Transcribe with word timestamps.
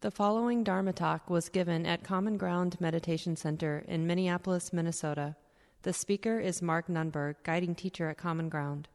The 0.00 0.12
following 0.12 0.62
Dharma 0.62 0.92
talk 0.92 1.28
was 1.28 1.48
given 1.48 1.84
at 1.84 2.04
Common 2.04 2.36
Ground 2.36 2.80
Meditation 2.80 3.34
Center 3.34 3.84
in 3.88 4.06
Minneapolis, 4.06 4.72
Minnesota. 4.72 5.34
The 5.82 5.92
speaker 5.92 6.38
is 6.38 6.62
Mark 6.62 6.86
Nunberg, 6.86 7.34
guiding 7.42 7.74
teacher 7.74 8.08
at 8.08 8.16
Common 8.16 8.48
Ground. 8.48 8.86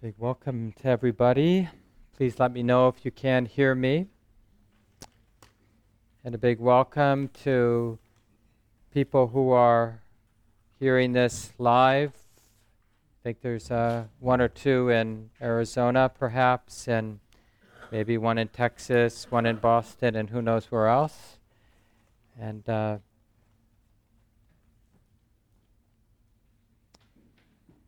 Big 0.00 0.14
welcome 0.16 0.72
to 0.80 0.86
everybody. 0.86 1.68
Please 2.16 2.38
let 2.38 2.52
me 2.52 2.62
know 2.62 2.86
if 2.86 3.04
you 3.04 3.10
can 3.10 3.46
hear 3.46 3.74
me. 3.74 4.06
And 6.22 6.36
a 6.36 6.38
big 6.38 6.60
welcome 6.60 7.30
to 7.42 7.98
people 8.94 9.26
who 9.26 9.50
are 9.50 10.02
hearing 10.78 11.14
this 11.14 11.52
live. 11.58 12.12
I 12.14 13.18
think 13.24 13.40
there's 13.40 13.72
uh, 13.72 14.04
one 14.20 14.40
or 14.40 14.46
two 14.46 14.88
in 14.88 15.30
Arizona, 15.42 16.08
perhaps, 16.16 16.86
and 16.86 17.18
maybe 17.90 18.18
one 18.18 18.38
in 18.38 18.48
Texas, 18.48 19.26
one 19.30 19.46
in 19.46 19.56
Boston, 19.56 20.14
and 20.14 20.30
who 20.30 20.42
knows 20.42 20.66
where 20.66 20.86
else. 20.86 21.38
And 22.38 22.68
uh, 22.68 22.98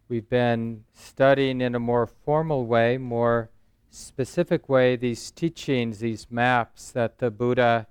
we've 0.09 0.28
been 0.28 0.84
studying 0.95 1.60
in 1.60 1.74
a 1.74 1.80
more 1.80 2.06
formal 2.06 2.66
way, 2.66 2.98
more 2.98 3.50
specific 3.90 4.68
way, 4.68 4.96
these 4.96 5.30
teachings, 5.30 5.98
these 5.98 6.26
maps 6.30 6.90
that 6.92 7.18
the 7.18 7.30
Buddha 7.30 7.87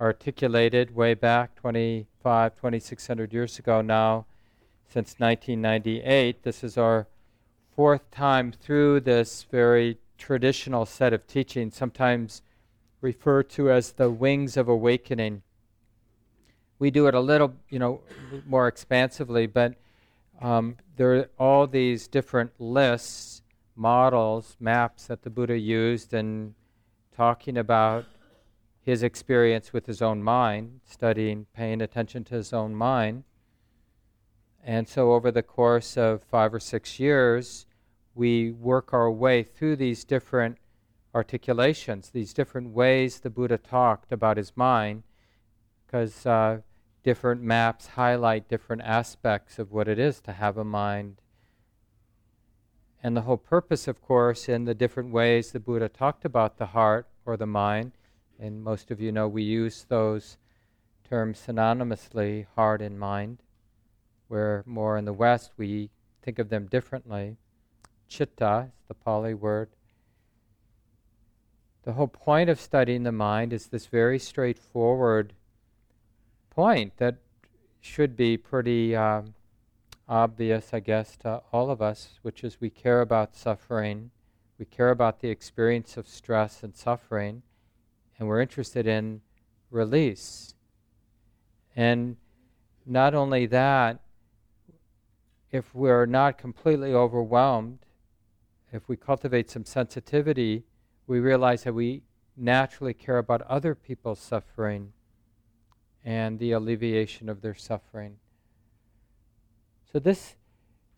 articulated 0.00 0.94
way 0.94 1.14
back 1.14 1.56
25, 1.56 2.54
2600 2.54 3.32
years 3.32 3.58
ago 3.58 3.80
now, 3.82 4.26
since 4.88 5.16
1998. 5.18 6.42
This 6.42 6.62
is 6.62 6.78
our 6.78 7.08
fourth 7.74 8.10
time 8.10 8.52
through 8.52 9.00
this 9.00 9.46
very 9.50 9.98
traditional 10.18 10.84
set 10.84 11.12
of 11.12 11.26
teachings, 11.26 11.76
sometimes 11.76 12.42
referred 13.00 13.48
to 13.50 13.70
as 13.70 13.92
the 13.92 14.10
wings 14.10 14.56
of 14.56 14.68
awakening. 14.68 15.42
We 16.78 16.90
do 16.90 17.06
it 17.06 17.14
a 17.14 17.20
little, 17.20 17.54
you 17.68 17.78
know, 17.78 18.00
more 18.46 18.68
expansively, 18.68 19.46
but 19.46 19.74
um, 20.40 20.76
there 20.96 21.14
are 21.14 21.30
all 21.38 21.66
these 21.66 22.06
different 22.06 22.52
lists, 22.58 23.42
models, 23.74 24.56
maps 24.60 25.06
that 25.06 25.22
the 25.22 25.30
Buddha 25.30 25.58
used 25.58 26.12
in 26.12 26.54
talking 27.16 27.56
about 27.56 28.04
his 28.80 29.02
experience 29.02 29.72
with 29.72 29.86
his 29.86 30.00
own 30.00 30.22
mind, 30.22 30.80
studying, 30.84 31.46
paying 31.54 31.82
attention 31.82 32.24
to 32.24 32.34
his 32.34 32.52
own 32.52 32.74
mind. 32.74 33.24
And 34.64 34.88
so, 34.88 35.12
over 35.12 35.30
the 35.30 35.42
course 35.42 35.96
of 35.96 36.22
five 36.22 36.54
or 36.54 36.60
six 36.60 36.98
years, 37.00 37.66
we 38.18 38.50
work 38.50 38.92
our 38.92 39.08
way 39.08 39.44
through 39.44 39.76
these 39.76 40.04
different 40.04 40.58
articulations, 41.14 42.10
these 42.10 42.34
different 42.34 42.70
ways 42.70 43.20
the 43.20 43.30
Buddha 43.30 43.56
talked 43.56 44.10
about 44.10 44.36
his 44.36 44.56
mind, 44.56 45.04
because 45.86 46.26
uh, 46.26 46.58
different 47.04 47.42
maps 47.42 47.86
highlight 47.86 48.48
different 48.48 48.82
aspects 48.82 49.60
of 49.60 49.70
what 49.70 49.86
it 49.86 50.00
is 50.00 50.20
to 50.20 50.32
have 50.32 50.56
a 50.56 50.64
mind. 50.64 51.20
And 53.04 53.16
the 53.16 53.20
whole 53.20 53.36
purpose, 53.36 53.86
of 53.86 54.02
course, 54.02 54.48
in 54.48 54.64
the 54.64 54.74
different 54.74 55.12
ways 55.12 55.52
the 55.52 55.60
Buddha 55.60 55.88
talked 55.88 56.24
about 56.24 56.58
the 56.58 56.66
heart 56.66 57.06
or 57.24 57.36
the 57.36 57.46
mind, 57.46 57.92
and 58.36 58.64
most 58.64 58.90
of 58.90 59.00
you 59.00 59.12
know 59.12 59.28
we 59.28 59.44
use 59.44 59.86
those 59.88 60.38
terms 61.08 61.40
synonymously, 61.46 62.46
heart 62.56 62.82
and 62.82 62.98
mind, 62.98 63.44
where 64.26 64.64
more 64.66 64.98
in 64.98 65.04
the 65.04 65.12
West 65.12 65.52
we 65.56 65.90
think 66.20 66.40
of 66.40 66.48
them 66.48 66.66
differently 66.66 67.36
chitta, 68.08 68.68
the 68.88 68.94
Pali 68.94 69.34
word. 69.34 69.68
The 71.84 71.92
whole 71.92 72.08
point 72.08 72.50
of 72.50 72.60
studying 72.60 73.04
the 73.04 73.12
mind 73.12 73.52
is 73.52 73.66
this 73.66 73.86
very 73.86 74.18
straightforward 74.18 75.32
point 76.50 76.96
that 76.96 77.16
should 77.80 78.16
be 78.16 78.36
pretty 78.36 78.96
um, 78.96 79.34
obvious, 80.08 80.70
I 80.72 80.80
guess, 80.80 81.16
to 81.18 81.42
all 81.52 81.70
of 81.70 81.80
us, 81.80 82.18
which 82.22 82.42
is 82.42 82.60
we 82.60 82.70
care 82.70 83.00
about 83.00 83.36
suffering, 83.36 84.10
we 84.58 84.64
care 84.64 84.90
about 84.90 85.20
the 85.20 85.28
experience 85.28 85.96
of 85.96 86.08
stress 86.08 86.62
and 86.62 86.74
suffering, 86.74 87.42
and 88.18 88.26
we're 88.26 88.40
interested 88.40 88.86
in 88.86 89.20
release. 89.70 90.54
And 91.76 92.16
not 92.84 93.14
only 93.14 93.46
that, 93.46 94.00
if 95.52 95.74
we're 95.74 96.06
not 96.06 96.38
completely 96.38 96.92
overwhelmed 96.92 97.78
if 98.72 98.88
we 98.88 98.96
cultivate 98.96 99.50
some 99.50 99.64
sensitivity, 99.64 100.64
we 101.06 101.20
realize 101.20 101.64
that 101.64 101.72
we 101.72 102.02
naturally 102.36 102.94
care 102.94 103.18
about 103.18 103.42
other 103.42 103.74
people's 103.74 104.20
suffering 104.20 104.92
and 106.04 106.38
the 106.38 106.52
alleviation 106.52 107.28
of 107.28 107.40
their 107.40 107.54
suffering. 107.54 108.16
So 109.90 109.98
this 109.98 110.36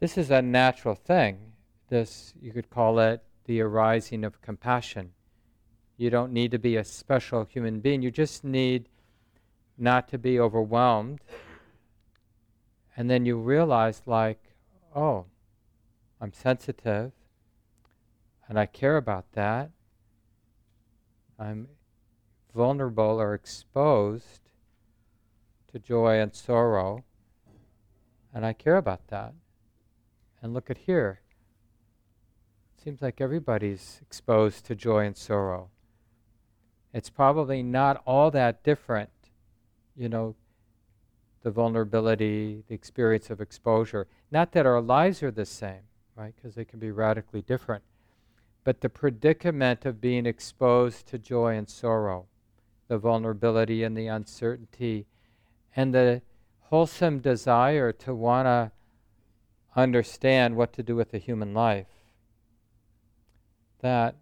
this 0.01 0.17
is 0.19 0.31
a 0.31 0.43
natural 0.43 0.95
thing. 0.95 1.53
This 1.89 2.35
you 2.41 2.53
could 2.53 2.71
call 2.71 2.99
it 2.99 3.23
the 3.45 3.61
arising 3.61 4.25
of 4.25 4.41
compassion. 4.43 5.13
You 5.97 6.11
don't 6.11 6.33
need 6.33 6.51
to 6.53 6.59
be 6.59 6.77
a 6.77 6.85
special 6.85 7.45
human 7.45 7.81
being. 7.81 8.03
You 8.03 8.11
just 8.11 8.43
need 8.43 8.89
not 9.77 10.09
to 10.09 10.19
be 10.19 10.41
overwhelmed. 10.41 11.21
And 12.97 13.09
then 13.09 13.25
you 13.25 13.39
realize 13.39 14.03
like, 14.07 14.43
oh, 14.95 15.27
I'm 16.21 16.33
sensitive 16.33 17.13
and 18.51 18.59
I 18.59 18.67
care 18.67 18.97
about 18.97 19.31
that. 19.35 19.71
I'm 21.39 21.69
vulnerable 22.53 23.21
or 23.21 23.33
exposed 23.33 24.51
to 25.71 25.79
joy 25.79 26.19
and 26.19 26.35
sorrow, 26.35 27.05
and 28.35 28.45
I 28.45 28.53
care 28.53 28.77
about 28.77 29.07
that. 29.07 29.35
And 30.43 30.53
look 30.53 30.69
at 30.69 30.79
here. 30.79 31.21
It 32.77 32.83
seems 32.83 33.01
like 33.01 33.21
everybody's 33.21 34.01
exposed 34.03 34.67
to 34.67 34.75
joy 34.75 35.07
and 35.07 35.17
sorrow. 35.17 35.71
It's 36.93 37.09
probably 37.09 37.63
not 37.63 38.03
all 38.05 38.33
that 38.33 38.65
different, 38.65 39.11
you 39.95 40.09
know, 40.09 40.35
the 41.43 41.53
vulnerability, 41.53 42.65
the 42.67 42.75
experience 42.75 43.31
of 43.31 43.41
exposure. 43.41 44.09
Not 44.33 44.51
that 44.53 44.67
our 44.67 44.81
lives 44.81 45.23
are 45.23 45.31
the 45.31 45.47
same, 45.47 45.83
right? 46.17 46.35
Because 46.35 46.57
they 46.57 46.65
can 46.65 46.81
be 46.81 46.91
radically 46.91 47.43
different 47.43 47.85
but 48.71 48.83
the 48.83 48.89
predicament 48.89 49.85
of 49.85 50.01
being 50.01 50.27
exposed 50.27 51.05
to 51.05 51.19
joy 51.19 51.57
and 51.57 51.69
sorrow, 51.69 52.27
the 52.87 52.97
vulnerability 52.97 53.83
and 53.83 53.97
the 53.97 54.07
uncertainty, 54.07 55.07
and 55.75 55.93
the 55.93 56.23
wholesome 56.61 57.19
desire 57.19 57.91
to 57.91 58.15
want 58.15 58.47
to 58.47 58.71
understand 59.75 60.55
what 60.55 60.73
to 60.73 60.85
do 60.85 60.95
with 60.95 61.11
the 61.11 61.19
human 61.19 61.53
life. 61.53 61.89
That 63.81 64.15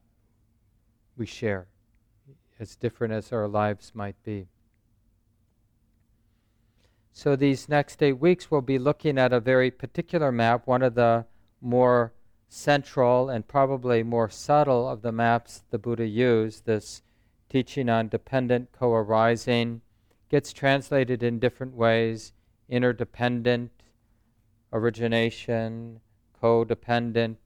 we 1.15 1.27
share, 1.27 1.67
as 2.59 2.75
different 2.75 3.13
as 3.13 3.31
our 3.33 3.49
lives 3.49 3.93
might 3.95 4.17
be. 4.23 4.49
So, 7.13 7.37
these 7.37 7.69
next 7.69 8.03
eight 8.03 8.19
weeks, 8.19 8.51
we'll 8.51 8.63
be 8.63 8.79
looking 8.79 9.19
at 9.19 9.31
a 9.31 9.41
very 9.41 9.71
particular 9.71 10.33
map, 10.33 10.67
one 10.67 10.81
of 10.81 10.95
the 10.95 11.27
more 11.61 12.15
central 12.49 13.29
and 13.29 13.47
probably 13.47 14.03
more 14.03 14.31
subtle 14.31 14.89
of 14.89 15.03
the 15.03 15.13
maps 15.13 15.63
the 15.71 15.79
Buddha 15.79 16.07
used, 16.07 16.65
this 16.65 17.03
teaching 17.49 17.89
on 17.89 18.09
dependent 18.09 18.73
co 18.73 18.93
arising, 18.93 19.83
gets 20.29 20.53
translated 20.53 21.23
in 21.23 21.39
different 21.39 21.75
ways 21.75 22.33
interdependent 22.69 23.71
origination, 24.73 26.01
codependent 26.43 27.37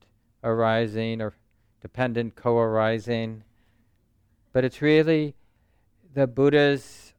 arising, 0.42 1.20
or 1.20 1.34
dependent 1.80 2.34
co 2.34 2.58
arising. 2.58 3.44
But 4.52 4.64
it's 4.64 4.82
really 4.82 5.34
the 6.14 6.26
Buddha's 6.26 7.14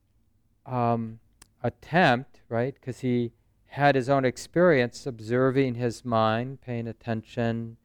um, 0.66 1.20
attempt, 1.64 2.42
right? 2.50 2.74
Because 2.74 3.00
he 3.00 3.32
had 3.68 3.96
his 3.96 4.10
own 4.10 4.24
experience 4.24 5.08
observing 5.08 5.76
his 5.76 6.06
mind, 6.06 6.62
paying 6.62 6.88
attention, 6.88 7.78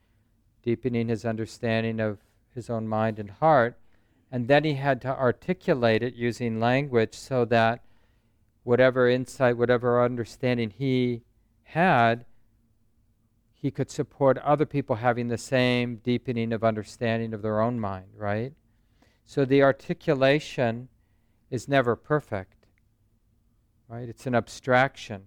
deepening 0.62 1.08
his 1.08 1.24
understanding 1.24 2.00
of 2.00 2.18
his 2.54 2.68
own 2.68 2.86
mind 2.88 3.18
and 3.18 3.30
heart. 3.30 3.78
And 4.30 4.48
then 4.48 4.64
he 4.64 4.74
had 4.74 5.00
to 5.02 5.08
articulate 5.08 6.02
it 6.02 6.14
using 6.14 6.60
language 6.60 7.14
so 7.14 7.44
that 7.46 7.82
whatever 8.64 9.08
insight, 9.08 9.56
whatever 9.56 10.04
understanding 10.04 10.70
he 10.70 11.22
had, 11.62 12.24
he 13.54 13.70
could 13.70 13.90
support 13.90 14.38
other 14.38 14.66
people 14.66 14.96
having 14.96 15.28
the 15.28 15.38
same 15.38 15.96
deepening 15.96 16.52
of 16.52 16.62
understanding 16.62 17.32
of 17.32 17.42
their 17.42 17.60
own 17.60 17.80
mind, 17.80 18.08
right? 18.16 18.52
So 19.26 19.44
the 19.44 19.62
articulation 19.62 20.88
is 21.50 21.68
never 21.68 21.96
perfect, 21.96 22.66
right? 23.88 24.08
It's 24.08 24.26
an 24.26 24.34
abstraction 24.34 25.24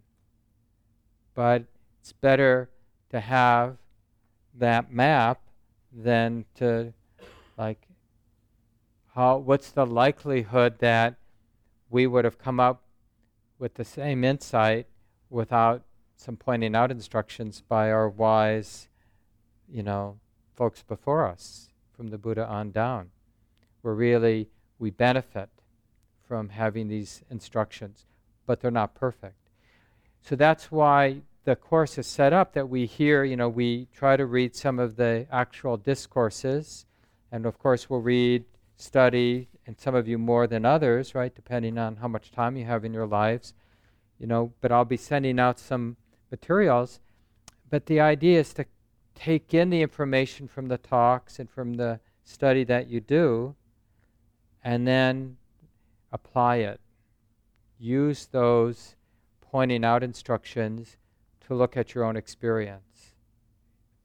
but 1.34 1.64
it's 2.00 2.14
better 2.14 2.70
to 3.10 3.20
have 3.20 3.78
that 4.58 4.92
map 4.92 5.42
than 5.92 6.46
to 6.56 6.94
like 7.58 7.88
how, 9.14 9.38
what's 9.38 9.72
the 9.72 9.86
likelihood 9.86 10.80
that 10.80 11.16
we 11.90 12.08
would 12.08 12.24
have 12.24 12.38
come 12.38 12.60
up 12.60 12.84
with 13.60 13.74
the 13.76 13.84
same 13.84 14.24
insight 14.24 14.88
without 15.30 15.84
some 16.16 16.38
pointing 16.38 16.76
out 16.76 16.92
instructions 16.92 17.62
by 17.68 17.92
our 17.92 18.08
wise, 18.08 18.88
you 19.68 19.84
know, 19.84 20.20
folks 20.56 20.84
before 20.84 21.28
us, 21.28 21.70
from 21.96 22.08
the 22.08 22.18
Buddha 22.18 22.48
on 22.48 22.72
down, 22.72 23.10
where 23.82 23.94
really 23.94 24.50
we 24.80 24.90
benefit 24.90 25.50
from 26.28 26.50
having 26.50 26.88
these 26.88 27.24
instructions, 27.30 28.06
but 28.46 28.62
they're 28.62 28.72
not 28.72 28.96
perfect. 28.96 29.50
So 30.22 30.36
that's 30.36 30.72
why 30.72 31.22
the 31.44 31.56
course 31.56 31.98
is 31.98 32.06
set 32.06 32.34
up 32.34 32.54
that 32.54 32.70
we 32.70 32.86
hear, 32.86 33.24
you 33.24 33.36
know, 33.36 33.50
we 33.50 33.88
try 33.94 34.16
to 34.16 34.26
read 34.26 34.56
some 34.56 34.78
of 34.80 34.96
the 34.96 35.26
actual 35.32 35.76
discourses, 35.78 36.86
and 37.32 37.46
of 37.46 37.58
course 37.58 37.90
we'll 37.90 38.02
read, 38.02 38.46
study, 38.78 39.48
and 39.66 39.80
some 39.80 39.96
of 39.96 40.08
you 40.08 40.18
more 40.18 40.46
than 40.48 40.66
others, 40.66 41.16
right, 41.16 41.34
depending 41.34 41.78
on 41.78 41.96
how 41.96 42.08
much 42.08 42.32
time 42.32 42.58
you 42.58 42.66
have 42.66 42.86
in 42.86 42.94
your 42.94 43.08
lives, 43.08 43.54
you 44.20 44.28
know, 44.28 44.54
but 44.62 44.72
I'll 44.72 44.86
be 44.86 44.98
sending 44.98 45.40
out 45.40 45.60
some 45.60 45.98
materials. 46.30 47.00
But 47.70 47.88
the 47.88 48.00
idea 48.00 48.40
is 48.40 48.54
to 48.54 48.66
take 49.16 49.54
in 49.54 49.70
the 49.70 49.82
information 49.82 50.48
from 50.48 50.68
the 50.68 50.78
talks 50.78 51.40
and 51.40 51.50
from 51.50 51.74
the 51.74 52.00
study 52.24 52.64
that 52.66 52.88
you 52.88 53.00
do, 53.00 53.56
and 54.64 54.88
then 54.88 55.38
apply 56.12 56.58
it. 56.58 56.80
Use 57.80 58.28
those 58.28 58.96
pointing 59.42 59.84
out 59.84 60.04
instructions 60.04 60.98
to 61.52 61.56
look 61.58 61.76
at 61.76 61.94
your 61.94 62.06
own 62.06 62.16
experience, 62.16 63.12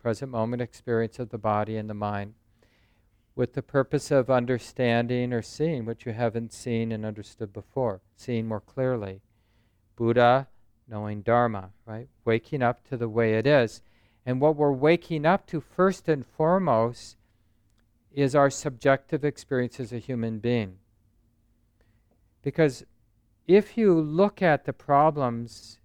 present 0.02 0.32
moment 0.32 0.60
experience 0.60 1.20
of 1.20 1.28
the 1.28 1.38
body 1.38 1.76
and 1.76 1.88
the 1.88 1.94
mind, 1.94 2.34
with 3.37 3.52
the 3.52 3.62
purpose 3.62 4.10
of 4.10 4.28
understanding 4.28 5.32
or 5.32 5.43
seeing 5.43 5.87
what 5.87 6.04
you 6.04 6.12
haven't 6.12 6.52
seen 6.52 6.90
and 6.90 7.06
understood 7.06 7.52
before, 7.52 8.00
seeing 8.16 8.48
more 8.48 8.60
clearly. 8.60 9.20
Buddha, 9.94 10.48
knowing 10.88 11.22
Dharma, 11.22 11.70
right? 11.87 12.08
Waking 12.25 12.62
up 12.62 12.82
to 12.88 12.96
the 12.96 13.08
way 13.08 13.34
it 13.34 13.46
is. 13.46 13.81
And 14.25 14.40
what 14.40 14.56
we're 14.56 14.72
waking 14.72 15.25
up 15.25 15.46
to 15.46 15.60
first 15.60 16.08
and 16.08 16.26
foremost 16.26 17.16
is 18.12 18.34
our 18.34 18.50
subjective 18.50 19.25
experience 19.25 19.78
as 19.78 19.92
a 19.92 20.00
human 20.00 20.40
being. 20.40 20.78
Because 22.42 22.84
if 23.46 23.78
you 23.78 23.94
look 23.94 24.42
at 24.42 24.64
the 24.64 24.72
problems 24.72 25.78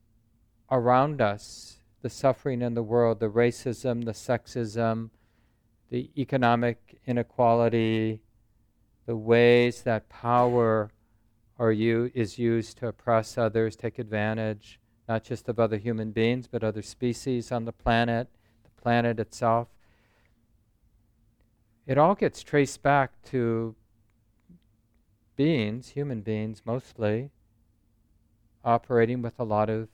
around 0.72 1.22
us, 1.22 1.80
the 2.02 2.10
suffering 2.10 2.62
in 2.62 2.74
the 2.74 2.82
world, 2.82 3.20
the 3.20 3.30
racism, 3.30 4.06
the 4.06 4.14
sexism, 4.14 5.10
the 5.90 6.10
economic 6.18 7.00
inequality, 7.06 8.22
the 9.06 9.16
ways 9.16 9.82
that 9.82 10.08
power 10.08 10.90
are 11.60 11.74
you, 11.74 12.10
is 12.16 12.40
used 12.40 12.78
to 12.78 12.88
oppress 12.88 13.38
others, 13.38 13.76
take 13.76 14.00
advantage, 14.00 14.80
not 15.08 15.24
just 15.24 15.50
of 15.50 15.60
other 15.60 15.78
human 15.78 16.12
beings, 16.12 16.48
but 16.48 16.64
other 16.64 16.82
species 16.82 17.52
on 17.52 17.66
the 17.66 17.74
planet, 17.74 18.30
the 18.64 18.82
planet 18.82 19.20
itself. 19.20 19.68
It 21.86 21.98
all 21.98 22.16
gets 22.16 22.42
traced 22.42 22.82
back 22.82 23.12
to 23.26 23.76
beings, 25.36 25.90
human 25.90 26.22
beings 26.22 26.62
mostly, 26.66 27.32
operating 28.64 29.22
with 29.22 29.38
a 29.38 29.44
lot 29.44 29.70
of 29.70 29.90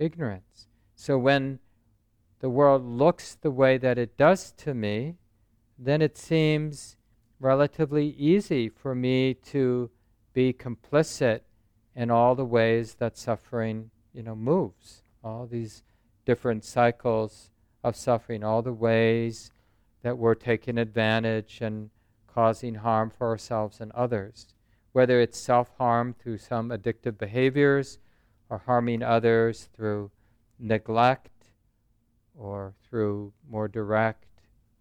ignorance. 0.00 0.66
So 0.96 1.16
when 1.18 1.60
the 2.40 2.50
world 2.50 2.84
looks 2.84 3.36
the 3.36 3.50
way 3.50 3.78
that 3.78 3.98
it 3.98 4.16
does 4.16 4.52
to 4.52 4.74
me, 4.74 5.16
then 5.78 6.02
it 6.02 6.16
seems 6.16 6.96
relatively 7.38 8.08
easy 8.08 8.68
for 8.68 8.94
me 8.94 9.34
to 9.34 9.90
be 10.32 10.52
complicit 10.52 11.40
in 11.94 12.10
all 12.10 12.34
the 12.34 12.44
ways 12.44 12.94
that 12.94 13.16
suffering, 13.16 13.90
you 14.12 14.22
know, 14.22 14.34
moves. 14.34 15.02
All 15.22 15.46
these 15.46 15.82
different 16.24 16.64
cycles 16.64 17.50
of 17.84 17.96
suffering, 17.96 18.42
all 18.42 18.62
the 18.62 18.72
ways 18.72 19.50
that 20.02 20.18
we're 20.18 20.34
taking 20.34 20.78
advantage 20.78 21.60
and 21.60 21.90
causing 22.26 22.76
harm 22.76 23.10
for 23.10 23.28
ourselves 23.28 23.80
and 23.80 23.92
others. 23.92 24.46
Whether 24.92 25.20
it's 25.20 25.38
self 25.38 25.70
harm 25.78 26.14
through 26.14 26.38
some 26.38 26.70
addictive 26.70 27.18
behaviors 27.18 27.98
or 28.50 28.58
harming 28.58 29.02
others 29.02 29.68
through 29.74 30.10
neglect 30.58 31.30
or 32.36 32.74
through 32.88 33.32
more 33.48 33.68
direct 33.68 34.26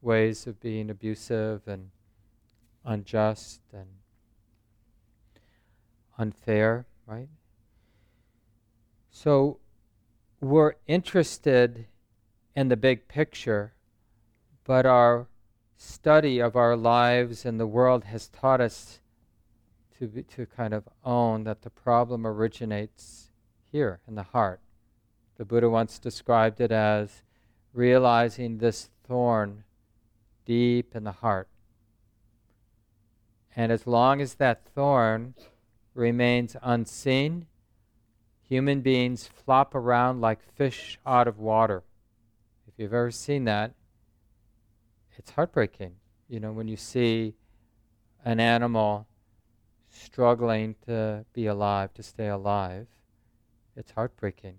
ways 0.01 0.47
of 0.47 0.59
being 0.59 0.89
abusive 0.89 1.67
and 1.67 1.91
unjust 2.83 3.61
and 3.71 3.87
unfair, 6.17 6.85
right? 7.05 7.29
So 9.11 9.59
we're 10.41 10.73
interested 10.87 11.85
in 12.55 12.69
the 12.69 12.77
big 12.77 13.07
picture, 13.07 13.73
but 14.63 14.85
our 14.85 15.27
study 15.77 16.39
of 16.39 16.55
our 16.55 16.75
lives 16.75 17.45
and 17.45 17.59
the 17.59 17.67
world 17.67 18.05
has 18.05 18.27
taught 18.29 18.61
us 18.61 18.99
to, 19.97 20.07
be, 20.07 20.23
to 20.23 20.45
kind 20.45 20.73
of 20.73 20.87
own 21.03 21.43
that 21.43 21.61
the 21.61 21.69
problem 21.69 22.25
originates 22.25 23.28
here 23.71 23.99
in 24.07 24.15
the 24.15 24.23
heart. 24.23 24.59
The 25.37 25.45
Buddha 25.45 25.69
once 25.69 25.99
described 25.99 26.59
it 26.59 26.71
as 26.71 27.23
realizing 27.73 28.57
this 28.57 28.89
thorn 29.07 29.63
deep 30.45 30.95
in 30.95 31.03
the 31.03 31.11
heart. 31.11 31.47
And 33.55 33.71
as 33.71 33.87
long 33.87 34.21
as 34.21 34.35
that 34.35 34.65
thorn 34.73 35.35
remains 35.93 36.55
unseen, 36.61 37.45
human 38.41 38.81
beings 38.81 39.27
flop 39.27 39.75
around 39.75 40.21
like 40.21 40.41
fish 40.41 40.99
out 41.05 41.27
of 41.27 41.39
water. 41.39 41.83
If 42.67 42.73
you've 42.77 42.93
ever 42.93 43.11
seen 43.11 43.45
that, 43.45 43.73
it's 45.17 45.31
heartbreaking. 45.31 45.95
You 46.27 46.39
know, 46.39 46.51
when 46.51 46.67
you 46.67 46.77
see 46.77 47.35
an 48.23 48.39
animal 48.39 49.07
struggling 49.89 50.75
to 50.85 51.25
be 51.33 51.47
alive, 51.47 51.93
to 51.95 52.03
stay 52.03 52.27
alive, 52.27 52.87
it's 53.79 53.91
heartbreaking. 53.91 54.55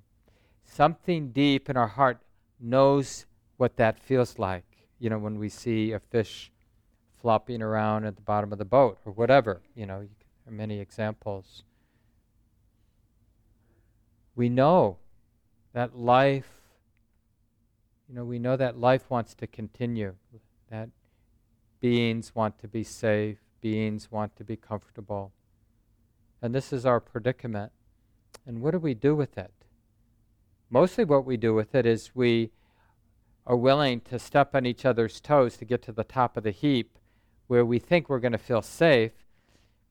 Something 0.64 1.31
deep 1.31 1.69
in 1.69 1.76
our 1.76 1.88
heart 1.88 2.19
knows 2.58 3.26
what 3.58 3.76
that 3.76 3.99
feels 3.99 4.38
like. 4.38 4.64
You 4.99 5.11
know, 5.11 5.19
when 5.19 5.38
we 5.38 5.50
see 5.50 5.93
a 5.93 6.00
fish 6.00 6.50
flopping 7.20 7.61
around 7.61 8.06
at 8.06 8.17
the 8.17 8.22
bottom 8.22 8.50
of 8.50 8.58
the 8.58 8.64
boat 8.64 8.99
or 9.05 9.12
whatever, 9.12 9.61
you 9.75 9.84
know, 9.84 9.99
there 10.00 10.53
are 10.53 10.56
many 10.56 10.81
examples. 10.81 11.65
We 14.34 14.48
know 14.48 14.96
that 15.74 15.96
life, 15.96 16.48
you 18.08 18.15
know, 18.15 18.24
we 18.24 18.39
know 18.39 18.56
that 18.56 18.79
life 18.79 19.10
wants 19.10 19.34
to 19.34 19.46
continue, 19.46 20.15
that 20.70 20.89
beings 21.81 22.34
want 22.34 22.58
to 22.60 22.69
be 22.69 22.84
safe, 22.84 23.39
beings 23.60 24.10
want 24.10 24.34
to 24.36 24.44
be 24.44 24.56
comfortable. 24.56 25.32
And 26.41 26.55
this 26.55 26.72
is 26.72 26.86
our 26.86 27.00
predicament. 27.00 27.72
And 28.47 28.61
what 28.61 28.73
do 28.73 28.79
we 28.79 28.94
do 28.94 29.15
with 29.15 29.37
it? 29.39 29.53
Mostly, 30.70 31.05
what 31.05 31.25
we 31.25 31.37
do 31.37 31.55
with 31.55 31.75
it 31.75 31.87
is 31.87 32.15
we 32.15 32.51
are 33.47 33.56
willing 33.56 34.01
to 34.03 34.19
step 34.19 34.55
on 34.55 34.67
each 34.67 34.85
other's 34.85 35.20
toes 35.20 35.56
to 35.56 35.65
get 35.65 35.82
to 35.82 35.93
the 35.93 36.05
top 36.05 36.37
of 36.37 36.44
the 36.44 36.51
heap 36.51 36.99
where 37.49 37.65
we 37.65 37.79
think 37.81 38.09
we're 38.09 38.20
going 38.20 38.31
to 38.32 38.39
feel 38.39 38.63
safe. 38.63 39.13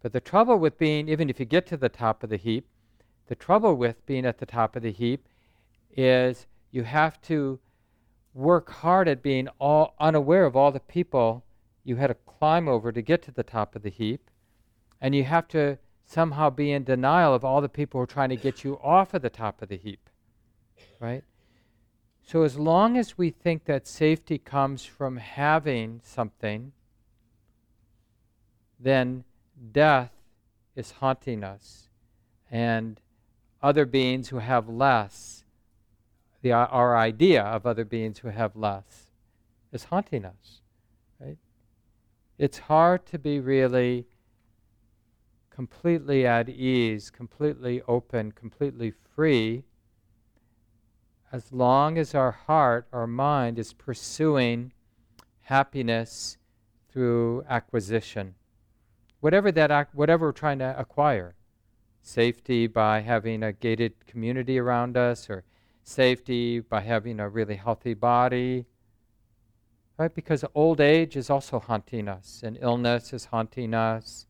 But 0.01 0.13
the 0.13 0.21
trouble 0.21 0.57
with 0.57 0.77
being, 0.77 1.09
even 1.09 1.29
if 1.29 1.39
you 1.39 1.45
get 1.45 1.65
to 1.67 1.77
the 1.77 1.89
top 1.89 2.23
of 2.23 2.29
the 2.29 2.37
heap, 2.37 2.67
the 3.27 3.35
trouble 3.35 3.75
with 3.75 4.05
being 4.05 4.25
at 4.25 4.37
the 4.37 4.45
top 4.45 4.75
of 4.75 4.81
the 4.81 4.93
heap 4.93 5.27
is 5.95 6.47
you 6.71 6.83
have 6.83 7.21
to 7.23 7.59
work 8.33 8.71
hard 8.71 9.09
at 9.09 9.21
being 9.21 9.49
all 9.59 9.95
unaware 9.99 10.45
of 10.45 10.55
all 10.55 10.71
the 10.71 10.79
people 10.79 11.43
you 11.83 11.97
had 11.97 12.07
to 12.07 12.13
climb 12.13 12.69
over 12.69 12.91
to 12.91 13.01
get 13.01 13.21
to 13.23 13.31
the 13.31 13.43
top 13.43 13.75
of 13.75 13.83
the 13.83 13.89
heap. 13.89 14.29
And 15.01 15.13
you 15.13 15.25
have 15.25 15.47
to 15.49 15.77
somehow 16.09 16.49
be 16.49 16.71
in 16.71 16.83
denial 16.83 17.33
of 17.33 17.45
all 17.45 17.61
the 17.61 17.69
people 17.69 17.99
who 17.99 18.03
are 18.03 18.07
trying 18.07 18.29
to 18.29 18.35
get 18.35 18.63
you 18.63 18.79
off 18.83 19.13
of 19.13 19.21
the 19.21 19.29
top 19.29 19.61
of 19.61 19.69
the 19.69 19.77
heap 19.77 20.09
right? 20.99 21.23
So, 22.23 22.43
as 22.43 22.57
long 22.57 22.97
as 22.97 23.17
we 23.17 23.31
think 23.31 23.65
that 23.65 23.87
safety 23.87 24.37
comes 24.37 24.85
from 24.85 25.17
having 25.17 26.01
something, 26.03 26.73
then 28.79 29.23
death 29.71 30.11
is 30.75 30.91
haunting 30.91 31.43
us. 31.43 31.89
And 32.51 32.99
other 33.61 33.85
beings 33.85 34.29
who 34.29 34.39
have 34.39 34.69
less, 34.69 35.43
the, 36.41 36.51
our 36.51 36.97
idea 36.97 37.41
of 37.43 37.65
other 37.65 37.85
beings 37.85 38.19
who 38.19 38.29
have 38.29 38.55
less, 38.55 39.11
is 39.71 39.85
haunting 39.85 40.25
us. 40.25 40.61
Right? 41.19 41.37
It's 42.37 42.59
hard 42.59 43.05
to 43.07 43.19
be 43.19 43.39
really 43.39 44.05
completely 45.59 46.25
at 46.25 46.47
ease, 46.47 47.09
completely 47.09 47.81
open, 47.85 48.31
completely 48.31 48.93
free 49.13 49.61
as 51.33 51.51
long 51.51 51.97
as 51.97 52.15
our 52.15 52.31
heart, 52.31 52.87
our 52.93 53.05
mind 53.05 53.59
is 53.59 53.73
pursuing 53.73 54.71
happiness 55.41 56.37
through 56.89 57.43
acquisition, 57.49 58.35
whatever 59.19 59.51
that 59.51 59.89
whatever 59.93 60.27
we're 60.27 60.31
trying 60.31 60.59
to 60.59 60.79
acquire. 60.79 61.35
Safety 62.01 62.65
by 62.65 63.01
having 63.01 63.43
a 63.43 63.51
gated 63.51 64.07
community 64.07 64.59
around 64.59 64.95
us, 64.95 65.29
or 65.29 65.43
safety 65.83 66.61
by 66.61 66.79
having 66.79 67.19
a 67.19 67.27
really 67.27 67.57
healthy 67.57 67.93
body. 67.93 68.65
Right? 69.97 70.15
Because 70.15 70.45
old 70.55 70.79
age 70.79 71.17
is 71.17 71.29
also 71.29 71.59
haunting 71.59 72.07
us, 72.07 72.43
and 72.45 72.57
illness 72.61 73.11
is 73.11 73.25
haunting 73.25 73.73
us, 73.73 74.25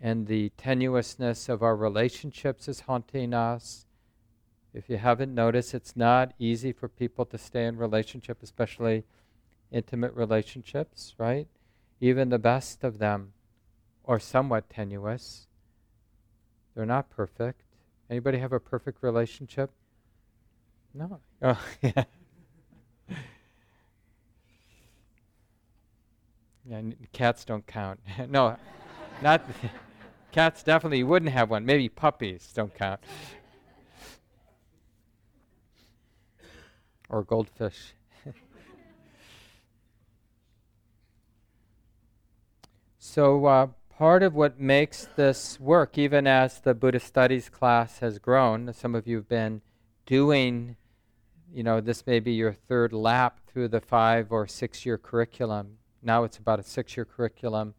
and 0.00 0.26
the 0.26 0.52
tenuousness 0.58 1.48
of 1.48 1.62
our 1.62 1.76
relationships 1.76 2.68
is 2.68 2.80
haunting 2.80 3.32
us. 3.32 3.86
If 4.74 4.90
you 4.90 4.98
haven't 4.98 5.34
noticed, 5.34 5.74
it's 5.74 5.96
not 5.96 6.32
easy 6.38 6.72
for 6.72 6.88
people 6.88 7.24
to 7.26 7.38
stay 7.38 7.64
in 7.64 7.78
relationship, 7.78 8.42
especially 8.42 9.04
intimate 9.70 10.12
relationships, 10.12 11.14
right? 11.18 11.48
Even 12.00 12.28
the 12.28 12.38
best 12.38 12.84
of 12.84 12.98
them 12.98 13.32
are 14.04 14.20
somewhat 14.20 14.68
tenuous. 14.68 15.46
They're 16.74 16.84
not 16.84 17.08
perfect. 17.08 17.62
Anybody 18.10 18.38
have 18.38 18.52
a 18.52 18.60
perfect 18.60 19.02
relationship? 19.02 19.70
No. 20.94 21.20
Oh, 21.42 21.60
yeah. 21.82 22.04
cats 27.12 27.44
don't 27.44 27.66
count. 27.66 28.00
no, 28.28 28.56
not 29.22 29.42
cats. 30.36 30.62
Definitely 30.62 31.02
wouldn't 31.02 31.32
have 31.32 31.48
one. 31.48 31.64
Maybe 31.64 31.88
puppies 31.88 32.52
don't 32.54 32.74
count. 32.74 33.00
or 37.08 37.22
goldfish. 37.22 37.94
so, 42.98 43.46
uh, 43.46 43.68
part 43.88 44.22
of 44.22 44.34
what 44.34 44.60
makes 44.60 45.08
this 45.16 45.58
work, 45.58 45.96
even 45.96 46.26
as 46.26 46.60
the 46.60 46.74
Buddhist 46.74 47.06
studies 47.06 47.48
class 47.48 48.00
has 48.00 48.18
grown, 48.18 48.74
some 48.74 48.94
of 48.94 49.06
you 49.06 49.16
have 49.16 49.30
been 49.30 49.62
doing, 50.04 50.76
you 51.50 51.62
know, 51.62 51.80
this 51.80 52.06
may 52.06 52.20
be 52.20 52.32
your 52.32 52.52
third 52.52 52.92
lap 52.92 53.40
through 53.50 53.68
the 53.68 53.80
five 53.80 54.30
or 54.30 54.46
six 54.46 54.84
year 54.84 54.98
curriculum. 54.98 55.78
Now 56.02 56.24
it's 56.24 56.36
about 56.36 56.60
a 56.60 56.62
six 56.62 56.94
year 56.94 57.06
curriculum. 57.06 57.72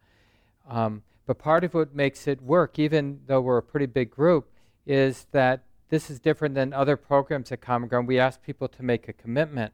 Um, 0.67 1.03
but 1.27 1.37
part 1.37 1.65
of 1.65 1.73
what 1.73 1.93
makes 1.93 2.25
it 2.25 2.41
work, 2.41 2.79
even 2.79 3.19
though 3.27 3.41
we're 3.41 3.57
a 3.57 3.61
pretty 3.61 3.85
big 3.85 4.09
group, 4.09 4.49
is 4.85 5.27
that 5.33 5.63
this 5.89 6.09
is 6.09 6.19
different 6.21 6.55
than 6.55 6.73
other 6.73 6.95
programs 6.95 7.51
at 7.51 7.61
Common 7.61 7.89
Ground. 7.89 8.07
We 8.07 8.17
ask 8.17 8.41
people 8.41 8.69
to 8.69 8.81
make 8.81 9.07
a 9.09 9.13
commitment 9.13 9.73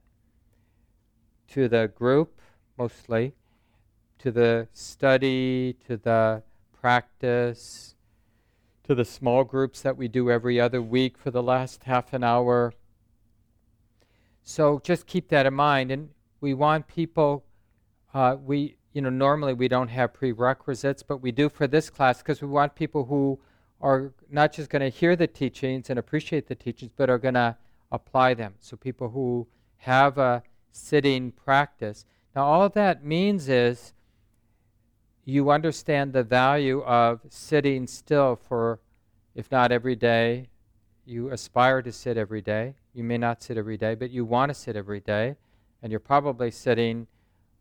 to 1.49 1.67
the 1.67 1.91
group, 1.95 2.41
mostly, 2.77 3.33
to 4.17 4.31
the 4.31 4.67
study, 4.73 5.77
to 5.87 5.95
the 5.95 6.41
practice, 6.73 7.95
to 8.83 8.95
the 8.95 9.05
small 9.05 9.43
groups 9.43 9.81
that 9.81 9.95
we 9.95 10.07
do 10.07 10.31
every 10.31 10.59
other 10.59 10.81
week 10.81 11.17
for 11.17 11.29
the 11.29 11.43
last 11.43 11.83
half 11.83 12.13
an 12.13 12.23
hour. 12.23 12.73
So 14.41 14.81
just 14.83 15.05
keep 15.05 15.29
that 15.29 15.45
in 15.45 15.53
mind. 15.53 15.91
And 15.91 16.09
we 16.41 16.55
want 16.55 16.87
people, 16.87 17.45
uh, 18.13 18.37
we, 18.43 18.75
you 18.93 19.01
know, 19.01 19.09
normally 19.09 19.53
we 19.53 19.67
don't 19.67 19.89
have 19.89 20.13
prerequisites, 20.13 21.03
but 21.03 21.17
we 21.17 21.31
do 21.31 21.49
for 21.49 21.67
this 21.67 21.89
class 21.89 22.19
because 22.19 22.41
we 22.41 22.47
want 22.47 22.75
people 22.75 23.05
who 23.05 23.39
are 23.81 24.13
not 24.29 24.53
just 24.53 24.69
going 24.69 24.81
to 24.81 24.89
hear 24.89 25.15
the 25.15 25.27
teachings 25.27 25.89
and 25.89 25.99
appreciate 25.99 26.47
the 26.47 26.55
teachings, 26.55 26.91
but 26.95 27.09
are 27.09 27.17
going 27.17 27.33
to 27.33 27.57
apply 27.91 28.33
them. 28.33 28.53
So 28.59 28.77
people 28.77 29.09
who 29.09 29.47
have 29.77 30.17
a 30.17 30.43
sitting 30.71 31.31
practice. 31.31 32.05
Now, 32.35 32.45
all 32.45 32.69
that 32.69 33.03
means 33.03 33.49
is 33.49 33.93
you 35.25 35.49
understand 35.49 36.13
the 36.13 36.23
value 36.23 36.81
of 36.83 37.21
sitting 37.29 37.87
still 37.87 38.35
for, 38.35 38.79
if 39.35 39.51
not 39.51 39.71
every 39.71 39.95
day, 39.95 40.49
you 41.05 41.29
aspire 41.31 41.81
to 41.81 41.91
sit 41.91 42.17
every 42.17 42.41
day. 42.41 42.75
You 42.93 43.03
may 43.03 43.17
not 43.17 43.41
sit 43.43 43.57
every 43.57 43.77
day, 43.77 43.95
but 43.95 44.11
you 44.11 44.23
want 44.23 44.49
to 44.49 44.53
sit 44.53 44.75
every 44.75 44.99
day. 44.99 45.35
And 45.81 45.91
you're 45.91 45.99
probably 45.99 46.49
sitting 46.51 47.07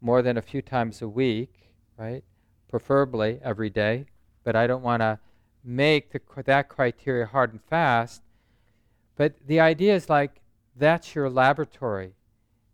more 0.03 0.21
than 0.21 0.37
a 0.37 0.43
few 0.43 0.61
times 0.61 1.01
a 1.01 1.09
week, 1.09 1.71
right? 1.97 2.25
Preferably 2.69 3.39
every 3.43 3.71
day. 3.71 4.07
But 4.45 4.57
I 4.57 4.67
don't 4.67 4.83
want 4.83 5.01
to 5.01 5.21
make 5.65 6.11
the, 6.11 6.21
that 6.43 6.69
criteria 6.69 7.27
hard 7.27 7.53
and 7.53 7.63
fast. 7.63 8.23
But 9.17 9.35
the 9.47 9.61
idea 9.61 9.95
is 9.95 10.11
like 10.11 10.41
that's 10.77 11.15
your 11.15 11.31
laboratory. 11.31 12.15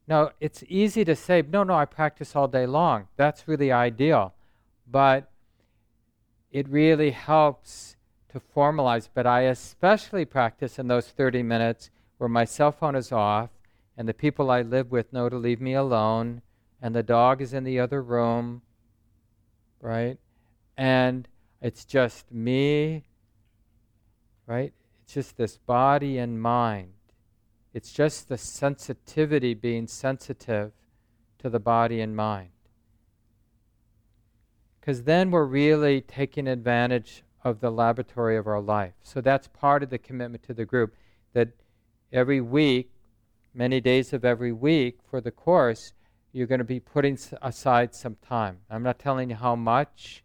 Now, 0.06 0.30
it's 0.40 0.64
easy 0.68 1.04
to 1.04 1.14
say, 1.14 1.42
no, 1.47 1.64
no, 1.64 1.75
I 1.75 1.85
practice 1.85 2.35
all 2.35 2.49
day 2.49 2.66
long. 2.66 3.08
That's 3.16 3.47
really 3.47 3.70
ideal. 3.70 4.32
But 4.90 5.30
it 6.50 6.66
really 6.68 7.11
helps 7.11 7.97
to 8.30 8.40
formalize. 8.40 9.08
But 9.12 9.26
I 9.26 9.42
especially 9.42 10.25
practice 10.25 10.78
in 10.78 10.88
those 10.88 11.08
30 11.08 11.42
minutes 11.42 11.90
where 12.16 12.28
my 12.28 12.47
cell 12.47 12.73
phone 12.73 12.94
is 12.94 13.12
off 13.12 13.50
and 13.99 14.08
the 14.08 14.14
people 14.14 14.50
I 14.50 14.62
live 14.62 14.90
with 14.90 15.12
know 15.12 15.28
to 15.28 15.37
leave 15.37 15.61
me 15.61 15.75
alone 15.75 16.40
and 16.80 16.94
the 16.94 17.02
dog 17.02 17.42
is 17.42 17.52
in 17.52 17.64
the 17.64 17.80
other 17.80 18.02
room, 18.02 18.62
right? 19.80 20.18
And 20.76 21.26
it's 21.61 21.85
just 21.85 22.30
me, 22.30 23.04
right? 24.47 24.73
It's 25.02 25.14
just 25.14 25.37
this 25.37 25.58
body 25.58 26.18
and 26.18 26.40
mind. 26.40 26.92
It's 27.75 27.92
just 27.92 28.28
the 28.28 28.38
sensitivity 28.38 29.54
being 29.54 29.87
sensitive 29.87 30.73
to 31.38 31.50
the 31.50 31.61
body 31.61 32.00
and 32.00 32.16
mind. 32.16 32.50
Because 34.80 35.04
then 35.04 35.30
we're 35.30 35.44
really 35.44 36.00
taking 36.00 36.49
advantage 36.49 37.23
of 37.44 37.61
the 37.61 37.70
laboratory 37.70 38.37
of 38.37 38.47
our 38.47 38.61
life. 38.61 38.94
So 39.02 39.20
that's 39.20 39.49
part 39.49 39.82
of 39.82 39.90
the 39.90 39.99
commitment 39.99 40.42
to 40.44 40.54
the 40.54 40.64
group 40.64 40.94
that 41.35 41.49
every 42.12 42.40
week, 42.40 42.90
many 43.54 43.80
days 43.80 44.12
of 44.12 44.25
every 44.25 44.52
week 44.52 44.99
for 45.08 45.20
the 45.20 45.30
course, 45.30 45.92
you're 46.32 46.47
going 46.47 46.58
to 46.58 46.64
be 46.64 46.80
putting 46.80 47.18
aside 47.42 47.94
some 47.94 48.16
time. 48.26 48.58
I'm 48.70 48.82
not 48.82 48.99
telling 48.99 49.30
you 49.30 49.37
how 49.37 49.56
much 49.56 50.23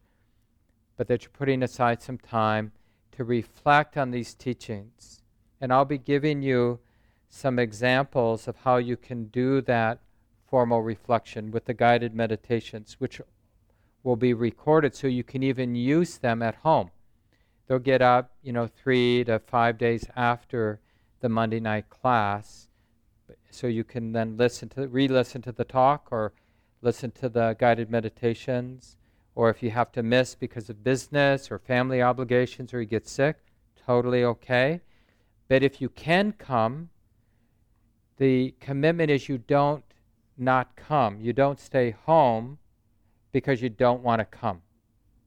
but 0.98 1.08
that 1.08 1.24
you're 1.24 1.32
putting 1.32 1.64
aside 1.64 2.02
some 2.02 2.18
time 2.18 2.72
to 3.12 3.24
reflect 3.24 3.98
on 3.98 4.12
these 4.12 4.34
teachings. 4.34 5.22
And 5.60 5.72
I'll 5.72 5.86
be 5.86 5.98
giving 5.98 6.42
you 6.42 6.80
some 7.30 7.58
examples 7.58 8.48
of 8.48 8.58
how 8.58 8.78
you 8.78 8.98
can 8.98 9.26
do 9.26 9.62
that 9.62 10.00
formal 10.48 10.82
reflection 10.82 11.52
with 11.52 11.66
the 11.66 11.74
guided 11.74 12.14
meditations, 12.14 12.96
which 13.00 13.20
will 14.04 14.16
be 14.16 14.34
recorded 14.34 14.96
so 14.96 15.08
you 15.08 15.24
can 15.24 15.42
even 15.42 15.76
use 15.76 16.18
them 16.18 16.42
at 16.42 16.56
home. 16.56 16.92
They'll 17.68 17.80
get 17.80 18.02
up, 18.02 18.32
you 18.44 18.52
know, 18.52 18.68
three 18.68 19.24
to 19.24 19.40
five 19.40 19.78
days 19.78 20.06
after 20.16 20.80
the 21.22 21.30
Monday 21.30 21.60
night 21.60 21.90
class, 21.90 22.68
so 23.54 23.68
you 23.68 23.84
can 23.84 24.12
then 24.12 24.38
listen 24.38 24.70
to, 24.70 24.88
re-listen 24.88 25.42
to 25.44 25.52
the 25.52 25.64
talk 25.64 26.08
or 26.12 26.34
listen 26.82 27.12
to 27.12 27.30
the 27.30 27.56
guided 27.60 27.90
meditations 27.90 28.98
or 29.36 29.50
if 29.50 29.64
you 29.64 29.72
have 29.72 29.92
to 29.94 30.04
miss 30.04 30.36
because 30.36 30.70
of 30.70 30.84
business 30.84 31.52
or 31.52 31.58
family 31.58 32.02
obligations 32.02 32.74
or 32.74 32.82
you 32.82 32.88
get 32.88 33.08
sick, 33.08 33.38
totally 33.86 34.24
okay. 34.24 34.82
But 35.48 35.64
if 35.64 35.82
you 35.82 35.90
can 35.90 36.34
come, 36.34 36.90
the 38.18 38.54
commitment 38.60 39.10
is 39.10 39.28
you 39.28 39.38
don't 39.38 39.84
not 40.38 40.76
come. 40.76 41.20
You 41.20 41.34
don't 41.34 41.60
stay 41.60 41.92
home 41.92 42.60
because 43.32 43.62
you 43.62 43.70
don't 43.70 44.04
want 44.04 44.20
to 44.20 44.26
come. 44.26 44.62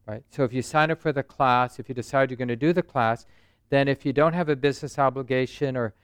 Right? 0.07 0.23
So 0.31 0.45
if 0.45 0.53
you 0.53 0.63
sign 0.63 0.91
up 0.93 1.01
for 1.01 1.13
the 1.13 1.25
class, 1.25 1.81
if 1.81 1.89
you 1.89 1.95
decide 1.95 2.31
you're 2.31 2.37
going 2.37 2.49
to 2.49 2.57
do 2.57 2.73
the 2.73 2.83
class, 2.83 3.27
then 3.71 3.89
if 3.89 4.07
you 4.07 4.13
don't 4.13 4.35
have 4.35 4.49
a 4.49 4.55
business 4.55 4.99
obligation 4.99 5.77
or 5.77 5.95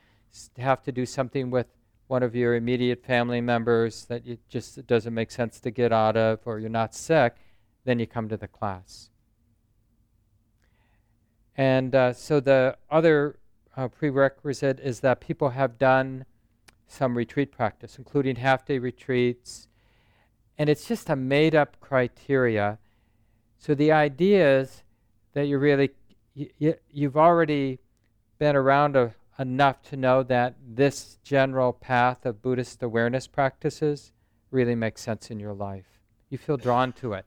have 0.58 0.82
to 0.82 0.92
do 0.92 1.06
something 1.06 1.50
with 1.50 1.66
one 2.12 2.22
of 2.22 2.36
your 2.36 2.54
immediate 2.54 3.02
family 3.02 3.40
members 3.40 4.04
that 4.04 4.26
it 4.26 4.38
just 4.46 4.86
doesn't 4.86 5.14
make 5.14 5.30
sense 5.30 5.58
to 5.58 5.70
get 5.70 5.94
out 5.94 6.14
of 6.14 6.38
or 6.44 6.58
you're 6.58 6.68
not 6.68 6.94
sick, 6.94 7.36
then 7.86 7.98
you 7.98 8.06
come 8.06 8.28
to 8.28 8.36
the 8.36 8.46
class. 8.46 9.08
And 11.56 11.94
uh, 11.94 12.12
so 12.12 12.38
the 12.38 12.76
other 12.90 13.38
uh, 13.78 13.88
prerequisite 13.88 14.78
is 14.80 15.00
that 15.00 15.22
people 15.22 15.48
have 15.48 15.78
done 15.78 16.26
some 16.86 17.16
retreat 17.16 17.50
practice, 17.50 17.96
including 17.96 18.36
half 18.36 18.66
day 18.66 18.78
retreats. 18.78 19.68
And 20.58 20.68
it's 20.68 20.86
just 20.86 21.08
a 21.08 21.16
made 21.16 21.54
up 21.54 21.80
criteria. 21.80 22.78
So 23.58 23.74
the 23.74 23.90
idea 23.90 24.60
is 24.60 24.82
that 25.32 25.46
you 25.46 25.56
really, 25.56 25.92
you, 26.34 26.74
you've 26.90 27.16
already 27.16 27.78
been 28.38 28.54
around 28.54 28.96
a, 28.96 29.14
enough 29.42 29.82
to 29.82 29.96
know 29.96 30.22
that 30.22 30.54
this 30.66 31.18
general 31.22 31.72
path 31.72 32.24
of 32.24 32.40
Buddhist 32.40 32.82
awareness 32.82 33.26
practices 33.26 34.12
really 34.50 34.74
makes 34.74 35.02
sense 35.02 35.30
in 35.30 35.38
your 35.38 35.52
life. 35.52 35.98
You 36.30 36.38
feel 36.38 36.56
drawn 36.56 36.92
to 36.94 37.12
it. 37.12 37.26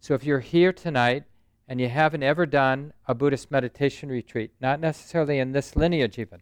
So 0.00 0.14
if 0.14 0.24
you're 0.24 0.40
here 0.40 0.72
tonight 0.72 1.24
and 1.66 1.80
you 1.80 1.88
haven't 1.88 2.22
ever 2.22 2.44
done 2.44 2.92
a 3.06 3.14
Buddhist 3.14 3.50
meditation 3.50 4.08
retreat, 4.08 4.50
not 4.60 4.80
necessarily 4.80 5.38
in 5.38 5.52
this 5.52 5.76
lineage 5.76 6.18
even, 6.18 6.40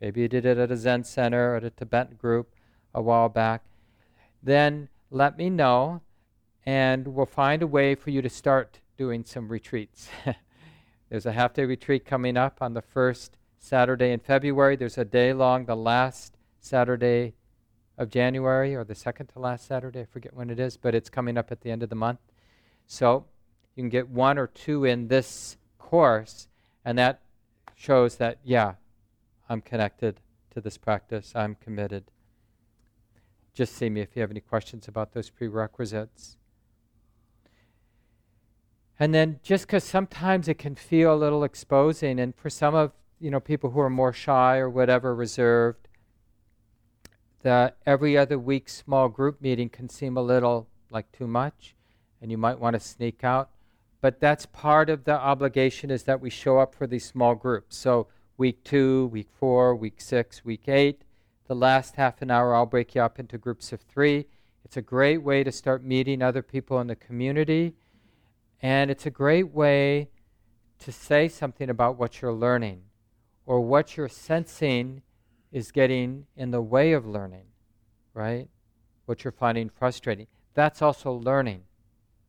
maybe 0.00 0.20
you 0.20 0.28
did 0.28 0.44
it 0.44 0.58
at 0.58 0.70
a 0.70 0.76
Zen 0.76 1.04
center 1.04 1.52
or 1.52 1.56
at 1.56 1.64
a 1.64 1.70
Tibetan 1.70 2.16
group 2.16 2.54
a 2.94 3.00
while 3.00 3.28
back, 3.28 3.64
then 4.42 4.88
let 5.10 5.38
me 5.38 5.48
know 5.48 6.02
and 6.66 7.08
we'll 7.08 7.26
find 7.26 7.62
a 7.62 7.66
way 7.66 7.94
for 7.94 8.10
you 8.10 8.22
to 8.22 8.28
start 8.28 8.80
doing 8.96 9.24
some 9.24 9.48
retreats. 9.48 10.08
There's 11.10 11.26
a 11.26 11.32
half 11.32 11.54
day 11.54 11.64
retreat 11.64 12.04
coming 12.04 12.36
up 12.36 12.58
on 12.60 12.74
the 12.74 12.82
first 12.82 13.36
Saturday 13.62 14.10
in 14.10 14.18
February. 14.18 14.74
There's 14.74 14.98
a 14.98 15.04
day 15.04 15.32
long 15.32 15.66
the 15.66 15.76
last 15.76 16.36
Saturday 16.60 17.34
of 17.96 18.10
January 18.10 18.74
or 18.74 18.82
the 18.82 18.96
second 18.96 19.28
to 19.28 19.38
last 19.38 19.66
Saturday. 19.66 20.00
I 20.00 20.04
forget 20.04 20.34
when 20.34 20.50
it 20.50 20.58
is, 20.58 20.76
but 20.76 20.96
it's 20.96 21.08
coming 21.08 21.38
up 21.38 21.52
at 21.52 21.60
the 21.60 21.70
end 21.70 21.84
of 21.84 21.88
the 21.88 21.94
month. 21.94 22.18
So 22.88 23.24
you 23.76 23.84
can 23.84 23.88
get 23.88 24.08
one 24.08 24.36
or 24.36 24.48
two 24.48 24.84
in 24.84 25.06
this 25.06 25.56
course, 25.78 26.48
and 26.84 26.98
that 26.98 27.22
shows 27.76 28.16
that, 28.16 28.38
yeah, 28.42 28.74
I'm 29.48 29.60
connected 29.60 30.20
to 30.50 30.60
this 30.60 30.76
practice, 30.76 31.32
I'm 31.34 31.54
committed. 31.54 32.10
Just 33.54 33.76
see 33.76 33.88
me 33.88 34.00
if 34.00 34.16
you 34.16 34.22
have 34.22 34.30
any 34.32 34.40
questions 34.40 34.88
about 34.88 35.14
those 35.14 35.30
prerequisites. 35.30 36.36
And 38.98 39.14
then 39.14 39.38
just 39.44 39.66
because 39.66 39.84
sometimes 39.84 40.48
it 40.48 40.58
can 40.58 40.74
feel 40.74 41.14
a 41.14 41.16
little 41.16 41.44
exposing, 41.44 42.18
and 42.18 42.34
for 42.34 42.50
some 42.50 42.74
of 42.74 42.92
you 43.22 43.30
know 43.30 43.40
people 43.40 43.70
who 43.70 43.80
are 43.80 43.90
more 43.90 44.12
shy 44.12 44.58
or 44.58 44.68
whatever, 44.68 45.14
reserved, 45.14 45.88
the 47.42 47.74
every 47.86 48.16
other 48.16 48.38
week 48.38 48.68
small 48.68 49.08
group 49.08 49.40
meeting 49.40 49.68
can 49.68 49.88
seem 49.88 50.16
a 50.16 50.22
little 50.22 50.68
like 50.90 51.10
too 51.12 51.26
much, 51.26 51.74
and 52.20 52.30
you 52.30 52.36
might 52.36 52.58
want 52.58 52.74
to 52.74 52.80
sneak 52.80 53.24
out. 53.24 53.50
But 54.00 54.20
that's 54.20 54.46
part 54.46 54.90
of 54.90 55.04
the 55.04 55.18
obligation 55.18 55.90
is 55.90 56.02
that 56.04 56.20
we 56.20 56.28
show 56.28 56.58
up 56.58 56.74
for 56.74 56.86
these 56.86 57.04
small 57.04 57.34
groups. 57.36 57.76
So 57.76 58.08
week 58.36 58.64
two, 58.64 59.06
week 59.06 59.28
four, 59.38 59.76
week 59.76 60.00
six, 60.00 60.44
week 60.44 60.68
eight, 60.68 61.02
the 61.46 61.54
last 61.54 61.94
half 61.94 62.20
an 62.20 62.30
hour, 62.30 62.54
I'll 62.54 62.66
break 62.66 62.96
you 62.96 63.02
up 63.02 63.20
into 63.20 63.38
groups 63.38 63.72
of 63.72 63.80
three. 63.82 64.26
It's 64.64 64.76
a 64.76 64.82
great 64.82 65.22
way 65.22 65.44
to 65.44 65.52
start 65.52 65.84
meeting 65.84 66.20
other 66.20 66.42
people 66.42 66.80
in 66.80 66.88
the 66.88 66.96
community 66.96 67.74
and 68.62 68.90
it's 68.90 69.06
a 69.06 69.10
great 69.10 69.52
way 69.52 70.08
to 70.78 70.92
say 70.92 71.28
something 71.28 71.68
about 71.68 71.98
what 71.98 72.22
you're 72.22 72.32
learning 72.32 72.82
or 73.46 73.60
what 73.60 73.96
you're 73.96 74.08
sensing 74.08 75.02
is 75.50 75.70
getting 75.70 76.26
in 76.36 76.50
the 76.50 76.62
way 76.62 76.92
of 76.92 77.06
learning, 77.06 77.46
right? 78.14 78.48
What 79.06 79.24
you're 79.24 79.32
finding 79.32 79.68
frustrating. 79.68 80.26
That's 80.54 80.82
also 80.82 81.12
learning, 81.12 81.64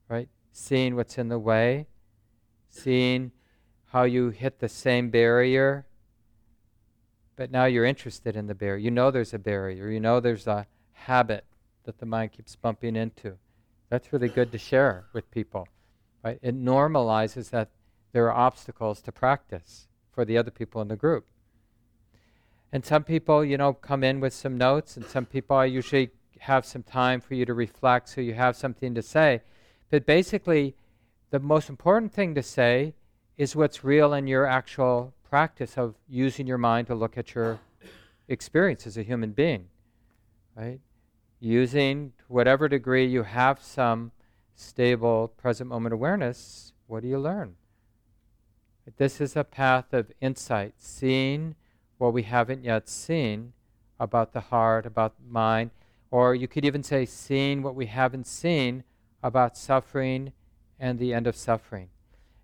right? 0.10 0.28
Seeing 0.52 0.96
what's 0.96 1.18
in 1.18 1.30
the 1.30 1.40
way, 1.40 1.88
seeing 2.70 3.32
how 3.86 4.04
you 4.04 4.30
hit 4.30 4.60
the 4.60 4.70
same 4.70 5.10
barrier, 5.10 5.86
but 7.36 7.52
now 7.52 7.66
you're 7.66 7.86
interested 7.86 8.36
in 8.36 8.48
the 8.48 8.56
barrier. 8.56 8.78
You 8.78 8.92
know 8.92 9.12
there's 9.12 9.34
a 9.34 9.40
barrier, 9.40 9.90
you 9.90 10.00
know 10.00 10.20
there's 10.20 10.48
a 10.48 10.68
habit 10.92 11.46
that 11.84 11.98
the 12.00 12.06
mind 12.06 12.32
keeps 12.32 12.56
bumping 12.56 12.96
into. 12.96 13.38
That's 13.90 14.12
really 14.12 14.30
good 14.30 14.52
to 14.52 14.58
share 14.58 15.06
with 15.14 15.30
people. 15.32 15.68
Right? 16.24 16.40
It 16.42 16.56
normalizes 16.56 17.50
that 17.50 17.70
there 18.14 18.32
are 18.32 18.36
obstacles 18.36 19.02
to 19.02 19.12
practice 19.12 19.88
for 20.14 20.24
the 20.26 20.38
other 20.38 20.52
people 20.52 20.82
in 20.82 20.88
the 20.88 20.96
group. 20.96 21.26
And 22.72 22.86
some 22.86 23.04
people, 23.04 23.44
you 23.44 23.58
know, 23.58 23.74
come 23.74 24.04
in 24.04 24.20
with 24.20 24.34
some 24.34 24.58
notes, 24.58 24.98
and 24.98 25.06
some 25.06 25.26
people 25.26 25.56
I 25.56 25.66
usually 25.66 26.12
have 26.40 26.66
some 26.66 26.84
time 26.84 27.22
for 27.22 27.36
you 27.36 27.46
to 27.46 27.54
reflect 27.54 28.10
so 28.10 28.22
you 28.22 28.34
have 28.34 28.56
something 28.56 28.94
to 28.96 29.02
say. 29.02 29.42
But 29.90 30.06
basically, 30.06 30.76
the 31.30 31.40
most 31.40 31.70
important 31.70 32.14
thing 32.14 32.36
to 32.36 32.44
say 32.44 32.96
is 33.38 33.56
what's 33.56 33.84
real 33.84 34.14
in 34.14 34.28
your 34.28 34.46
actual 34.46 35.14
practice 35.24 35.78
of 35.78 35.96
using 36.08 36.48
your 36.48 36.58
mind 36.58 36.88
to 36.88 36.96
look 36.96 37.18
at 37.18 37.34
your 37.34 37.60
experience 38.28 38.86
as 38.86 38.98
a 38.98 39.04
human 39.04 39.32
being, 39.32 39.68
right? 40.56 40.80
Using, 41.40 42.14
to 42.20 42.26
whatever 42.28 42.68
degree 42.68 43.06
you 43.06 43.24
have 43.24 43.62
some 43.62 44.12
stable 44.56 45.28
present 45.28 45.70
moment 45.70 45.94
awareness, 45.94 46.74
what 46.88 47.02
do 47.02 47.08
you 47.08 47.20
learn? 47.20 47.56
This 48.98 49.22
is 49.22 49.36
a 49.36 49.44
path 49.44 49.94
of 49.94 50.12
insight, 50.20 50.74
seeing 50.78 51.56
what 51.98 52.14
we 52.14 52.24
haven't 52.24 52.64
yet 52.64 52.90
seen 52.90 53.54
about 54.00 54.34
the 54.34 54.42
heart, 54.42 54.86
about 54.86 55.16
mind, 55.26 55.72
or 56.12 56.36
you 56.36 56.48
could 56.48 56.66
even 56.66 56.84
say 56.84 57.06
seeing 57.06 57.62
what 57.62 57.76
we 57.76 57.86
haven't 57.86 58.28
seen 58.28 58.84
about 59.24 59.58
suffering 59.58 60.34
and 60.80 61.00
the 61.00 61.14
end 61.14 61.28
of 61.28 61.36
suffering. 61.36 61.90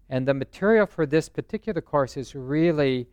And 0.10 0.28
the 0.28 0.34
material 0.34 0.86
for 0.86 1.06
this 1.06 1.30
particular 1.30 1.82
course 1.82 2.15
is 2.15 2.34
really 2.34 3.08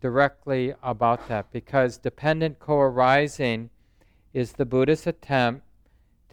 directly 0.00 0.74
about 0.82 1.28
that 1.28 1.50
because 1.50 1.98
dependent 1.98 2.58
co 2.58 2.78
arising 2.78 3.70
is 4.32 4.52
the 4.52 4.64
Buddhist 4.64 5.06
attempt 5.06 5.66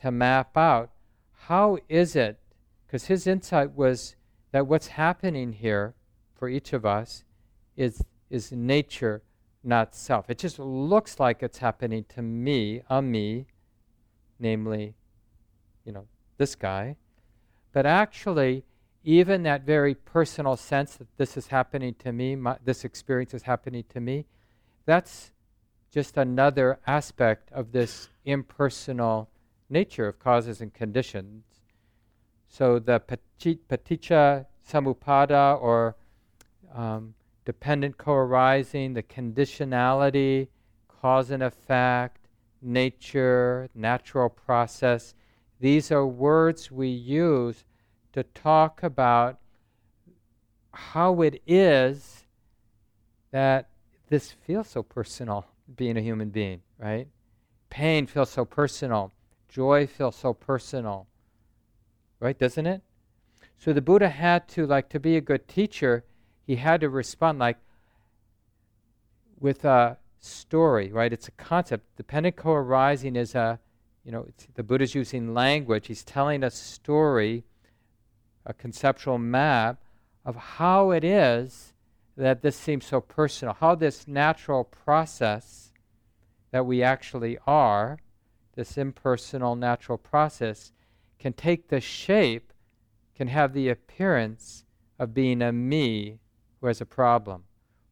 to 0.01 0.11
map 0.11 0.55
out 0.55 0.91
how 1.47 1.77
is 1.89 2.15
it? 2.15 2.39
Because 2.85 3.05
his 3.05 3.27
insight 3.27 3.75
was 3.75 4.15
that 4.51 4.65
what's 4.65 4.87
happening 4.87 5.53
here 5.53 5.93
for 6.35 6.49
each 6.49 6.73
of 6.73 6.85
us 6.85 7.23
is, 7.75 8.03
is 8.29 8.51
nature, 8.51 9.21
not 9.63 9.95
self. 9.95 10.29
It 10.29 10.37
just 10.37 10.59
looks 10.59 11.19
like 11.19 11.41
it's 11.41 11.57
happening 11.57 12.05
to 12.09 12.21
me, 12.21 12.81
a 12.89 13.01
me, 13.01 13.47
namely, 14.39 14.95
you 15.85 15.91
know, 15.91 16.05
this 16.37 16.55
guy. 16.55 16.97
But 17.71 17.85
actually, 17.85 18.63
even 19.03 19.43
that 19.43 19.63
very 19.63 19.95
personal 19.95 20.57
sense 20.57 20.95
that 20.95 21.07
this 21.17 21.37
is 21.37 21.47
happening 21.47 21.95
to 21.99 22.11
me, 22.11 22.35
my, 22.35 22.57
this 22.63 22.83
experience 22.83 23.33
is 23.33 23.43
happening 23.43 23.83
to 23.89 23.99
me, 23.99 24.25
that's 24.85 25.31
just 25.91 26.17
another 26.17 26.79
aspect 26.85 27.51
of 27.51 27.71
this 27.71 28.09
impersonal 28.25 29.29
nature 29.69 30.07
of 30.07 30.19
causes 30.19 30.61
and 30.61 30.73
conditions. 30.73 31.43
So 32.47 32.79
the 32.79 32.99
paticca 32.99 34.45
samuppada 34.67 35.61
or 35.61 35.95
um, 36.75 37.13
dependent 37.45 37.97
co-arising, 37.97 38.93
the 38.93 39.03
conditionality, 39.03 40.49
cause 40.87 41.31
and 41.31 41.41
effect, 41.41 42.27
nature, 42.61 43.69
natural 43.73 44.29
process, 44.29 45.13
these 45.59 45.91
are 45.91 46.05
words 46.05 46.71
we 46.71 46.89
use 46.89 47.63
to 48.11 48.23
talk 48.23 48.83
about 48.83 49.39
how 50.73 51.21
it 51.21 51.41
is 51.47 52.25
that 53.31 53.69
this 54.09 54.31
feels 54.31 54.67
so 54.69 54.83
personal, 54.83 55.45
being 55.75 55.97
a 55.97 56.01
human 56.01 56.29
being, 56.29 56.61
right? 56.77 57.07
Pain 57.69 58.05
feels 58.05 58.29
so 58.29 58.45
personal. 58.45 59.11
Joy 59.47 59.87
feels 59.87 60.15
so 60.15 60.33
personal, 60.33 61.07
right? 62.19 62.37
Doesn't 62.37 62.65
it? 62.65 62.81
So 63.57 63.73
the 63.73 63.81
Buddha 63.81 64.09
had 64.09 64.47
to, 64.49 64.65
like, 64.65 64.89
to 64.89 64.99
be 64.99 65.15
a 65.15 65.21
good 65.21 65.47
teacher, 65.47 66.03
he 66.45 66.57
had 66.57 66.81
to 66.81 66.89
respond, 66.89 67.39
like, 67.39 67.57
with 69.39 69.65
a 69.65 69.97
story, 70.19 70.91
right? 70.91 71.11
It's 71.11 71.27
a 71.27 71.31
concept. 71.31 71.85
The 71.97 72.31
co 72.31 72.53
arising 72.53 73.15
is 73.15 73.35
a, 73.35 73.59
you 74.03 74.11
know, 74.11 74.27
the 74.53 74.63
Buddha's 74.63 74.95
using 74.95 75.33
language. 75.33 75.87
He's 75.87 76.03
telling 76.03 76.43
a 76.43 76.51
story, 76.51 77.43
a 78.45 78.53
conceptual 78.53 79.17
map 79.17 79.81
of 80.23 80.35
how 80.35 80.91
it 80.91 81.03
is 81.03 81.73
that 82.17 82.41
this 82.41 82.55
seems 82.55 82.85
so 82.85 83.01
personal, 83.01 83.55
how 83.59 83.75
this 83.75 84.07
natural 84.07 84.63
process 84.63 85.71
that 86.51 86.65
we 86.65 86.81
actually 86.81 87.37
are 87.45 87.99
this 88.55 88.77
impersonal 88.77 89.55
natural 89.55 89.97
process, 89.97 90.71
can 91.19 91.33
take 91.33 91.67
the 91.67 91.81
shape, 91.81 92.53
can 93.15 93.27
have 93.27 93.53
the 93.53 93.69
appearance 93.69 94.65
of 94.97 95.13
being 95.13 95.41
a 95.41 95.51
me 95.51 96.19
who 96.65 96.69
has 96.69 96.81
a 96.81 96.85
problem, 96.85 97.43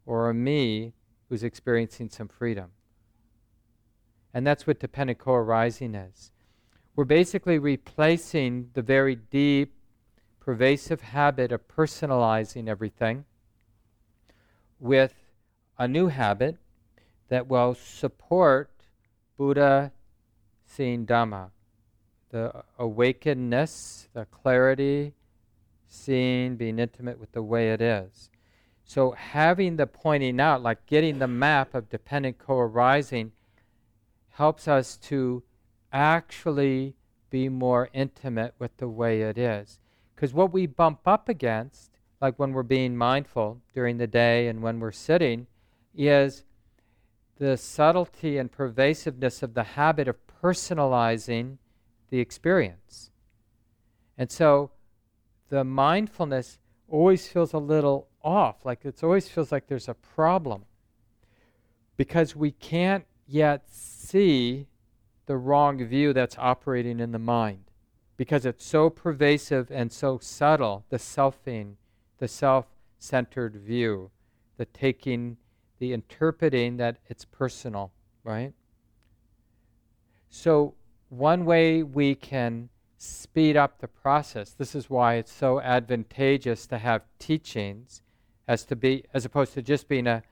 or 0.03 0.31
a 0.31 0.33
me 0.33 0.93
who's 1.29 1.43
experiencing 1.43 2.09
some 2.09 2.27
freedom. 2.27 2.71
And 4.33 4.47
that's 4.47 4.65
what 4.65 4.79
dependent 4.79 5.19
co 5.19 5.35
arising 5.35 5.93
is. 5.93 6.31
We're 6.95 7.03
basically 7.03 7.59
replacing 7.59 8.71
the 8.73 8.81
very 8.81 9.15
deep, 9.15 9.75
pervasive 10.39 11.01
habit 11.01 11.51
of 11.51 11.67
personalizing 11.67 12.67
everything 12.67 13.25
with 14.79 15.13
a 15.77 15.87
new 15.87 16.07
habit 16.07 16.57
that 17.29 17.47
will 17.47 17.75
support 17.75 18.71
Buddha 19.37 19.91
seeing 20.65 21.05
Dhamma, 21.05 21.51
the 22.31 22.63
awakenedness, 22.79 24.07
the 24.13 24.25
clarity, 24.25 25.13
seeing, 25.87 26.55
being 26.55 26.79
intimate 26.79 27.19
with 27.19 27.33
the 27.33 27.43
way 27.43 27.71
it 27.71 27.79
is. 27.79 28.31
So 28.83 29.11
having 29.11 29.77
the 29.77 29.87
pointing 29.87 30.39
out, 30.39 30.61
like 30.61 30.85
getting 30.85 31.19
the 31.19 31.27
map 31.27 31.73
of 31.73 31.89
dependent 31.89 32.37
co-arising, 32.37 33.31
helps 34.31 34.67
us 34.67 34.97
to 34.97 35.43
actually 35.91 36.95
be 37.29 37.49
more 37.49 37.89
intimate 37.93 38.53
with 38.59 38.75
the 38.77 38.87
way 38.87 39.21
it 39.21 39.37
is. 39.37 39.79
Because 40.15 40.33
what 40.33 40.53
we 40.53 40.67
bump 40.67 40.99
up 41.05 41.29
against, 41.29 41.91
like 42.21 42.37
when 42.37 42.53
we're 42.53 42.63
being 42.63 42.95
mindful 42.95 43.61
during 43.73 43.97
the 43.97 44.07
day 44.07 44.47
and 44.47 44.61
when 44.61 44.79
we're 44.79 44.91
sitting, 44.91 45.47
is 45.95 46.43
the 47.37 47.57
subtlety 47.57 48.37
and 48.37 48.51
pervasiveness 48.51 49.43
of 49.43 49.53
the 49.53 49.63
habit 49.63 50.07
of 50.07 50.15
personalizing 50.41 51.57
the 52.09 52.19
experience. 52.19 53.11
And 54.17 54.31
so 54.31 54.71
the 55.49 55.63
mindfulness 55.63 56.59
always 56.87 57.27
feels 57.27 57.53
a 57.53 57.57
little 57.57 58.07
off, 58.23 58.65
like 58.65 58.85
it 58.85 59.03
always 59.03 59.27
feels 59.27 59.51
like 59.51 59.67
there's 59.67 59.89
a 59.89 59.93
problem. 59.93 60.65
Because 61.97 62.35
we 62.35 62.51
can't 62.51 63.05
yet 63.27 63.69
see 63.69 64.67
the 65.25 65.37
wrong 65.37 65.83
view 65.85 66.13
that's 66.13 66.37
operating 66.37 66.99
in 66.99 67.11
the 67.11 67.19
mind. 67.19 67.65
Because 68.17 68.45
it's 68.45 68.65
so 68.65 68.89
pervasive 68.89 69.71
and 69.71 69.91
so 69.91 70.19
subtle, 70.19 70.85
the 70.89 70.97
selfing, 70.97 71.75
the 72.19 72.27
self 72.27 72.67
centered 72.99 73.55
view, 73.55 74.11
the 74.57 74.65
taking, 74.65 75.37
the 75.79 75.93
interpreting 75.93 76.77
that 76.77 76.97
it's 77.07 77.25
personal, 77.25 77.91
right? 78.23 78.53
So, 80.29 80.75
one 81.09 81.45
way 81.45 81.83
we 81.83 82.15
can 82.15 82.69
speed 82.97 83.57
up 83.57 83.79
the 83.79 83.87
process, 83.87 84.51
this 84.51 84.73
is 84.73 84.89
why 84.89 85.15
it's 85.15 85.31
so 85.31 85.59
advantageous 85.59 86.65
to 86.67 86.77
have 86.77 87.03
teachings 87.19 88.02
as 88.47 88.65
to 88.65 88.75
be 88.75 89.03
as 89.13 89.25
opposed 89.25 89.53
to 89.53 89.61
just 89.61 89.87
being 89.87 90.07
a, 90.07 90.23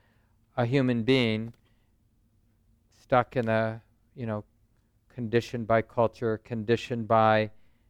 a 0.58 0.66
human 0.66 1.04
being 1.04 1.54
stuck 3.00 3.36
in 3.36 3.48
a 3.48 3.82
you 4.16 4.26
know 4.26 4.44
conditioned 5.14 5.68
by 5.68 5.82
culture 5.82 6.38
conditioned 6.40 7.08
by 7.08 7.40
i 7.40 7.50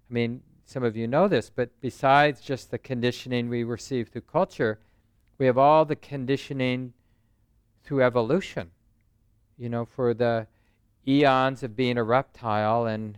mean 0.09 0.41
some 0.65 0.83
of 0.83 0.95
you 0.95 1.07
know 1.07 1.27
this 1.27 1.49
but 1.49 1.69
besides 1.81 2.41
just 2.41 2.71
the 2.71 2.77
conditioning 2.77 3.49
we 3.49 3.63
receive 3.63 4.09
through 4.09 4.21
culture 4.21 4.79
we 5.37 5.45
have 5.45 5.57
all 5.57 5.85
the 5.85 5.95
conditioning 5.95 6.93
through 7.83 8.01
evolution 8.01 8.71
you 9.57 9.69
know 9.69 9.85
for 9.85 10.13
the 10.13 10.47
eons 11.07 11.63
of 11.63 11.75
being 11.75 11.97
a 11.97 12.03
reptile 12.03 12.85
and 12.85 13.17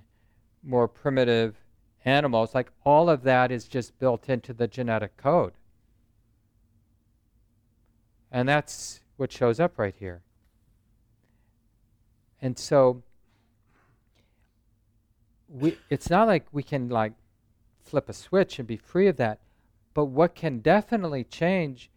more 0.64 0.88
primitive 0.88 1.56
animals. 2.06 2.56
Like 2.56 2.72
all 2.86 3.10
of 3.10 3.24
that 3.24 3.52
is 3.52 3.68
just 3.68 3.98
built 4.00 4.30
into 4.30 4.54
the 4.54 4.68
genetic 4.68 5.18
code 5.18 5.54
and 8.34 8.50
that's 8.50 9.00
what 9.16 9.32
shows 9.32 9.60
up 9.60 9.78
right 9.78 9.96
here. 9.96 10.24
And 12.42 12.58
so 12.58 13.04
we, 15.48 15.78
it's 15.90 16.10
not 16.10 16.28
like 16.28 16.48
we 16.52 16.64
can 16.64 16.90
like 16.90 17.14
flip 17.84 18.10
a 18.10 18.14
switch 18.14 18.58
and 18.58 18.68
be 18.68 18.76
free 18.76 19.08
of 19.08 19.18
that. 19.18 19.40
But 19.94 20.06
what 20.06 20.34
can 20.34 20.60
definitely 20.60 21.24
change 21.24 21.92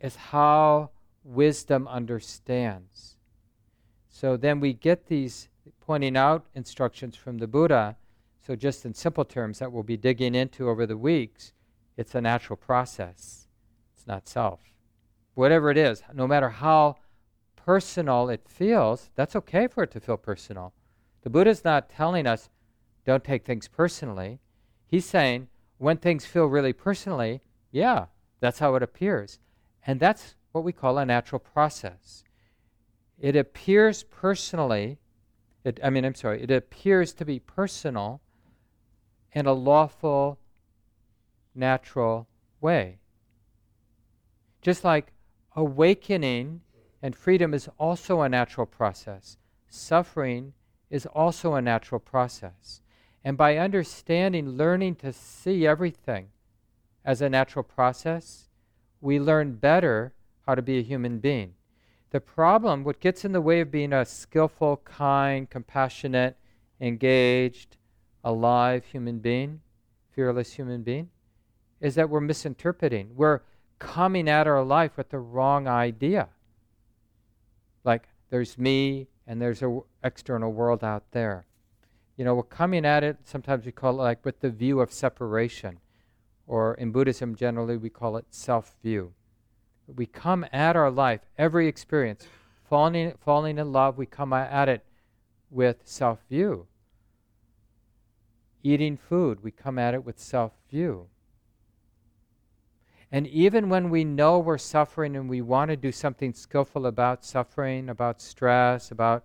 is 0.00 0.16
how 0.16 0.90
wisdom 1.22 1.86
understands. 1.86 3.16
So 4.08 4.36
then 4.36 4.58
we 4.58 4.72
get 4.72 5.06
these 5.06 5.48
pointing 5.80 6.16
out 6.16 6.46
instructions 6.54 7.14
from 7.14 7.38
the 7.38 7.46
Buddha. 7.46 7.96
So, 8.44 8.56
just 8.56 8.84
in 8.84 8.94
simple 8.94 9.24
terms, 9.24 9.58
that 9.58 9.70
we'll 9.70 9.82
be 9.82 9.98
digging 9.98 10.34
into 10.34 10.68
over 10.68 10.86
the 10.86 10.96
weeks, 10.96 11.52
it's 11.96 12.14
a 12.14 12.20
natural 12.20 12.56
process, 12.56 13.46
it's 13.94 14.06
not 14.06 14.26
self 14.26 14.69
whatever 15.40 15.70
it 15.70 15.78
is, 15.78 16.02
no 16.12 16.26
matter 16.26 16.50
how 16.50 16.96
personal 17.56 18.28
it 18.28 18.46
feels, 18.46 19.10
that's 19.14 19.34
okay 19.34 19.66
for 19.66 19.82
it 19.82 19.90
to 19.90 19.98
feel 19.98 20.18
personal. 20.18 20.74
The 21.22 21.30
Buddha's 21.30 21.64
not 21.64 21.88
telling 21.88 22.26
us 22.26 22.50
don't 23.06 23.24
take 23.24 23.46
things 23.46 23.66
personally. 23.66 24.38
He's 24.86 25.06
saying 25.06 25.48
when 25.78 25.96
things 25.96 26.26
feel 26.26 26.44
really 26.44 26.74
personally, 26.74 27.40
yeah, 27.72 28.06
that's 28.40 28.58
how 28.58 28.74
it 28.74 28.82
appears. 28.82 29.38
And 29.86 29.98
that's 29.98 30.34
what 30.52 30.62
we 30.62 30.72
call 30.72 30.98
a 30.98 31.06
natural 31.06 31.38
process. 31.38 32.22
It 33.18 33.34
appears 33.34 34.02
personally, 34.02 34.98
it, 35.64 35.80
I 35.82 35.88
mean, 35.88 36.04
I'm 36.04 36.14
sorry, 36.14 36.42
it 36.42 36.50
appears 36.50 37.14
to 37.14 37.24
be 37.24 37.38
personal 37.38 38.20
in 39.32 39.46
a 39.46 39.54
lawful, 39.54 40.38
natural 41.54 42.28
way. 42.60 42.98
Just 44.60 44.84
like 44.84 45.14
awakening 45.56 46.60
and 47.02 47.16
freedom 47.16 47.54
is 47.54 47.68
also 47.78 48.20
a 48.20 48.28
natural 48.28 48.66
process. 48.66 49.36
Suffering 49.68 50.52
is 50.90 51.06
also 51.06 51.54
a 51.54 51.62
natural 51.62 52.00
process. 52.00 52.82
And 53.24 53.36
by 53.36 53.56
understanding, 53.56 54.50
learning 54.50 54.96
to 54.96 55.12
see 55.12 55.66
everything 55.66 56.28
as 57.04 57.20
a 57.20 57.28
natural 57.30 57.62
process, 57.62 58.48
we 59.00 59.18
learn 59.18 59.54
better 59.54 60.12
how 60.46 60.54
to 60.54 60.62
be 60.62 60.78
a 60.78 60.82
human 60.82 61.18
being. 61.18 61.54
The 62.10 62.20
problem, 62.20 62.82
what 62.82 63.00
gets 63.00 63.24
in 63.24 63.32
the 63.32 63.40
way 63.40 63.60
of 63.60 63.70
being 63.70 63.92
a 63.92 64.04
skillful, 64.04 64.78
kind, 64.78 65.48
compassionate, 65.48 66.36
engaged, 66.80 67.76
alive 68.24 68.84
human 68.84 69.20
being, 69.20 69.60
fearless 70.12 70.54
human 70.54 70.82
being, 70.82 71.08
is 71.80 71.94
that 71.94 72.10
we're 72.10 72.20
misinterpreting. 72.20 73.10
We're 73.14 73.40
coming 73.80 74.28
at 74.28 74.46
our 74.46 74.62
life 74.62 74.96
with 74.96 75.08
the 75.08 75.18
wrong 75.18 75.66
idea. 75.66 76.28
Like 77.82 78.08
there's 78.30 78.56
me 78.56 79.08
and 79.26 79.42
there's 79.42 79.62
an 79.62 79.82
external 80.04 80.52
world 80.52 80.84
out 80.84 81.10
there. 81.10 81.46
You 82.16 82.24
know, 82.24 82.34
we're 82.34 82.42
coming 82.44 82.84
at 82.84 83.02
it, 83.02 83.16
sometimes 83.24 83.64
we 83.66 83.72
call 83.72 83.94
it 83.94 84.02
like 84.04 84.24
with 84.24 84.40
the 84.40 84.50
view 84.50 84.80
of 84.80 84.92
separation. 84.92 85.78
Or 86.46 86.74
in 86.74 86.90
Buddhism, 86.90 87.34
generally, 87.34 87.76
we 87.76 87.90
call 87.90 88.16
it 88.16 88.26
self 88.30 88.74
view. 88.82 89.12
We 89.86 90.06
come 90.06 90.44
at 90.52 90.76
our 90.76 90.90
life, 90.90 91.20
every 91.38 91.66
experience, 91.66 92.26
falling, 92.68 93.14
falling 93.20 93.58
in 93.58 93.72
love, 93.72 93.96
we 93.96 94.06
come 94.06 94.32
at 94.32 94.68
it 94.68 94.84
with 95.48 95.82
self 95.84 96.18
view. 96.28 96.66
Eating 98.62 98.96
food, 98.96 99.42
we 99.42 99.50
come 99.50 99.78
at 99.78 99.94
it 99.94 100.04
with 100.04 100.18
self 100.18 100.52
view. 100.68 101.09
And 103.12 103.26
even 103.26 103.68
when 103.68 103.90
we 103.90 104.04
know 104.04 104.38
we're 104.38 104.58
suffering 104.58 105.16
and 105.16 105.28
we 105.28 105.40
want 105.40 105.70
to 105.70 105.76
do 105.76 105.90
something 105.90 106.32
skillful 106.32 106.86
about 106.86 107.24
suffering, 107.24 107.88
about 107.88 108.20
stress, 108.20 108.90
about 108.90 109.24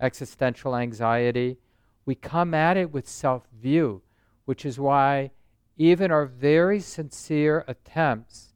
existential 0.00 0.74
anxiety, 0.74 1.58
we 2.04 2.14
come 2.14 2.54
at 2.54 2.76
it 2.76 2.92
with 2.92 3.08
self 3.08 3.46
view, 3.52 4.02
which 4.46 4.66
is 4.66 4.80
why 4.80 5.30
even 5.76 6.10
our 6.10 6.26
very 6.26 6.80
sincere 6.80 7.64
attempts 7.68 8.52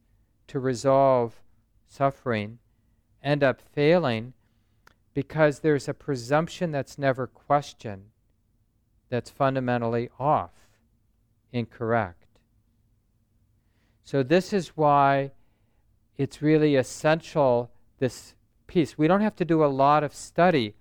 to 0.47 0.59
resolve 0.59 1.41
suffering 1.87 2.59
end 3.23 3.43
up 3.43 3.61
failing 3.61 4.33
because 5.13 5.59
there's 5.59 5.87
a 5.87 5.93
presumption 5.93 6.71
that's 6.71 6.97
never 6.97 7.25
questioned 7.25 8.03
that's 9.09 9.29
fundamentally 9.29 10.09
off, 10.19 10.51
incorrect. 11.53 12.24
So, 14.05 14.21
this 14.21 14.53
is 14.53 14.69
why 14.77 15.31
it's 16.15 16.39
really 16.39 16.75
essential, 16.75 17.71
this 17.97 18.35
piece. 18.67 18.99
We 18.99 19.07
don't 19.07 19.21
have 19.21 19.35
to 19.37 19.45
do 19.45 19.65
a 19.65 19.67
lot 19.67 20.03
of 20.03 20.13
study, 20.13 20.75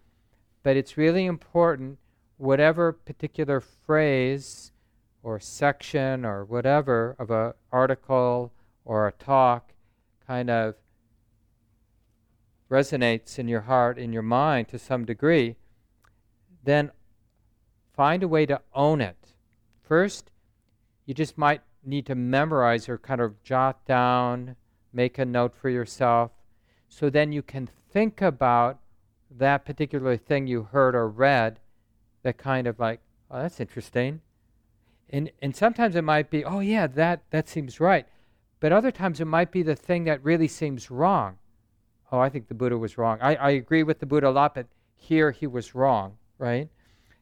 but 0.63 0.77
it's 0.77 0.99
really 0.99 1.25
important, 1.25 1.99
whatever 2.37 2.93
particular 2.93 3.61
phrase 3.61 4.73
or 5.23 5.41
section 5.41 6.27
or 6.27 6.45
whatever 6.45 7.17
of 7.19 7.31
an 7.31 7.55
article 7.73 8.53
or 8.85 9.09
a 9.09 9.13
talk 9.13 9.73
kind 10.27 10.51
of 10.51 10.75
resonates 12.71 13.39
in 13.39 13.49
your 13.49 13.63
heart, 13.63 13.99
in 13.99 14.13
your 14.13 14.23
mind 14.23 14.69
to 14.69 14.79
some 14.79 15.07
degree, 15.07 15.57
then 16.63 16.91
find 17.95 18.23
a 18.23 18.29
way 18.29 18.45
to 18.45 18.61
own 18.75 19.01
it. 19.01 19.33
First, 19.83 20.31
you 21.07 21.15
just 21.15 21.39
might 21.39 21.63
need 21.87 22.07
to 22.07 22.15
memorize 22.15 22.89
or 22.89 22.99
kind 22.99 23.21
of 23.21 23.43
jot 23.43 23.85
down, 23.87 24.57
make 24.93 25.19
a 25.19 25.25
note 25.25 25.55
for 25.55 25.69
yourself, 25.69 26.31
so 26.89 27.11
then 27.11 27.33
you 27.33 27.43
can 27.43 27.69
think 27.91 28.23
about 28.23 28.79
that 29.31 29.65
particular 29.65 30.17
thing 30.17 30.47
you 30.47 30.65
heard 30.71 30.95
or 30.95 31.09
read 31.09 31.59
that 32.23 32.39
kind 32.39 32.67
of 32.67 32.79
like, 32.79 33.01
oh, 33.31 33.43
that's 33.43 33.61
interesting. 33.61 34.21
And, 35.11 35.31
and 35.43 35.55
sometimes 35.55 35.97
it 35.97 36.03
might 36.03 36.31
be, 36.31 36.45
oh, 36.45 36.61
yeah, 36.61 36.87
that, 36.87 37.23
that 37.31 37.49
seems 37.49 37.81
right. 37.81 38.07
But 38.61 38.73
other 38.73 38.91
times 38.91 39.21
it 39.21 39.27
might 39.27 39.53
be 39.53 39.63
the 39.63 39.77
thing 39.77 40.05
that 40.05 40.25
really 40.25 40.49
seems 40.49 40.91
wrong. 40.91 41.39
Oh, 42.11 42.19
I 42.19 42.29
think 42.29 42.49
the 42.49 42.55
Buddha 42.55 42.79
was 42.79 42.97
wrong. 42.97 43.19
I, 43.21 43.35
I 43.37 43.51
agree 43.51 43.83
with 43.83 43.99
the 43.99 44.07
Buddha 44.07 44.29
a 44.29 44.31
lot, 44.31 44.55
but 44.55 44.67
here 44.95 45.33
he 45.33 45.47
was 45.47 45.75
wrong, 45.75 46.17
right? 46.39 46.69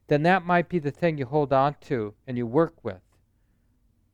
Then 0.08 0.22
that 0.24 0.44
might 0.44 0.68
be 0.68 0.78
the 0.78 0.90
thing 0.90 1.18
you 1.18 1.26
hold 1.26 1.52
on 1.52 1.76
to 1.82 2.14
and 2.26 2.36
you 2.36 2.46
work 2.46 2.74
with. 2.84 3.00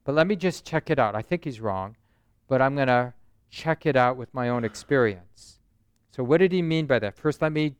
But 0.08 0.14
let 0.14 0.26
me 0.26 0.36
just 0.36 0.64
check 0.64 0.88
it 0.88 0.98
out. 0.98 1.14
I 1.14 1.20
think 1.20 1.44
he's 1.44 1.60
wrong, 1.60 1.94
but 2.48 2.62
I'm 2.62 2.74
going 2.74 2.88
to 2.88 3.12
check 3.50 3.84
it 3.84 3.94
out 3.94 4.16
with 4.16 4.32
my 4.32 4.48
own 4.48 4.64
experience. 4.64 5.60
So, 6.12 6.24
what 6.24 6.38
did 6.38 6.50
he 6.50 6.62
mean 6.62 6.86
by 6.86 6.98
that? 7.00 7.14
First, 7.14 7.42
let 7.42 7.52
me 7.52 7.74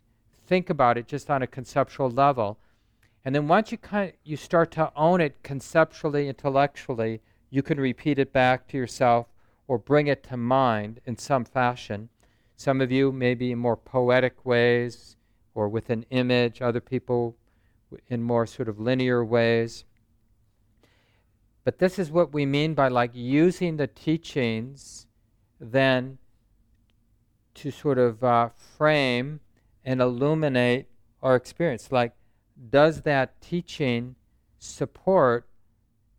think 0.46 0.68
about 0.68 0.98
it 0.98 1.06
just 1.06 1.30
on 1.30 1.40
a 1.40 1.46
conceptual 1.46 2.10
level. 2.10 2.58
And 3.24 3.34
then 3.34 3.48
once 3.48 3.72
you, 3.72 3.78
kind 3.78 4.10
of, 4.10 4.14
you 4.24 4.36
start 4.36 4.70
to 4.72 4.92
own 4.94 5.22
it 5.22 5.42
conceptually, 5.42 6.28
intellectually, 6.28 7.22
you 7.48 7.62
can 7.62 7.80
repeat 7.80 8.18
it 8.18 8.30
back 8.30 8.68
to 8.68 8.76
yourself 8.76 9.28
or 9.66 9.78
bring 9.78 10.06
it 10.06 10.22
to 10.24 10.36
mind 10.36 11.00
in 11.06 11.16
some 11.16 11.46
fashion. 11.46 12.10
Some 12.56 12.82
of 12.82 12.92
you 12.92 13.10
maybe 13.10 13.52
in 13.52 13.58
more 13.58 13.78
poetic 13.78 14.44
ways 14.44 15.16
or 15.54 15.66
with 15.66 15.88
an 15.88 16.04
image, 16.10 16.60
other 16.60 16.82
people 16.82 17.36
in 18.08 18.22
more 18.22 18.46
sort 18.46 18.68
of 18.68 18.78
linear 18.78 19.24
ways. 19.24 19.86
But 21.68 21.80
this 21.80 21.98
is 21.98 22.10
what 22.10 22.32
we 22.32 22.46
mean 22.46 22.72
by 22.72 22.88
like 22.88 23.10
using 23.12 23.76
the 23.76 23.86
teachings 23.86 25.06
then 25.60 26.16
to 27.56 27.70
sort 27.70 27.98
of 27.98 28.24
uh, 28.24 28.48
frame 28.78 29.40
and 29.84 30.00
illuminate 30.00 30.86
our 31.22 31.36
experience. 31.36 31.92
Like, 31.92 32.14
does 32.70 33.02
that 33.02 33.42
teaching 33.42 34.14
support 34.58 35.46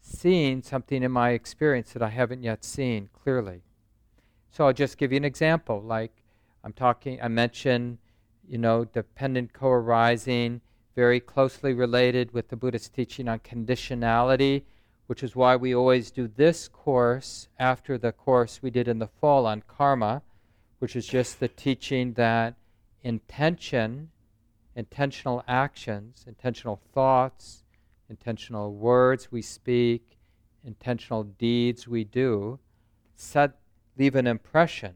seeing 0.02 0.62
something 0.62 1.02
in 1.02 1.12
my 1.12 1.32
experience 1.32 1.94
that 1.94 2.04
I 2.04 2.10
haven't 2.10 2.44
yet 2.44 2.64
seen 2.64 3.10
clearly? 3.12 3.64
So 4.52 4.68
I'll 4.68 4.74
just 4.74 5.00
give 5.00 5.12
you 5.12 5.18
an 5.18 5.26
example. 5.26 5.82
Like, 5.82 6.12
I'm 6.64 6.74
talking, 6.74 7.20
I 7.24 7.28
mentioned, 7.28 7.98
you 8.48 8.60
know, 8.60 8.86
dependent 8.86 9.54
co 9.54 9.70
arising, 9.70 10.62
very 10.96 11.20
closely 11.20 11.74
related 11.74 12.36
with 12.36 12.50
the 12.50 12.56
Buddhist 12.56 12.94
teaching 12.94 13.28
on 13.28 13.40
conditionality, 13.40 14.62
which 15.10 15.24
is 15.24 15.36
why 15.36 15.56
we 15.56 15.74
always 15.74 16.12
do 16.12 16.28
this 16.28 16.68
course 16.68 17.48
after 17.58 17.98
the 17.98 18.12
course 18.12 18.62
we 18.62 18.70
did 18.70 18.88
in 18.88 19.00
the 19.00 19.08
fall 19.08 19.48
on 19.48 19.64
karma, 19.68 20.22
which 20.78 20.96
is 20.96 21.08
just 21.08 21.40
the 21.40 21.48
teaching 21.48 22.14
that 22.14 22.54
intention, 23.02 24.12
intentional 24.76 25.44
actions, 25.48 26.26
intentional 26.28 26.80
thoughts, 26.94 27.64
intentional 28.08 28.72
words 28.72 29.32
we 29.32 29.42
speak, 29.42 30.20
intentional 30.64 31.24
deeds 31.24 31.88
we 31.88 32.04
do, 32.04 32.60
set, 33.16 33.54
leave 33.98 34.14
an 34.14 34.28
impression, 34.28 34.94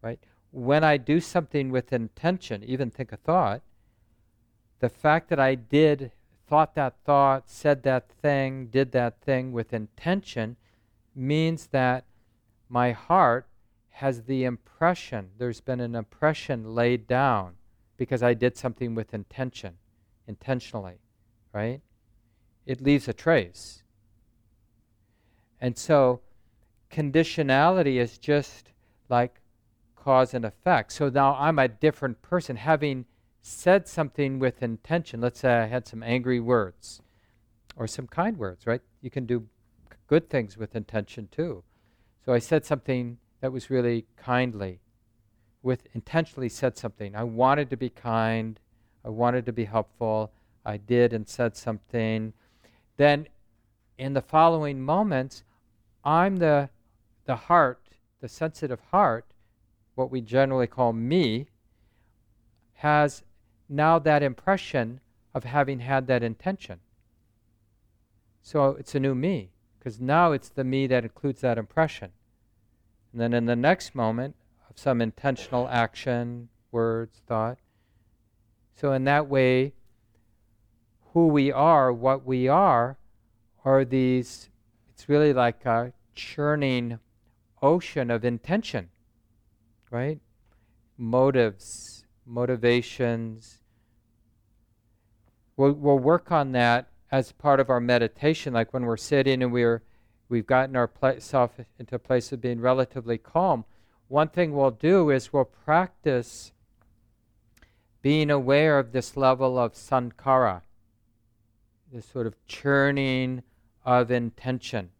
right? 0.00 0.18
When 0.50 0.82
I 0.82 0.96
do 0.96 1.20
something 1.20 1.70
with 1.70 1.92
intention, 1.92 2.64
even 2.64 2.90
think 2.90 3.12
a 3.12 3.18
thought, 3.18 3.60
the 4.80 4.88
fact 4.88 5.28
that 5.28 5.38
I 5.38 5.56
did, 5.56 6.10
thought 6.52 6.74
that 6.74 6.94
thought, 7.06 7.48
said 7.48 7.82
that 7.82 8.10
thing, 8.10 8.66
did 8.66 8.92
that 8.92 9.18
thing 9.22 9.52
with 9.52 9.72
intention 9.72 10.54
means 11.14 11.68
that 11.68 12.04
my 12.68 12.92
heart 12.92 13.46
has 13.88 14.24
the 14.24 14.44
impression, 14.44 15.30
there's 15.38 15.62
been 15.62 15.80
an 15.80 15.94
impression 15.94 16.74
laid 16.74 17.06
down 17.06 17.54
because 17.96 18.22
I 18.22 18.34
did 18.34 18.58
something 18.58 18.94
with 18.94 19.14
intention, 19.14 19.78
intentionally, 20.26 20.98
right? 21.54 21.80
It 22.66 22.82
leaves 22.82 23.08
a 23.08 23.14
trace. 23.14 23.82
And 25.58 25.78
so 25.78 26.20
conditionality 26.90 27.94
is 27.94 28.18
just 28.18 28.72
like 29.08 29.40
cause 29.96 30.34
and 30.34 30.44
effect. 30.44 30.92
So 30.92 31.08
now 31.08 31.34
I'm 31.34 31.58
a 31.58 31.68
different 31.68 32.20
person, 32.20 32.56
having 32.56 33.06
said 33.42 33.88
something 33.88 34.38
with 34.38 34.62
intention. 34.62 35.20
Let's 35.20 35.40
say 35.40 35.52
I 35.52 35.66
had 35.66 35.86
some 35.86 36.02
angry 36.02 36.40
words 36.40 37.02
or 37.76 37.86
some 37.86 38.06
kind 38.06 38.38
words, 38.38 38.66
right? 38.66 38.80
You 39.00 39.10
can 39.10 39.26
do 39.26 39.48
good 40.06 40.30
things 40.30 40.56
with 40.56 40.76
intention 40.76 41.28
too. 41.30 41.64
So 42.24 42.32
I 42.32 42.38
said 42.38 42.64
something 42.64 43.18
that 43.40 43.52
was 43.52 43.68
really 43.68 44.06
kindly, 44.16 44.80
with 45.62 45.88
intentionally 45.92 46.48
said 46.48 46.78
something. 46.78 47.16
I 47.16 47.24
wanted 47.24 47.68
to 47.70 47.76
be 47.76 47.90
kind, 47.90 48.60
I 49.04 49.08
wanted 49.08 49.44
to 49.46 49.52
be 49.52 49.64
helpful, 49.64 50.32
I 50.64 50.76
did 50.76 51.12
and 51.12 51.28
said 51.28 51.56
something. 51.56 52.32
Then 52.96 53.26
in 53.98 54.12
the 54.12 54.22
following 54.22 54.80
moments, 54.80 55.42
I'm 56.04 56.36
the 56.36 56.70
the 57.24 57.36
heart, 57.36 57.80
the 58.20 58.28
sensitive 58.28 58.80
heart, 58.90 59.26
what 59.94 60.10
we 60.10 60.20
generally 60.20 60.66
call 60.66 60.92
me, 60.92 61.46
has 62.74 63.22
now 63.72 63.98
that 63.98 64.22
impression 64.22 65.00
of 65.34 65.44
having 65.44 65.80
had 65.80 66.06
that 66.06 66.22
intention. 66.22 66.80
So 68.42 68.76
it's 68.78 68.94
a 68.94 69.00
new 69.00 69.14
me, 69.14 69.52
because 69.78 70.00
now 70.00 70.32
it's 70.32 70.50
the 70.50 70.64
me 70.64 70.86
that 70.88 71.04
includes 71.04 71.40
that 71.40 71.58
impression. 71.58 72.10
And 73.12 73.20
then 73.20 73.32
in 73.32 73.46
the 73.46 73.56
next 73.56 73.94
moment 73.94 74.36
of 74.68 74.78
some 74.78 75.00
intentional 75.00 75.68
action, 75.68 76.48
words, 76.70 77.22
thought. 77.26 77.58
So 78.74 78.92
in 78.92 79.04
that 79.04 79.28
way, 79.28 79.72
who 81.12 81.28
we 81.28 81.52
are, 81.52 81.92
what 81.92 82.26
we 82.26 82.48
are, 82.48 82.98
are 83.64 83.84
these, 83.84 84.50
it's 84.90 85.08
really 85.08 85.32
like 85.32 85.64
a 85.64 85.92
churning 86.14 86.98
ocean 87.62 88.10
of 88.10 88.24
intention, 88.24 88.90
right? 89.90 90.18
Motives, 90.98 92.04
motivations. 92.26 93.61
We'll, 95.62 95.74
we'll 95.74 95.98
work 96.00 96.32
on 96.32 96.50
that 96.52 96.88
as 97.12 97.30
part 97.30 97.60
of 97.60 97.70
our 97.70 97.78
meditation, 97.78 98.52
like 98.52 98.74
when 98.74 98.84
we're 98.84 98.96
sitting 98.96 99.44
and 99.44 99.52
we're 99.52 99.84
we've 100.28 100.44
gotten 100.44 100.74
ourselves 100.74 101.54
into 101.78 101.94
a 101.94 102.00
place 102.00 102.32
of 102.32 102.40
being 102.40 102.60
relatively 102.60 103.16
calm, 103.16 103.64
one 104.08 104.26
thing 104.26 104.54
we'll 104.54 104.72
do 104.72 105.10
is 105.10 105.32
we'll 105.32 105.44
practice 105.44 106.50
being 108.00 108.28
aware 108.28 108.76
of 108.80 108.90
this 108.90 109.16
level 109.16 109.56
of 109.56 109.74
sankhara, 109.74 110.62
this 111.92 112.06
sort 112.06 112.26
of 112.26 112.34
churning 112.48 113.44
of 113.84 114.10
intention, 114.10 114.90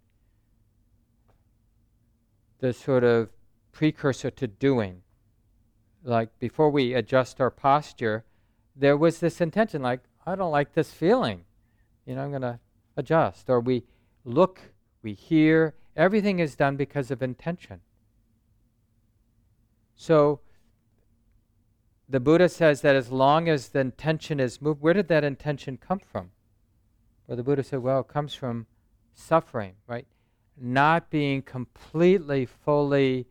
the 2.60 2.72
sort 2.72 3.02
of 3.02 3.30
precursor 3.72 4.30
to 4.30 4.46
doing. 4.46 5.02
Like 6.04 6.38
before 6.38 6.70
we 6.70 6.94
adjust 6.94 7.40
our 7.40 7.50
posture, 7.50 8.24
there 8.76 8.96
was 8.96 9.18
this 9.18 9.40
intention, 9.40 9.82
like, 9.82 10.02
I 10.26 10.34
don't 10.36 10.52
like 10.52 10.74
this 10.74 10.92
feeling. 10.92 11.44
You 12.06 12.14
know, 12.14 12.22
I'm 12.22 12.30
going 12.30 12.42
to 12.42 12.58
adjust. 12.96 13.50
Or 13.50 13.60
we 13.60 13.84
look 14.24 14.60
we 15.02 15.14
hear. 15.14 15.74
Everything 15.96 16.38
is 16.38 16.56
done 16.56 16.76
because 16.76 17.10
of 17.10 17.22
intention. 17.22 17.80
So, 19.94 20.40
the 22.08 22.20
Buddha 22.20 22.48
says 22.48 22.80
that 22.80 22.96
as 22.96 23.10
long 23.10 23.48
as 23.48 23.68
the 23.68 23.80
intention 23.80 24.40
is 24.40 24.60
moved, 24.60 24.80
where 24.80 24.94
did 24.94 25.08
that 25.08 25.24
intention 25.24 25.76
come 25.76 25.98
from? 25.98 26.30
Well, 27.26 27.36
the 27.36 27.42
Buddha 27.42 27.62
said, 27.62 27.80
well, 27.80 28.00
it 28.00 28.08
comes 28.08 28.34
from 28.34 28.66
suffering, 29.14 29.74
right? 29.86 30.06
Not 30.60 31.10
being 31.10 31.42
completely, 31.42 32.46
fully 32.46 33.26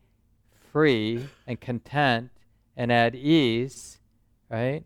free 0.71 1.27
and 1.45 1.59
content 1.59 2.31
and 2.77 2.91
at 2.91 3.15
ease, 3.15 3.99
right? 4.49 4.83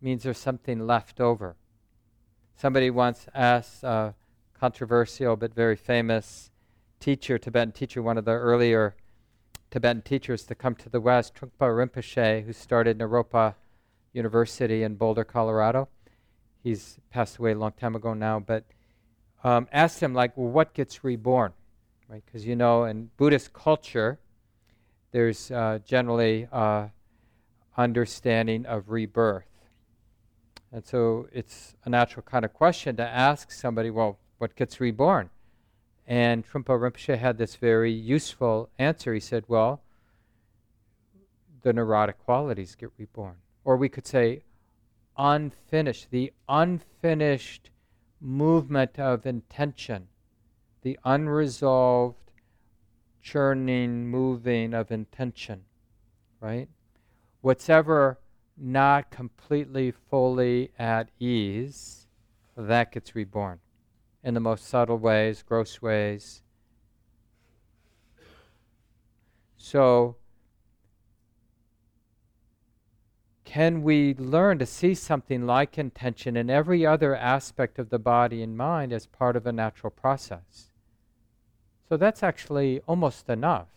Means 0.00 0.22
there's 0.22 0.38
something 0.38 0.86
left 0.86 1.20
over. 1.20 1.56
Somebody 2.56 2.90
once 2.90 3.26
asked, 3.34 3.82
a 3.82 4.14
controversial 4.58 5.36
but 5.36 5.54
very 5.54 5.76
famous 5.76 6.50
teacher, 7.00 7.38
Tibetan 7.38 7.72
teacher, 7.72 8.02
one 8.02 8.18
of 8.18 8.24
the 8.24 8.32
earlier 8.32 8.94
Tibetan 9.70 10.02
teachers 10.02 10.44
to 10.44 10.54
come 10.54 10.74
to 10.76 10.88
the 10.88 11.00
West, 11.00 11.34
Trungpa 11.34 11.50
Rinpoche, 11.60 12.44
who 12.44 12.52
started 12.52 12.98
Naropa 12.98 13.54
University 14.12 14.82
in 14.82 14.94
Boulder, 14.94 15.24
Colorado. 15.24 15.88
He's 16.62 16.98
passed 17.10 17.38
away 17.38 17.52
a 17.52 17.58
long 17.58 17.72
time 17.72 17.94
ago 17.94 18.14
now, 18.14 18.40
but 18.40 18.64
um, 19.44 19.68
asked 19.72 20.00
him, 20.02 20.14
like, 20.14 20.36
well, 20.36 20.48
what 20.48 20.74
gets 20.74 21.04
reborn? 21.04 21.52
Right? 22.08 22.22
Because, 22.24 22.46
you 22.46 22.56
know, 22.56 22.84
in 22.84 23.10
Buddhist 23.16 23.52
culture, 23.52 24.18
there's 25.12 25.50
uh, 25.50 25.80
generally 25.84 26.48
uh, 26.50 26.88
understanding 27.76 28.64
of 28.66 28.88
rebirth. 28.88 29.44
And 30.72 30.84
so 30.84 31.28
it's 31.32 31.74
a 31.84 31.88
natural 31.88 32.22
kind 32.22 32.44
of 32.44 32.52
question 32.52 32.96
to 32.96 33.06
ask 33.06 33.50
somebody, 33.50 33.90
well, 33.90 34.18
what 34.38 34.54
gets 34.54 34.80
reborn? 34.80 35.30
And 36.06 36.46
Trungpa 36.46 36.78
Rinpoche 36.78 37.18
had 37.18 37.38
this 37.38 37.56
very 37.56 37.92
useful 37.92 38.70
answer. 38.78 39.12
He 39.14 39.20
said, 39.20 39.44
well, 39.48 39.82
the 41.62 41.72
neurotic 41.72 42.18
qualities 42.18 42.74
get 42.74 42.90
reborn. 42.98 43.36
Or 43.64 43.76
we 43.76 43.88
could 43.88 44.06
say, 44.06 44.42
unfinished, 45.16 46.10
the 46.10 46.32
unfinished 46.48 47.70
movement 48.20 48.98
of 48.98 49.26
intention, 49.26 50.08
the 50.82 50.98
unresolved 51.04 52.32
churning, 53.20 54.06
moving 54.06 54.72
of 54.74 54.90
intention, 54.90 55.64
right? 56.40 56.68
Whatever 57.40 58.18
not 58.60 59.10
completely, 59.10 59.90
fully 59.90 60.70
at 60.78 61.10
ease, 61.18 62.06
that 62.56 62.92
gets 62.92 63.14
reborn 63.14 63.60
in 64.24 64.34
the 64.34 64.40
most 64.40 64.66
subtle 64.66 64.98
ways, 64.98 65.42
gross 65.42 65.80
ways. 65.80 66.42
So, 69.56 70.16
can 73.44 73.82
we 73.82 74.14
learn 74.14 74.58
to 74.58 74.66
see 74.66 74.94
something 74.94 75.46
like 75.46 75.78
intention 75.78 76.36
in 76.36 76.50
every 76.50 76.84
other 76.84 77.16
aspect 77.16 77.78
of 77.78 77.90
the 77.90 77.98
body 77.98 78.42
and 78.42 78.56
mind 78.56 78.92
as 78.92 79.06
part 79.06 79.36
of 79.36 79.46
a 79.46 79.52
natural 79.52 79.90
process? 79.90 80.70
So, 81.88 81.96
that's 81.96 82.22
actually 82.22 82.80
almost 82.86 83.28
enough. 83.28 83.68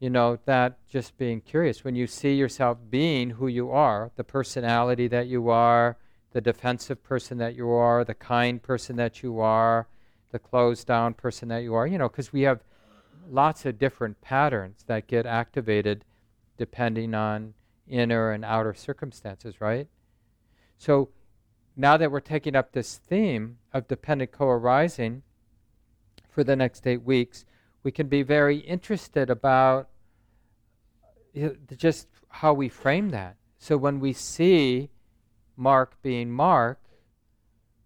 You 0.00 0.10
know, 0.10 0.38
that 0.44 0.86
just 0.88 1.16
being 1.16 1.40
curious. 1.40 1.84
When 1.84 1.94
you 1.94 2.06
see 2.06 2.34
yourself 2.34 2.78
being 2.90 3.30
who 3.30 3.46
you 3.46 3.70
are, 3.70 4.10
the 4.16 4.24
personality 4.24 5.08
that 5.08 5.28
you 5.28 5.48
are, 5.48 5.96
the 6.32 6.40
defensive 6.40 7.02
person 7.02 7.38
that 7.38 7.54
you 7.54 7.70
are, 7.70 8.04
the 8.04 8.14
kind 8.14 8.62
person 8.62 8.96
that 8.96 9.22
you 9.22 9.40
are, 9.40 9.86
the 10.32 10.38
closed 10.38 10.86
down 10.86 11.14
person 11.14 11.48
that 11.48 11.62
you 11.62 11.74
are, 11.74 11.86
you 11.86 11.96
know, 11.96 12.08
because 12.08 12.32
we 12.32 12.42
have 12.42 12.60
lots 13.30 13.64
of 13.64 13.78
different 13.78 14.20
patterns 14.20 14.84
that 14.86 15.06
get 15.06 15.26
activated 15.26 16.04
depending 16.58 17.14
on 17.14 17.54
inner 17.88 18.32
and 18.32 18.44
outer 18.44 18.74
circumstances, 18.74 19.60
right? 19.60 19.88
So 20.76 21.10
now 21.76 21.96
that 21.96 22.10
we're 22.10 22.20
taking 22.20 22.56
up 22.56 22.72
this 22.72 22.96
theme 22.96 23.58
of 23.72 23.88
dependent 23.88 24.32
co 24.32 24.48
arising 24.48 25.22
for 26.28 26.44
the 26.44 26.56
next 26.56 26.86
eight 26.86 27.02
weeks, 27.02 27.44
we 27.84 27.92
can 27.92 28.08
be 28.08 28.22
very 28.22 28.56
interested 28.56 29.30
about 29.30 29.88
just 31.76 32.08
how 32.28 32.54
we 32.54 32.68
frame 32.68 33.10
that. 33.10 33.36
So 33.58 33.76
when 33.76 34.00
we 34.00 34.12
see 34.12 34.90
Mark 35.56 36.00
being 36.02 36.30
Mark, 36.32 36.80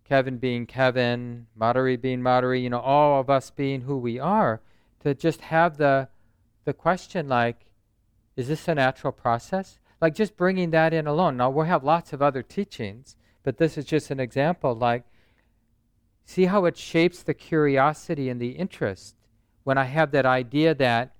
Kevin 0.05 0.39
being 0.39 0.67
Kevin, 0.67 1.49
Madhuri 1.59 2.01
being 2.01 2.21
Madhuri, 2.21 2.63
you 2.63 2.71
know, 2.71 2.81
all 2.81 3.21
of 3.21 3.29
us 3.29 3.51
being 3.51 3.83
who 3.83 3.99
we 3.99 4.19
are, 4.19 4.63
to 5.01 5.15
just 5.15 5.43
have 5.43 5.77
the 5.77 6.09
the 6.65 6.73
question 6.73 7.29
like, 7.29 7.67
is 8.37 8.49
this 8.49 8.69
a 8.69 8.75
natural 8.75 9.13
process? 9.13 9.79
Like 10.01 10.15
just 10.15 10.37
bringing 10.37 10.71
that 10.71 10.95
in 10.95 11.07
alone. 11.07 11.37
Now 11.37 11.51
we'll 11.51 11.65
have 11.65 11.83
lots 11.83 12.13
of 12.13 12.23
other 12.23 12.43
teachings, 12.43 13.17
but 13.43 13.59
this 13.59 13.77
is 13.77 13.85
just 13.85 14.11
an 14.11 14.21
example. 14.21 14.75
Like, 14.75 15.05
see 16.25 16.45
how 16.45 16.67
it 16.67 16.77
shapes 16.77 17.23
the 17.23 17.35
curiosity 17.35 18.29
and 18.29 18.41
the 18.41 18.51
interest 18.51 19.18
when 19.69 19.77
I 19.77 19.85
have 19.85 20.13
that 20.13 20.25
idea 20.25 20.75
that, 20.77 21.13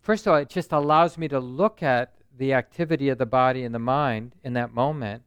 first 0.00 0.26
of 0.26 0.32
all, 0.32 0.40
it 0.40 0.48
just 0.48 0.72
allows 0.72 1.16
me 1.16 1.28
to 1.28 1.38
look 1.38 1.80
at 1.80 2.16
the 2.36 2.52
activity 2.52 3.08
of 3.10 3.18
the 3.18 3.24
body 3.24 3.62
and 3.62 3.72
the 3.72 3.78
mind 3.78 4.34
in 4.42 4.54
that 4.54 4.74
moment 4.74 5.22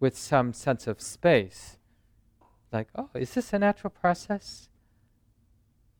with 0.00 0.18
some 0.18 0.52
sense 0.52 0.88
of 0.88 1.00
space. 1.00 1.78
Like, 2.72 2.88
oh, 2.96 3.08
is 3.14 3.34
this 3.34 3.52
a 3.52 3.60
natural 3.60 3.92
process? 3.92 4.68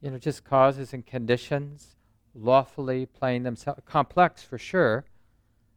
You 0.00 0.11
know, 0.11 0.18
just 0.18 0.42
causes 0.42 0.92
and 0.92 1.06
conditions 1.06 1.94
lawfully 2.35 3.06
playing 3.06 3.44
themselves, 3.44 3.80
complex 3.85 4.42
for 4.42 4.58
sure, 4.58 5.04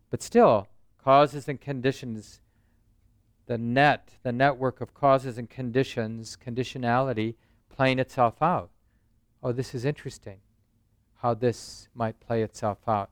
but 0.09 0.23
still, 0.23 0.67
causes 1.03 1.47
and 1.47 1.61
conditions, 1.61 2.41
the 3.45 3.59
net, 3.59 4.09
the 4.23 4.31
network 4.31 4.81
of 4.81 4.95
causes 4.95 5.37
and 5.37 5.51
conditions, 5.51 6.35
conditionality 6.35 7.35
playing 7.69 7.99
itself 7.99 8.41
out. 8.41 8.71
Oh, 9.45 9.51
this 9.51 9.75
is 9.75 9.85
interesting 9.85 10.39
how 11.17 11.35
this 11.35 11.87
might 11.93 12.19
play 12.19 12.41
itself 12.41 12.79
out. 12.87 13.11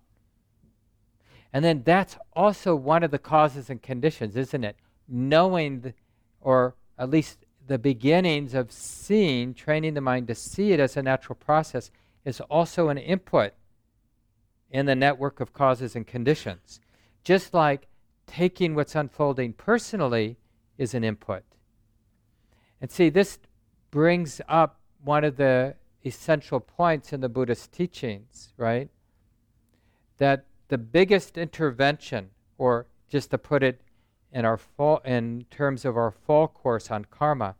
And 1.53 1.63
then 1.63 1.83
that's 1.85 2.17
also 2.33 2.75
one 2.75 3.03
of 3.03 3.11
the 3.11 3.19
causes 3.19 3.69
and 3.69 3.81
conditions, 3.81 4.35
isn't 4.35 4.63
it? 4.63 4.75
knowing, 5.07 5.81
the, 5.81 5.93
or 6.41 6.75
at 6.97 7.09
least 7.09 7.45
the 7.67 7.77
beginnings 7.77 8.53
of 8.53 8.71
seeing, 8.71 9.53
training 9.53 9.93
the 9.93 10.01
mind 10.01 10.27
to 10.27 10.35
see 10.35 10.71
it 10.71 10.79
as 10.79 10.97
a 10.97 11.03
natural 11.03 11.35
process, 11.35 11.91
is 12.25 12.41
also 12.41 12.89
an 12.89 12.97
input 12.97 13.53
in 14.71 14.85
the 14.85 14.95
network 14.95 15.39
of 15.39 15.53
causes 15.53 15.95
and 15.95 16.07
conditions. 16.07 16.79
Just 17.23 17.53
like 17.53 17.87
taking 18.25 18.73
what's 18.73 18.95
unfolding 18.95 19.53
personally 19.53 20.37
is 20.79 20.93
an 20.93 21.03
input. 21.03 21.43
And 22.81 22.91
see, 22.91 23.09
this 23.09 23.37
brings 23.91 24.41
up 24.49 24.79
one 25.03 25.23
of 25.23 25.37
the 25.37 25.75
essential 26.03 26.59
points 26.59 27.13
in 27.13 27.21
the 27.21 27.29
Buddhist 27.29 27.71
teachings, 27.71 28.53
right? 28.57 28.89
That 30.17 30.45
the 30.67 30.77
biggest 30.77 31.37
intervention, 31.37 32.29
or 32.57 32.87
just 33.07 33.31
to 33.31 33.37
put 33.37 33.63
it 33.63 33.81
in 34.31 34.45
our 34.45 34.57
fall, 34.57 35.01
in 35.05 35.45
terms 35.49 35.85
of 35.85 35.95
our 35.95 36.11
fall 36.11 36.47
course 36.47 36.89
on 36.89 37.05
karma, 37.05 37.55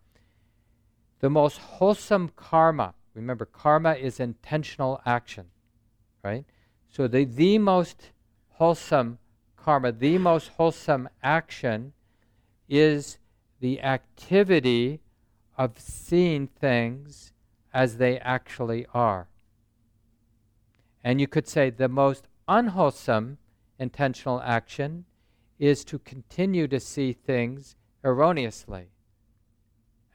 the 1.20 1.30
most 1.30 1.58
wholesome 1.58 2.30
karma. 2.36 2.94
Remember, 3.14 3.46
karma 3.46 3.94
is 3.94 4.20
intentional 4.20 5.02
action, 5.06 5.46
right? 6.24 6.46
So 6.90 7.08
the 7.08 7.26
the 7.26 7.58
most 7.60 8.12
wholesome 8.50 9.20
karma, 9.56 9.92
the 9.92 10.18
most 10.18 10.50
wholesome 10.50 11.10
action, 11.22 11.94
is 12.68 13.20
the 13.60 13.82
activity 13.82 15.00
of 15.58 15.80
seeing 15.80 16.48
things 16.48 17.33
as 17.74 17.98
they 17.98 18.20
actually 18.20 18.86
are. 18.94 19.28
And 21.04 21.20
you 21.20 21.28
could 21.28 21.48
say 21.48 21.70
the 21.70 21.90
most 21.90 22.28
unwholesome 22.48 23.38
intentional 23.80 24.42
action 24.42 25.06
is 25.60 25.84
to 25.86 26.00
continue 26.00 26.68
to 26.68 26.80
see 26.80 27.14
things 27.14 27.76
erroneously 28.04 28.88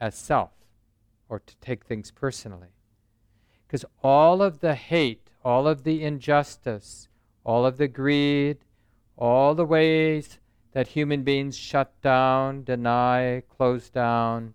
as 0.00 0.14
self 0.14 0.50
or 1.28 1.40
to 1.40 1.56
take 1.56 1.84
things 1.84 2.10
personally. 2.10 2.68
Because 3.66 3.84
all 4.02 4.40
of 4.40 4.60
the 4.60 4.74
hate, 4.74 5.30
all 5.44 5.66
of 5.66 5.84
the 5.84 6.02
injustice, 6.02 7.08
all 7.44 7.66
of 7.66 7.76
the 7.76 7.88
greed, 7.88 8.58
all 9.16 9.54
the 9.54 9.64
ways 9.64 10.38
that 10.72 10.88
human 10.88 11.22
beings 11.22 11.56
shut 11.56 12.00
down, 12.02 12.62
deny, 12.62 13.42
close 13.48 13.90
down, 13.90 14.54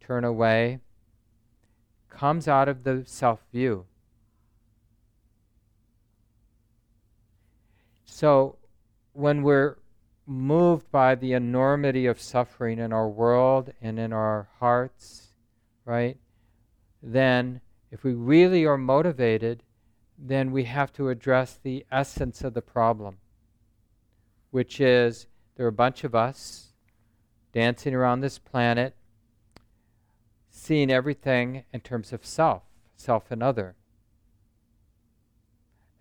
turn 0.00 0.24
away, 0.24 0.80
comes 2.16 2.48
out 2.48 2.68
of 2.68 2.84
the 2.84 3.02
self 3.06 3.40
view. 3.52 3.86
So 8.04 8.56
when 9.12 9.42
we're 9.42 9.76
moved 10.26 10.90
by 10.90 11.14
the 11.14 11.32
enormity 11.32 12.06
of 12.06 12.20
suffering 12.20 12.78
in 12.78 12.92
our 12.92 13.08
world 13.08 13.72
and 13.82 13.98
in 13.98 14.12
our 14.12 14.48
hearts, 14.58 15.32
right? 15.84 16.16
Then, 17.02 17.60
if 17.90 18.02
we 18.04 18.14
really 18.14 18.64
are 18.64 18.78
motivated, 18.78 19.62
then 20.18 20.52
we 20.52 20.64
have 20.64 20.92
to 20.94 21.08
address 21.08 21.58
the 21.62 21.84
essence 21.90 22.42
of 22.42 22.54
the 22.54 22.62
problem, 22.62 23.18
which 24.50 24.80
is 24.80 25.26
there 25.56 25.66
are 25.66 25.68
a 25.68 25.72
bunch 25.72 26.04
of 26.04 26.14
us 26.14 26.72
dancing 27.52 27.94
around 27.94 28.20
this 28.20 28.38
planet, 28.38 28.94
seeing 30.64 30.90
everything 30.90 31.64
in 31.74 31.80
terms 31.80 32.10
of 32.12 32.24
self, 32.24 32.62
self 32.96 33.30
and 33.30 33.42
other. 33.42 33.74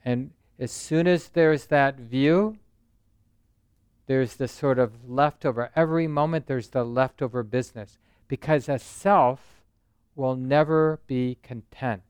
And 0.05 0.31
as 0.57 0.71
soon 0.71 1.05
as 1.05 1.29
there's 1.29 1.65
that 1.65 1.97
view, 1.99 2.57
there's 4.05 4.35
the 4.35 4.47
sort 4.47 4.79
of 4.79 5.09
leftover. 5.09 5.69
Every 5.75 6.07
moment 6.07 6.47
there's 6.47 6.69
the 6.69 6.85
leftover 6.85 7.43
business 7.43 7.97
because 8.29 8.69
a 8.69 8.79
self 8.79 9.63
will 10.15 10.35
never 10.35 11.01
be 11.07 11.37
content. 11.43 12.03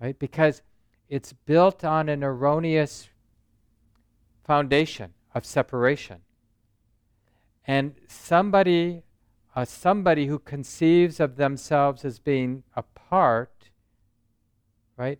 Right? 0.00 0.18
Because 0.18 0.62
it's 1.08 1.34
built 1.34 1.84
on 1.84 2.08
an 2.08 2.24
erroneous 2.24 3.08
foundation 4.46 5.12
of 5.34 5.44
separation. 5.44 6.22
And 7.66 7.94
somebody, 8.08 9.02
uh, 9.58 9.64
somebody 9.64 10.26
who 10.26 10.38
conceives 10.38 11.18
of 11.18 11.34
themselves 11.34 12.04
as 12.04 12.20
being 12.20 12.62
apart, 12.76 13.70
right, 14.96 15.18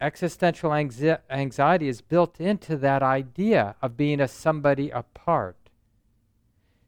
existential 0.00 0.72
anxiety 0.72 1.88
is 1.88 2.00
built 2.00 2.40
into 2.40 2.74
that 2.78 3.02
idea 3.02 3.76
of 3.82 3.98
being 3.98 4.18
a 4.18 4.26
somebody 4.26 4.88
apart. 4.88 5.58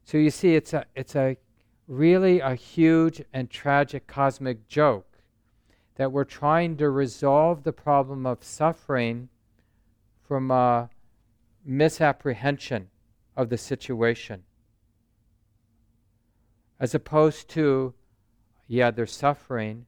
So 0.03 0.17
you 0.17 0.31
see, 0.31 0.55
it's 0.55 0.73
a, 0.73 0.83
it's 0.95 1.15
a 1.15 1.37
really 1.87 2.39
a 2.39 2.55
huge 2.55 3.21
and 3.31 3.47
tragic 3.47 4.07
cosmic 4.07 4.67
joke 4.67 5.19
that 5.93 6.11
we're 6.11 6.23
trying 6.23 6.77
to 6.77 6.89
resolve 6.89 7.61
the 7.61 7.71
problem 7.71 8.25
of 8.25 8.43
suffering 8.43 9.29
from 10.27 10.49
a 10.49 10.89
misapprehension 11.63 12.89
of 13.35 13.49
the 13.49 13.59
situation. 13.59 14.41
As 16.79 16.93
opposed 16.93 17.49
to, 17.49 17.93
yeah, 18.67 18.91
they're 18.91 19.05
suffering, 19.05 19.85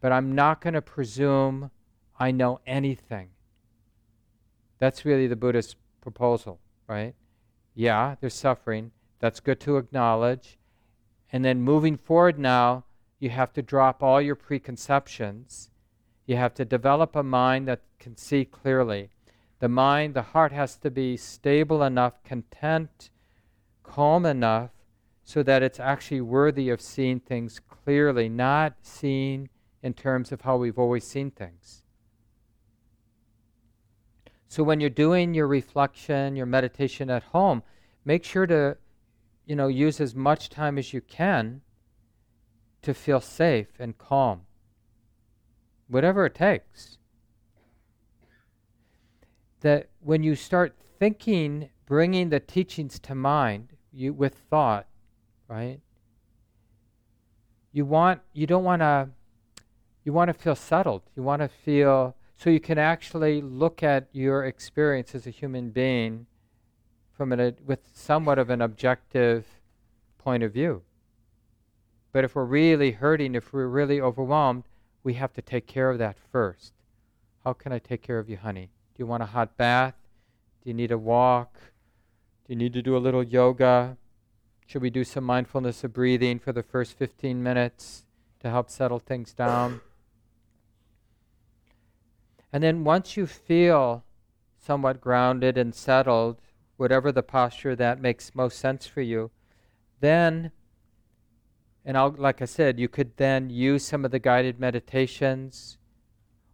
but 0.00 0.12
I'm 0.12 0.34
not 0.34 0.60
going 0.60 0.74
to 0.74 0.82
presume 0.82 1.70
I 2.18 2.30
know 2.30 2.60
anything. 2.66 3.30
That's 4.78 5.04
really 5.04 5.26
the 5.26 5.36
Buddhist 5.36 5.76
proposal, 6.00 6.60
right? 6.86 7.14
Yeah, 7.74 8.16
there's 8.20 8.34
suffering. 8.34 8.92
That's 9.20 9.40
good 9.40 9.60
to 9.60 9.76
acknowledge. 9.76 10.58
And 11.32 11.44
then 11.44 11.60
moving 11.60 11.96
forward 11.96 12.38
now, 12.38 12.84
you 13.18 13.30
have 13.30 13.52
to 13.54 13.62
drop 13.62 14.02
all 14.02 14.20
your 14.20 14.36
preconceptions. 14.36 15.70
You 16.26 16.36
have 16.36 16.54
to 16.54 16.64
develop 16.64 17.16
a 17.16 17.22
mind 17.22 17.68
that 17.68 17.82
can 17.98 18.16
see 18.16 18.44
clearly. 18.44 19.10
The 19.60 19.68
mind, 19.68 20.14
the 20.14 20.22
heart 20.22 20.52
has 20.52 20.76
to 20.76 20.90
be 20.90 21.16
stable 21.16 21.82
enough, 21.82 22.22
content, 22.22 23.10
calm 23.82 24.24
enough, 24.24 24.70
so 25.28 25.42
that 25.42 25.62
it's 25.62 25.78
actually 25.78 26.22
worthy 26.22 26.70
of 26.70 26.80
seeing 26.80 27.20
things 27.20 27.60
clearly, 27.68 28.30
not 28.30 28.72
seeing 28.80 29.50
in 29.82 29.92
terms 29.92 30.32
of 30.32 30.40
how 30.40 30.56
we've 30.56 30.78
always 30.78 31.06
seen 31.06 31.30
things. 31.30 31.82
So 34.48 34.62
when 34.62 34.80
you're 34.80 34.88
doing 34.88 35.34
your 35.34 35.46
reflection, 35.46 36.34
your 36.34 36.46
meditation 36.46 37.10
at 37.10 37.24
home, 37.24 37.62
make 38.06 38.24
sure 38.24 38.46
to 38.46 38.78
you 39.44 39.54
know, 39.54 39.68
use 39.68 40.00
as 40.00 40.14
much 40.14 40.48
time 40.48 40.78
as 40.78 40.94
you 40.94 41.02
can 41.02 41.60
to 42.80 42.94
feel 42.94 43.20
safe 43.20 43.68
and 43.78 43.98
calm. 43.98 44.46
Whatever 45.88 46.24
it 46.24 46.36
takes. 46.36 46.96
That 49.60 49.90
when 50.00 50.22
you 50.22 50.34
start 50.34 50.74
thinking, 50.98 51.68
bringing 51.84 52.30
the 52.30 52.40
teachings 52.40 52.98
to 53.00 53.14
mind 53.14 53.74
you, 53.92 54.14
with 54.14 54.34
thought, 54.48 54.86
right? 55.48 55.80
You 57.72 57.84
want 57.84 58.20
you 58.32 58.46
don't 58.46 58.64
want 58.64 58.80
to 58.80 59.08
you 60.04 60.12
want 60.12 60.28
to 60.28 60.34
feel 60.34 60.54
settled. 60.54 61.02
You 61.16 61.22
want 61.22 61.42
to 61.42 61.48
feel 61.48 62.14
so 62.36 62.50
you 62.50 62.60
can 62.60 62.78
actually 62.78 63.42
look 63.42 63.82
at 63.82 64.08
your 64.12 64.44
experience 64.44 65.14
as 65.14 65.26
a 65.26 65.30
human 65.30 65.70
being 65.70 66.26
from 67.12 67.32
a 67.32 67.54
with 67.66 67.80
somewhat 67.92 68.38
of 68.38 68.48
an 68.50 68.62
objective 68.62 69.46
point 70.18 70.42
of 70.42 70.52
view. 70.52 70.82
But 72.12 72.24
if 72.24 72.34
we're 72.34 72.44
really 72.44 72.92
hurting, 72.92 73.34
if 73.34 73.52
we're 73.52 73.66
really 73.66 74.00
overwhelmed, 74.00 74.64
we 75.02 75.14
have 75.14 75.32
to 75.34 75.42
take 75.42 75.66
care 75.66 75.90
of 75.90 75.98
that 75.98 76.16
first. 76.32 76.72
How 77.44 77.52
can 77.52 77.72
I 77.72 77.78
take 77.78 78.02
care 78.02 78.18
of 78.18 78.28
you, 78.28 78.36
honey? 78.36 78.70
Do 78.94 79.02
you 79.02 79.06
want 79.06 79.22
a 79.22 79.26
hot 79.26 79.56
bath? 79.56 79.94
Do 80.62 80.70
you 80.70 80.74
need 80.74 80.90
a 80.90 80.98
walk? 80.98 81.54
Do 82.46 82.52
you 82.52 82.56
need 82.56 82.72
to 82.72 82.82
do 82.82 82.96
a 82.96 82.98
little 82.98 83.22
yoga? 83.22 83.96
Should 84.68 84.82
we 84.82 84.90
do 84.90 85.02
some 85.02 85.24
mindfulness 85.24 85.82
of 85.82 85.94
breathing 85.94 86.38
for 86.38 86.52
the 86.52 86.62
first 86.62 86.98
15 86.98 87.42
minutes 87.42 88.04
to 88.40 88.50
help 88.50 88.68
settle 88.68 88.98
things 88.98 89.32
down? 89.32 89.80
And 92.52 92.62
then 92.62 92.84
once 92.84 93.16
you 93.16 93.26
feel 93.26 94.04
somewhat 94.58 95.00
grounded 95.00 95.56
and 95.56 95.74
settled, 95.74 96.42
whatever 96.76 97.10
the 97.10 97.22
posture 97.22 97.74
that 97.76 98.02
makes 98.02 98.34
most 98.34 98.58
sense 98.58 98.86
for 98.86 99.00
you, 99.00 99.30
then, 100.00 100.52
and 101.82 101.96
I'll, 101.96 102.14
like 102.18 102.42
I 102.42 102.44
said, 102.44 102.78
you 102.78 102.88
could 102.88 103.16
then 103.16 103.48
use 103.48 103.86
some 103.86 104.04
of 104.04 104.10
the 104.10 104.18
guided 104.18 104.60
meditations, 104.60 105.78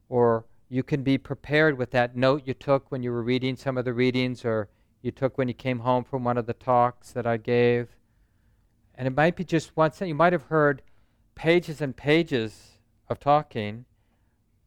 or 0.09 0.45
you 0.69 0.85
can 0.85 1.03
be 1.03 1.19
prepared 1.19 1.77
with 1.77 1.91
that 1.91 2.15
note 2.15 2.43
you 2.47 2.55
took 2.55 2.93
when 2.93 3.03
you 3.03 3.11
were 3.11 3.25
reading 3.25 3.57
some 3.57 3.77
of 3.77 3.85
the 3.85 3.93
readings, 3.93 4.45
or 4.45 4.69
you 5.03 5.11
took 5.11 5.37
when 5.37 5.49
you 5.49 5.55
came 5.55 5.81
home 5.81 6.05
from 6.05 6.23
one 6.23 6.39
of 6.39 6.47
the 6.47 6.55
talks 6.55 7.11
that 7.11 7.27
I 7.27 7.39
gave. 7.39 7.89
And 8.97 9.07
it 9.09 9.17
might 9.17 9.37
be 9.37 9.45
just 9.45 9.77
one 9.77 9.91
thing. 9.91 10.09
You 10.09 10.15
might 10.15 10.33
have 10.33 10.45
heard 10.45 10.83
pages 11.35 11.81
and 11.81 11.97
pages 11.97 12.79
of 13.09 13.19
talking, 13.19 13.85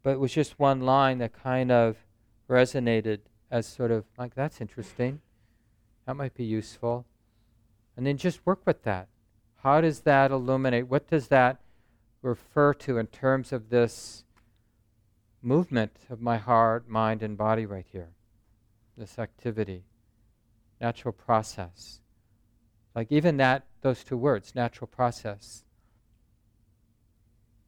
but 0.04 0.12
it 0.12 0.20
was 0.20 0.34
just 0.34 0.60
one 0.60 0.82
line 0.82 1.20
that 1.20 1.34
kind 1.34 1.72
of 1.72 1.98
resonated 2.50 3.20
as 3.50 3.66
sort 3.66 3.92
of 3.92 4.06
like, 4.18 4.36
that's 4.36 4.62
interesting. 4.62 5.22
That 6.06 6.16
might 6.16 6.34
be 6.34 6.44
useful. 6.44 7.06
And 7.96 8.06
then 8.06 8.18
just 8.18 8.46
work 8.46 8.62
with 8.66 8.84
that. 8.84 9.08
How 9.64 9.82
does 9.82 10.02
that 10.02 10.32
illuminate? 10.32 10.88
What 10.88 11.08
does 11.08 11.30
that 11.30 11.60
refer 12.22 12.74
to 12.74 12.98
in 12.98 13.08
terms 13.08 13.52
of 13.52 13.70
this 13.70 14.24
movement 15.42 15.94
of 16.10 16.22
my 16.22 16.38
heart, 16.38 16.88
mind, 16.88 17.24
and 17.24 17.38
body 17.38 17.66
right 17.66 17.86
here? 17.92 18.10
This 18.98 19.18
activity, 19.20 19.84
natural 20.80 21.12
process. 21.12 22.00
Like 22.98 23.12
even 23.12 23.38
that, 23.38 23.62
those 23.82 24.04
two 24.04 24.18
words, 24.18 24.56
natural 24.56 24.88
process. 24.88 25.64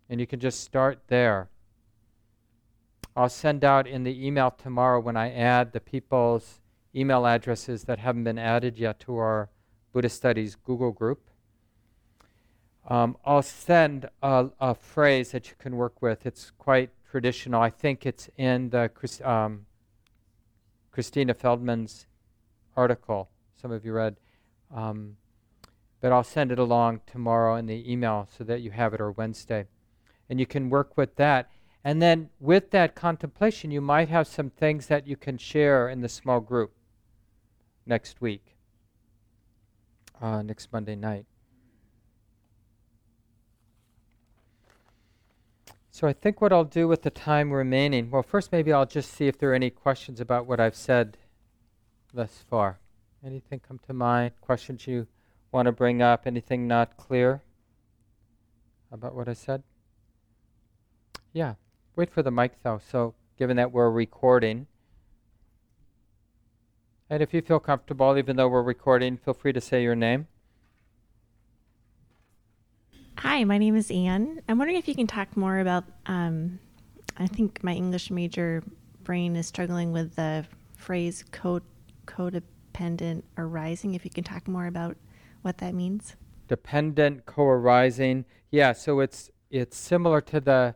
And 0.10 0.20
you 0.20 0.26
can 0.26 0.40
just 0.40 0.62
start 0.62 1.02
there. 1.06 1.50
I'll 3.16 3.30
send 3.30 3.64
out 3.64 3.86
in 3.86 4.04
the 4.04 4.26
email 4.26 4.50
tomorrow 4.50 5.00
when 5.00 5.16
I 5.16 5.32
add 5.32 5.72
the 5.72 5.80
people's 5.80 6.62
email 6.96 7.28
addresses 7.28 7.84
that 7.84 8.00
haven't 8.00 8.24
been 8.24 8.40
added 8.40 8.80
yet 8.80 9.00
to 9.02 9.18
our 9.18 9.52
Buddhist 9.94 10.16
Studies 10.16 10.56
Google 10.56 10.92
group. 10.92 11.30
Um, 12.88 13.16
I'll 13.24 13.44
send 13.44 14.10
a, 14.24 14.50
a, 14.60 14.74
phrase 14.74 15.30
that 15.34 15.48
you 15.48 15.56
can 15.60 15.76
work 15.76 16.02
with. 16.02 16.26
It's 16.26 16.52
quite 16.58 16.90
traditional. 17.12 17.62
I 17.62 17.70
think 17.70 18.08
it's 18.08 18.32
in 18.36 18.72
the 18.72 18.90
um, 19.24 19.68
Christina 20.90 21.36
Feldman's 21.36 22.08
article. 22.76 23.30
Some 23.62 23.72
of 23.72 23.86
you 23.86 23.94
read. 23.94 24.16
Um, 24.74 25.18
but 26.02 26.12
I'll 26.12 26.24
send 26.24 26.52
it 26.52 26.60
along 26.60 27.02
tomorrow 27.06 27.56
in 27.56 27.66
the 27.66 27.92
email 27.92 28.28
so 28.38 28.44
that 28.46 28.62
you 28.62 28.72
have 28.72 28.94
it 28.94 29.02
or 29.02 29.12
Wednesday. 29.12 29.66
And 30.30 30.40
you 30.40 30.46
can 30.46 30.70
work 30.70 30.96
with 30.96 31.16
that. 31.16 31.50
And 31.84 32.02
then 32.02 32.30
with 32.40 32.72
that 32.72 32.96
contemplation, 32.96 33.72
you 33.72 33.82
might 33.82 34.10
have 34.10 34.28
some 34.28 34.50
things 34.50 34.88
that 34.88 35.08
you 35.08 35.18
can 35.18 35.38
share 35.38 35.90
in 35.90 36.02
the 36.02 36.10
small 36.10 36.40
group 36.40 36.72
next 37.86 38.22
week 38.22 38.56
uh, 40.22 40.42
next 40.42 40.72
Monday 40.72 40.96
night. 40.96 41.26
So 45.92 46.08
I 46.08 46.14
think 46.14 46.40
what 46.40 46.54
I'll 46.54 46.64
do 46.64 46.88
with 46.88 47.02
the 47.02 47.10
time 47.10 47.52
remaining, 47.52 48.10
well, 48.10 48.24
first 48.24 48.52
maybe 48.52 48.72
I'll 48.72 48.86
just 48.86 49.12
see 49.12 49.28
if 49.28 49.38
there 49.38 49.52
are 49.52 49.56
any 49.56 49.70
questions 49.70 50.22
about 50.22 50.46
what 50.46 50.60
I've 50.60 50.76
said 50.76 51.18
thus 52.14 52.44
far. 52.50 52.80
Anything 53.26 53.60
come 53.60 53.80
to 53.88 53.94
mind? 53.94 54.32
Questions 54.40 54.88
you 54.88 55.08
want 55.52 55.66
to 55.66 55.72
bring 55.72 56.02
up? 56.02 56.26
Anything 56.26 56.68
not 56.68 56.96
clear 56.96 57.42
about 58.92 59.14
what 59.14 59.28
I 59.28 59.34
said? 59.34 59.64
Yeah. 61.34 61.56
Wait 61.96 62.10
for 62.10 62.24
the 62.24 62.32
mic 62.32 62.64
though. 62.64 62.80
So, 62.92 63.14
given 63.38 63.58
that 63.58 63.74
we're 63.74 63.90
recording, 63.90 64.68
and 67.10 67.22
if 67.22 67.34
you 67.34 67.42
feel 67.42 67.60
comfortable, 67.60 68.18
even 68.18 68.38
though 68.38 68.48
we're 68.48 68.64
recording, 68.64 69.18
feel 69.18 69.34
free 69.34 69.52
to 69.52 69.62
say 69.62 69.84
your 69.84 69.96
name. 69.96 70.28
Hi, 73.18 73.44
my 73.44 73.58
name 73.58 73.76
is 73.76 73.92
Anne. 73.92 74.42
I'm 74.48 74.58
wondering 74.58 74.78
if 74.78 74.88
you 74.88 74.96
can 74.96 75.08
talk 75.08 75.36
more 75.36 75.60
about. 75.60 75.84
Um, 76.06 76.60
I 77.18 77.28
think 77.28 77.62
my 77.64 77.74
English 77.74 78.12
major 78.12 78.64
brain 79.04 79.36
is 79.36 79.46
struggling 79.46 79.92
with 79.92 80.16
the 80.16 80.46
phrase 80.78 81.26
co- 81.32 81.60
codependent 82.06 82.44
arising. 83.38 83.94
If 83.96 84.06
you 84.06 84.12
can 84.12 84.24
talk 84.24 84.48
more 84.48 84.68
about 84.68 84.98
what 85.42 85.58
that 85.60 85.74
means. 85.74 86.16
Dependent 86.48 87.26
co-arising. 87.26 88.26
Yeah, 88.52 88.74
so 88.74 89.00
it's 89.00 89.30
it's 89.50 89.78
similar 89.78 90.22
to 90.22 90.40
the 90.40 90.76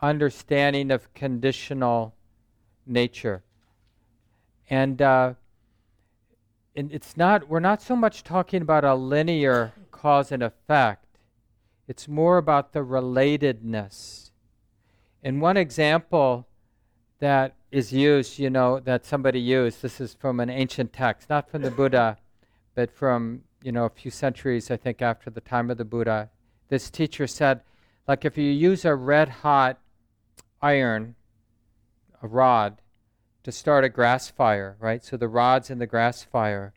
understanding 0.00 0.90
of 0.90 1.12
conditional 1.14 2.14
nature. 2.86 3.42
And, 4.68 5.00
uh, 5.00 5.34
and 6.74 6.90
it's 6.92 7.16
not, 7.16 7.48
we're 7.48 7.60
not 7.60 7.82
so 7.82 7.94
much 7.94 8.24
talking 8.24 8.62
about 8.62 8.84
a 8.84 8.94
linear 8.94 9.72
cause 9.90 10.32
and 10.32 10.42
effect, 10.42 11.06
it's 11.86 12.08
more 12.08 12.38
about 12.38 12.72
the 12.72 12.80
relatedness. 12.80 14.30
And 15.22 15.40
one 15.40 15.56
example 15.56 16.48
that 17.20 17.54
is 17.72 17.90
used, 17.90 18.38
you 18.38 18.50
know, 18.50 18.78
that 18.80 19.06
somebody 19.06 19.40
used, 19.40 19.80
this 19.80 19.98
is 19.98 20.12
from 20.12 20.40
an 20.40 20.50
ancient 20.50 20.92
text, 20.92 21.30
not 21.30 21.48
from 21.50 21.62
the 21.62 21.70
Buddha, 21.70 22.18
but 22.74 22.90
from, 22.90 23.42
you 23.62 23.72
know, 23.72 23.86
a 23.86 23.90
few 23.90 24.10
centuries, 24.10 24.70
I 24.70 24.76
think, 24.76 25.00
after 25.00 25.30
the 25.30 25.40
time 25.40 25.70
of 25.70 25.78
the 25.78 25.84
Buddha. 25.84 26.28
This 26.68 26.90
teacher 26.90 27.26
said, 27.26 27.62
like, 28.06 28.26
if 28.26 28.36
you 28.36 28.44
use 28.44 28.84
a 28.84 28.94
red 28.94 29.28
hot 29.28 29.80
iron, 30.60 31.14
a 32.22 32.28
rod, 32.28 32.82
to 33.42 33.50
start 33.50 33.84
a 33.84 33.88
grass 33.88 34.28
fire, 34.28 34.76
right? 34.78 35.02
So 35.02 35.16
the 35.16 35.26
rods 35.26 35.70
in 35.70 35.78
the 35.78 35.86
grass 35.86 36.22
fire. 36.22 36.74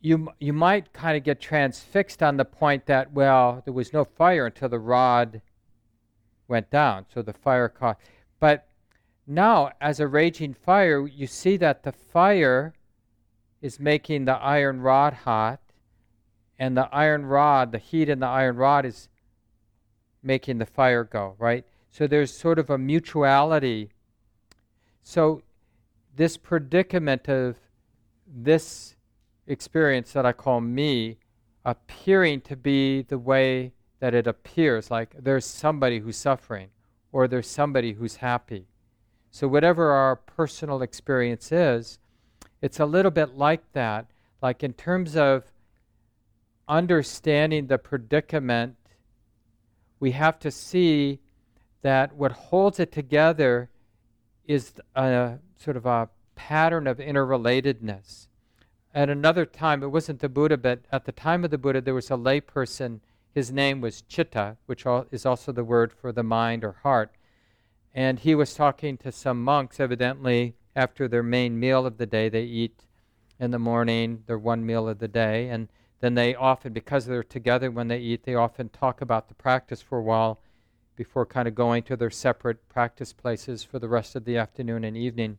You, 0.00 0.28
you 0.38 0.52
might 0.52 0.92
kind 0.92 1.16
of 1.16 1.24
get 1.24 1.40
transfixed 1.40 2.22
on 2.22 2.36
the 2.36 2.44
point 2.44 2.84
that, 2.86 3.12
well, 3.12 3.62
there 3.64 3.72
was 3.72 3.94
no 3.94 4.04
fire 4.04 4.46
until 4.46 4.68
the 4.68 4.78
rod 4.78 5.40
went 6.48 6.70
down. 6.70 7.06
So 7.12 7.22
the 7.22 7.32
fire 7.32 7.68
caught. 7.68 7.98
But 8.40 8.66
now, 9.26 9.70
as 9.80 10.00
a 10.00 10.06
raging 10.06 10.54
fire, 10.54 11.06
you 11.06 11.26
see 11.26 11.56
that 11.56 11.82
the 11.82 11.92
fire 11.92 12.74
is 13.62 13.80
making 13.80 14.26
the 14.26 14.34
iron 14.34 14.80
rod 14.82 15.14
hot, 15.14 15.60
and 16.58 16.76
the 16.76 16.88
iron 16.94 17.24
rod, 17.24 17.72
the 17.72 17.78
heat 17.78 18.08
in 18.08 18.20
the 18.20 18.26
iron 18.26 18.56
rod 18.56 18.84
is 18.84 19.08
making 20.22 20.58
the 20.58 20.66
fire 20.66 21.04
go, 21.04 21.34
right? 21.38 21.64
So 21.90 22.06
there's 22.06 22.36
sort 22.36 22.58
of 22.58 22.70
a 22.70 22.78
mutuality. 22.78 23.90
So 25.02 25.42
this 26.14 26.36
predicament 26.36 27.28
of 27.28 27.56
this 28.26 28.96
experience 29.46 30.12
that 30.12 30.26
I 30.26 30.32
call 30.32 30.60
me 30.60 31.18
appearing 31.64 32.42
to 32.42 32.56
be 32.56 33.02
the 33.02 33.18
way 33.18 33.72
that 34.04 34.12
it 34.12 34.26
appears, 34.26 34.90
like 34.90 35.14
there's 35.18 35.46
somebody 35.46 36.00
who's 36.00 36.18
suffering 36.18 36.68
or 37.10 37.26
there's 37.26 37.48
somebody 37.48 37.94
who's 37.94 38.16
happy. 38.16 38.66
So, 39.30 39.48
whatever 39.48 39.92
our 39.92 40.14
personal 40.14 40.82
experience 40.82 41.50
is, 41.50 41.98
it's 42.60 42.78
a 42.78 42.84
little 42.84 43.10
bit 43.10 43.38
like 43.38 43.72
that. 43.72 44.04
Like 44.42 44.62
in 44.62 44.74
terms 44.74 45.16
of 45.16 45.44
understanding 46.68 47.68
the 47.68 47.78
predicament, 47.78 48.76
we 50.00 50.10
have 50.10 50.38
to 50.40 50.50
see 50.50 51.20
that 51.80 52.14
what 52.14 52.32
holds 52.32 52.78
it 52.78 52.92
together 52.92 53.70
is 54.46 54.74
a 54.94 55.38
sort 55.56 55.78
of 55.78 55.86
a 55.86 56.10
pattern 56.34 56.86
of 56.86 56.98
interrelatedness. 56.98 58.26
at 58.92 59.08
another 59.08 59.46
time, 59.46 59.82
it 59.82 59.86
wasn't 59.86 60.20
the 60.20 60.28
Buddha, 60.28 60.58
but 60.58 60.80
at 60.92 61.06
the 61.06 61.12
time 61.12 61.42
of 61.42 61.50
the 61.50 61.56
Buddha, 61.56 61.80
there 61.80 61.94
was 61.94 62.10
a 62.10 62.18
layperson. 62.18 63.00
His 63.34 63.50
name 63.50 63.80
was 63.80 64.02
Chitta, 64.02 64.58
which 64.66 64.86
is 65.10 65.26
also 65.26 65.50
the 65.50 65.64
word 65.64 65.92
for 65.92 66.12
the 66.12 66.22
mind 66.22 66.62
or 66.62 66.76
heart. 66.84 67.16
And 67.92 68.20
he 68.20 68.34
was 68.34 68.54
talking 68.54 68.96
to 68.98 69.10
some 69.10 69.42
monks, 69.42 69.80
evidently, 69.80 70.54
after 70.76 71.08
their 71.08 71.22
main 71.22 71.58
meal 71.58 71.84
of 71.84 71.98
the 71.98 72.06
day. 72.06 72.28
They 72.28 72.44
eat 72.44 72.84
in 73.40 73.50
the 73.50 73.58
morning, 73.58 74.22
their 74.26 74.38
one 74.38 74.64
meal 74.64 74.88
of 74.88 75.00
the 75.00 75.08
day. 75.08 75.48
And 75.48 75.68
then 76.00 76.14
they 76.14 76.34
often, 76.36 76.72
because 76.72 77.06
they're 77.06 77.24
together 77.24 77.72
when 77.72 77.88
they 77.88 77.98
eat, 77.98 78.22
they 78.22 78.36
often 78.36 78.68
talk 78.68 79.00
about 79.00 79.28
the 79.28 79.34
practice 79.34 79.82
for 79.82 79.98
a 79.98 80.02
while 80.02 80.40
before 80.94 81.26
kind 81.26 81.48
of 81.48 81.56
going 81.56 81.82
to 81.82 81.96
their 81.96 82.10
separate 82.10 82.68
practice 82.68 83.12
places 83.12 83.64
for 83.64 83.80
the 83.80 83.88
rest 83.88 84.14
of 84.14 84.24
the 84.24 84.36
afternoon 84.36 84.84
and 84.84 84.96
evening. 84.96 85.38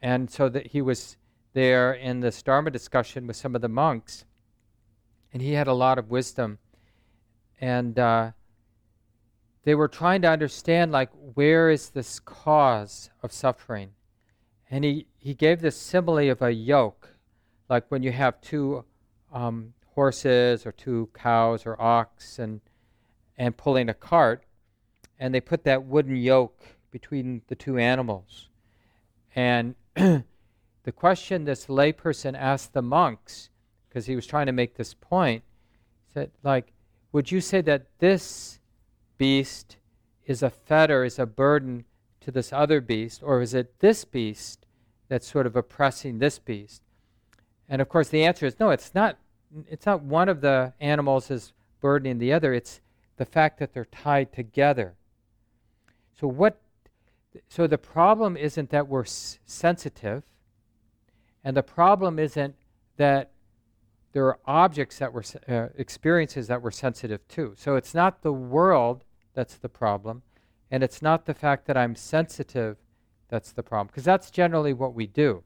And 0.00 0.28
so 0.28 0.48
that 0.48 0.68
he 0.68 0.82
was 0.82 1.16
there 1.52 1.92
in 1.92 2.20
this 2.20 2.42
Dharma 2.42 2.72
discussion 2.72 3.28
with 3.28 3.36
some 3.36 3.54
of 3.54 3.60
the 3.60 3.68
monks, 3.68 4.24
and 5.32 5.40
he 5.40 5.52
had 5.52 5.68
a 5.68 5.74
lot 5.74 5.96
of 5.96 6.10
wisdom. 6.10 6.58
And 7.60 7.98
uh, 7.98 8.32
they 9.64 9.74
were 9.74 9.88
trying 9.88 10.22
to 10.22 10.28
understand, 10.28 10.92
like, 10.92 11.10
where 11.34 11.70
is 11.70 11.90
this 11.90 12.18
cause 12.18 13.10
of 13.22 13.32
suffering? 13.32 13.90
And 14.70 14.84
he, 14.84 15.06
he 15.18 15.34
gave 15.34 15.60
this 15.60 15.76
simile 15.76 16.30
of 16.30 16.42
a 16.42 16.50
yoke, 16.50 17.10
like 17.68 17.84
when 17.88 18.02
you 18.02 18.12
have 18.12 18.40
two 18.40 18.84
um, 19.32 19.74
horses 19.94 20.66
or 20.66 20.72
two 20.72 21.10
cows 21.14 21.64
or 21.66 21.80
ox 21.80 22.38
and, 22.38 22.60
and 23.36 23.56
pulling 23.56 23.88
a 23.88 23.94
cart, 23.94 24.44
and 25.18 25.34
they 25.34 25.40
put 25.40 25.64
that 25.64 25.84
wooden 25.84 26.16
yoke 26.16 26.60
between 26.90 27.42
the 27.46 27.54
two 27.54 27.78
animals. 27.78 28.48
And 29.36 29.74
the 29.94 30.24
question 30.94 31.44
this 31.44 31.66
layperson 31.66 32.36
asked 32.36 32.72
the 32.72 32.82
monks, 32.82 33.50
because 33.88 34.06
he 34.06 34.16
was 34.16 34.26
trying 34.26 34.46
to 34.46 34.52
make 34.52 34.76
this 34.76 34.94
point, 34.94 35.44
said, 36.12 36.30
like, 36.42 36.72
would 37.12 37.30
you 37.30 37.40
say 37.40 37.60
that 37.60 37.86
this 37.98 38.58
beast 39.18 39.76
is 40.26 40.42
a 40.42 40.50
fetter, 40.50 41.04
is 41.04 41.18
a 41.18 41.26
burden 41.26 41.84
to 42.20 42.30
this 42.30 42.52
other 42.52 42.80
beast, 42.80 43.22
or 43.22 43.42
is 43.42 43.54
it 43.54 43.78
this 43.80 44.04
beast 44.04 44.66
that's 45.08 45.30
sort 45.30 45.46
of 45.46 45.54
oppressing 45.54 46.18
this 46.18 46.38
beast? 46.38 46.82
And 47.68 47.82
of 47.82 47.88
course, 47.88 48.08
the 48.08 48.24
answer 48.24 48.46
is 48.46 48.58
no. 48.58 48.70
It's 48.70 48.94
not. 48.94 49.18
It's 49.68 49.84
not 49.84 50.02
one 50.02 50.28
of 50.28 50.40
the 50.40 50.72
animals 50.80 51.30
is 51.30 51.52
burdening 51.80 52.18
the 52.18 52.32
other. 52.32 52.54
It's 52.54 52.80
the 53.16 53.24
fact 53.24 53.58
that 53.58 53.74
they're 53.74 53.84
tied 53.84 54.32
together. 54.32 54.94
So 56.18 56.26
what? 56.26 56.60
So 57.48 57.66
the 57.66 57.78
problem 57.78 58.36
isn't 58.36 58.70
that 58.70 58.88
we're 58.88 59.02
s- 59.02 59.38
sensitive. 59.44 60.22
And 61.44 61.56
the 61.56 61.62
problem 61.62 62.18
isn't 62.18 62.54
that 62.96 63.30
there 64.12 64.26
are 64.26 64.38
objects 64.46 64.98
that 64.98 65.12
we're, 65.12 65.22
uh, 65.48 65.68
experiences 65.76 66.46
that 66.46 66.62
we're 66.62 66.70
sensitive 66.70 67.26
to. 67.28 67.54
So 67.56 67.76
it's 67.76 67.94
not 67.94 68.22
the 68.22 68.32
world 68.32 69.04
that's 69.34 69.56
the 69.56 69.68
problem, 69.68 70.22
and 70.70 70.82
it's 70.82 71.02
not 71.02 71.26
the 71.26 71.34
fact 71.34 71.66
that 71.66 71.76
I'm 71.76 71.94
sensitive 71.94 72.76
that's 73.28 73.52
the 73.52 73.62
problem, 73.62 73.86
because 73.86 74.04
that's 74.04 74.30
generally 74.30 74.74
what 74.74 74.94
we 74.94 75.06
do. 75.06 75.42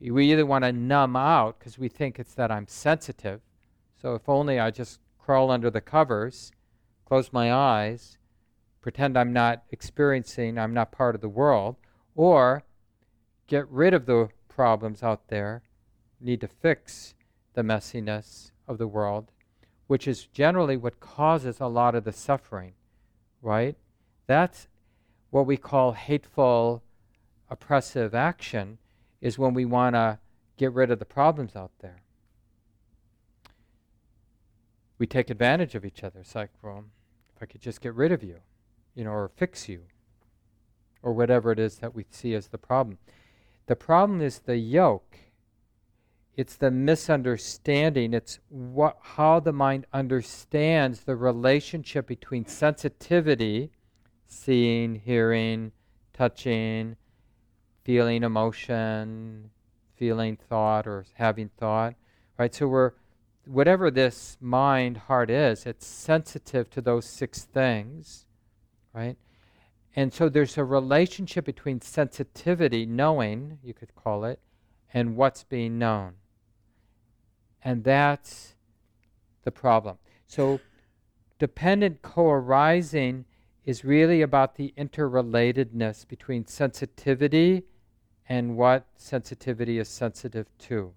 We 0.00 0.32
either 0.32 0.46
want 0.46 0.64
to 0.64 0.72
numb 0.72 1.16
out 1.16 1.58
because 1.58 1.78
we 1.78 1.88
think 1.88 2.18
it's 2.18 2.34
that 2.34 2.50
I'm 2.50 2.68
sensitive. 2.68 3.40
So 4.00 4.14
if 4.14 4.28
only 4.28 4.58
I 4.58 4.70
just 4.70 5.00
crawl 5.18 5.50
under 5.50 5.70
the 5.70 5.80
covers, 5.80 6.52
close 7.04 7.32
my 7.32 7.52
eyes, 7.52 8.16
pretend 8.80 9.18
I'm 9.18 9.32
not 9.32 9.64
experiencing, 9.70 10.58
I'm 10.58 10.72
not 10.72 10.92
part 10.92 11.14
of 11.14 11.20
the 11.20 11.28
world, 11.28 11.76
or 12.14 12.62
get 13.46 13.68
rid 13.68 13.92
of 13.92 14.06
the 14.06 14.28
problems 14.48 15.02
out 15.02 15.28
there, 15.28 15.62
need 16.20 16.40
to 16.40 16.48
fix 16.48 17.14
the 17.60 17.74
messiness 17.74 18.52
of 18.66 18.78
the 18.78 18.88
world, 18.88 19.30
which 19.86 20.08
is 20.08 20.24
generally 20.24 20.78
what 20.78 20.98
causes 20.98 21.60
a 21.60 21.66
lot 21.66 21.94
of 21.94 22.04
the 22.04 22.12
suffering, 22.12 22.72
right? 23.42 23.76
That's 24.26 24.66
what 25.28 25.44
we 25.44 25.58
call 25.58 25.92
hateful, 25.92 26.82
oppressive 27.50 28.14
action, 28.14 28.78
is 29.20 29.38
when 29.38 29.52
we 29.52 29.66
want 29.66 29.94
to 29.94 30.18
get 30.56 30.72
rid 30.72 30.90
of 30.90 30.98
the 30.98 31.04
problems 31.04 31.54
out 31.54 31.72
there. 31.80 32.00
We 34.96 35.06
take 35.06 35.28
advantage 35.28 35.74
of 35.74 35.84
each 35.84 36.02
other. 36.02 36.20
It's 36.20 36.34
like, 36.34 36.50
well, 36.62 36.84
if 37.36 37.42
I 37.42 37.46
could 37.46 37.60
just 37.60 37.82
get 37.82 37.94
rid 37.94 38.10
of 38.10 38.22
you, 38.22 38.36
you 38.94 39.04
know, 39.04 39.10
or 39.10 39.30
fix 39.36 39.68
you, 39.68 39.82
or 41.02 41.12
whatever 41.12 41.52
it 41.52 41.58
is 41.58 41.76
that 41.76 41.94
we 41.94 42.06
see 42.10 42.34
as 42.34 42.48
the 42.48 42.58
problem. 42.58 42.96
The 43.66 43.76
problem 43.76 44.22
is 44.22 44.38
the 44.38 44.56
yoke. 44.56 45.18
It's 46.40 46.56
the 46.56 46.70
misunderstanding. 46.70 48.14
It's 48.14 48.38
what, 48.48 48.96
how 49.02 49.40
the 49.40 49.52
mind 49.52 49.84
understands 49.92 51.00
the 51.00 51.14
relationship 51.14 52.06
between 52.06 52.46
sensitivity, 52.46 53.72
seeing, 54.26 54.94
hearing, 54.94 55.72
touching, 56.14 56.96
feeling 57.84 58.22
emotion, 58.22 59.50
feeling 59.96 60.38
thought, 60.48 60.86
or 60.86 61.04
having 61.12 61.50
thought. 61.58 61.92
Right? 62.38 62.54
So 62.54 62.68
we're, 62.68 62.92
whatever 63.44 63.90
this 63.90 64.38
mind, 64.40 64.96
heart 64.96 65.28
is, 65.28 65.66
it's 65.66 65.86
sensitive 65.86 66.70
to 66.70 66.80
those 66.80 67.04
six 67.04 67.42
things. 67.42 68.24
Right? 68.94 69.18
And 69.94 70.10
so 70.10 70.30
there's 70.30 70.56
a 70.56 70.64
relationship 70.64 71.44
between 71.44 71.82
sensitivity, 71.82 72.86
knowing, 72.86 73.58
you 73.62 73.74
could 73.74 73.94
call 73.94 74.24
it, 74.24 74.40
and 74.94 75.16
what's 75.16 75.44
being 75.44 75.78
known. 75.78 76.14
And 77.62 77.84
that's 77.84 78.54
the 79.42 79.50
problem. 79.50 79.98
So 80.26 80.60
dependent 81.38 82.02
co 82.02 82.30
arising 82.30 83.24
is 83.64 83.84
really 83.84 84.22
about 84.22 84.56
the 84.56 84.72
interrelatedness 84.78 86.08
between 86.08 86.46
sensitivity 86.46 87.64
and 88.28 88.56
what 88.56 88.86
sensitivity 88.96 89.78
is 89.78 89.88
sensitive 89.88 90.46
to. 90.58 90.92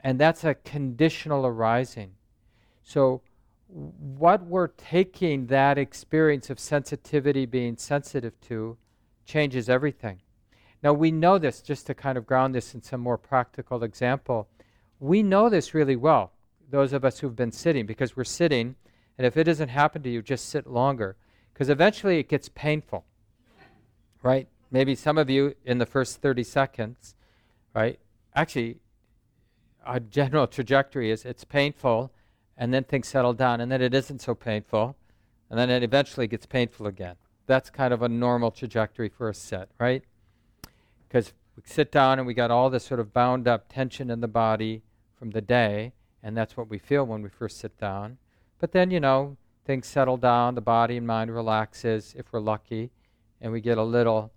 And 0.00 0.18
that's 0.18 0.44
a 0.44 0.54
conditional 0.54 1.46
arising. 1.46 2.12
So 2.84 3.22
what 3.68 4.44
we're 4.46 4.68
taking 4.68 5.46
that 5.46 5.76
experience 5.76 6.50
of 6.50 6.58
sensitivity 6.58 7.46
being 7.46 7.76
sensitive 7.76 8.40
to 8.42 8.76
changes 9.26 9.68
everything. 9.68 10.20
Now, 10.82 10.92
we 10.92 11.10
know 11.10 11.38
this, 11.38 11.60
just 11.60 11.86
to 11.86 11.94
kind 11.94 12.16
of 12.16 12.26
ground 12.26 12.54
this 12.54 12.74
in 12.74 12.82
some 12.82 13.00
more 13.00 13.18
practical 13.18 13.82
example. 13.82 14.48
We 15.00 15.22
know 15.22 15.48
this 15.48 15.74
really 15.74 15.96
well, 15.96 16.32
those 16.70 16.92
of 16.92 17.04
us 17.04 17.20
who've 17.20 17.36
been 17.36 17.52
sitting, 17.52 17.86
because 17.86 18.16
we're 18.16 18.24
sitting, 18.24 18.74
and 19.16 19.26
if 19.26 19.36
it 19.36 19.44
doesn't 19.44 19.68
happen 19.68 20.02
to 20.02 20.10
you, 20.10 20.22
just 20.22 20.48
sit 20.48 20.66
longer, 20.66 21.16
because 21.52 21.68
eventually 21.68 22.18
it 22.18 22.28
gets 22.28 22.48
painful, 22.48 23.04
right? 24.22 24.48
Maybe 24.70 24.94
some 24.94 25.16
of 25.16 25.30
you 25.30 25.54
in 25.64 25.78
the 25.78 25.86
first 25.86 26.20
30 26.20 26.42
seconds, 26.42 27.14
right? 27.74 27.98
Actually, 28.34 28.78
a 29.86 30.00
general 30.00 30.46
trajectory 30.46 31.10
is 31.10 31.24
it's 31.24 31.44
painful 31.44 32.12
and 32.56 32.74
then 32.74 32.82
things 32.82 33.06
settle 33.06 33.32
down, 33.32 33.60
and 33.60 33.70
then 33.70 33.80
it 33.80 33.94
isn't 33.94 34.20
so 34.20 34.34
painful, 34.34 34.96
and 35.48 35.58
then 35.58 35.70
it 35.70 35.84
eventually 35.84 36.26
gets 36.26 36.44
painful 36.44 36.88
again. 36.88 37.14
That's 37.46 37.70
kind 37.70 37.94
of 37.94 38.02
a 38.02 38.08
normal 38.08 38.50
trajectory 38.50 39.08
for 39.08 39.28
a 39.28 39.34
sit, 39.34 39.70
right? 39.78 40.02
Because 41.06 41.32
we 41.56 41.62
sit 41.64 41.92
down 41.92 42.18
and 42.18 42.26
we 42.26 42.34
got 42.34 42.50
all 42.50 42.68
this 42.68 42.84
sort 42.84 42.98
of 42.98 43.12
bound 43.12 43.46
up 43.46 43.72
tension 43.72 44.10
in 44.10 44.20
the 44.20 44.28
body 44.28 44.82
from 45.18 45.30
the 45.30 45.40
day, 45.40 45.92
and 46.22 46.36
that's 46.36 46.56
what 46.56 46.68
we 46.68 46.78
feel 46.78 47.04
when 47.04 47.22
we 47.22 47.28
first 47.28 47.58
sit 47.58 47.78
down. 47.78 48.18
But 48.58 48.72
then, 48.72 48.90
you 48.90 49.00
know, 49.00 49.36
things 49.64 49.86
settle 49.86 50.16
down, 50.16 50.54
the 50.54 50.60
body 50.60 50.96
and 50.96 51.06
mind 51.06 51.34
relaxes 51.34 52.14
if 52.16 52.32
we're 52.32 52.40
lucky, 52.40 52.90
and 53.40 53.52
we 53.52 53.60
get 53.60 53.78
a 53.78 53.82
little 53.82 54.32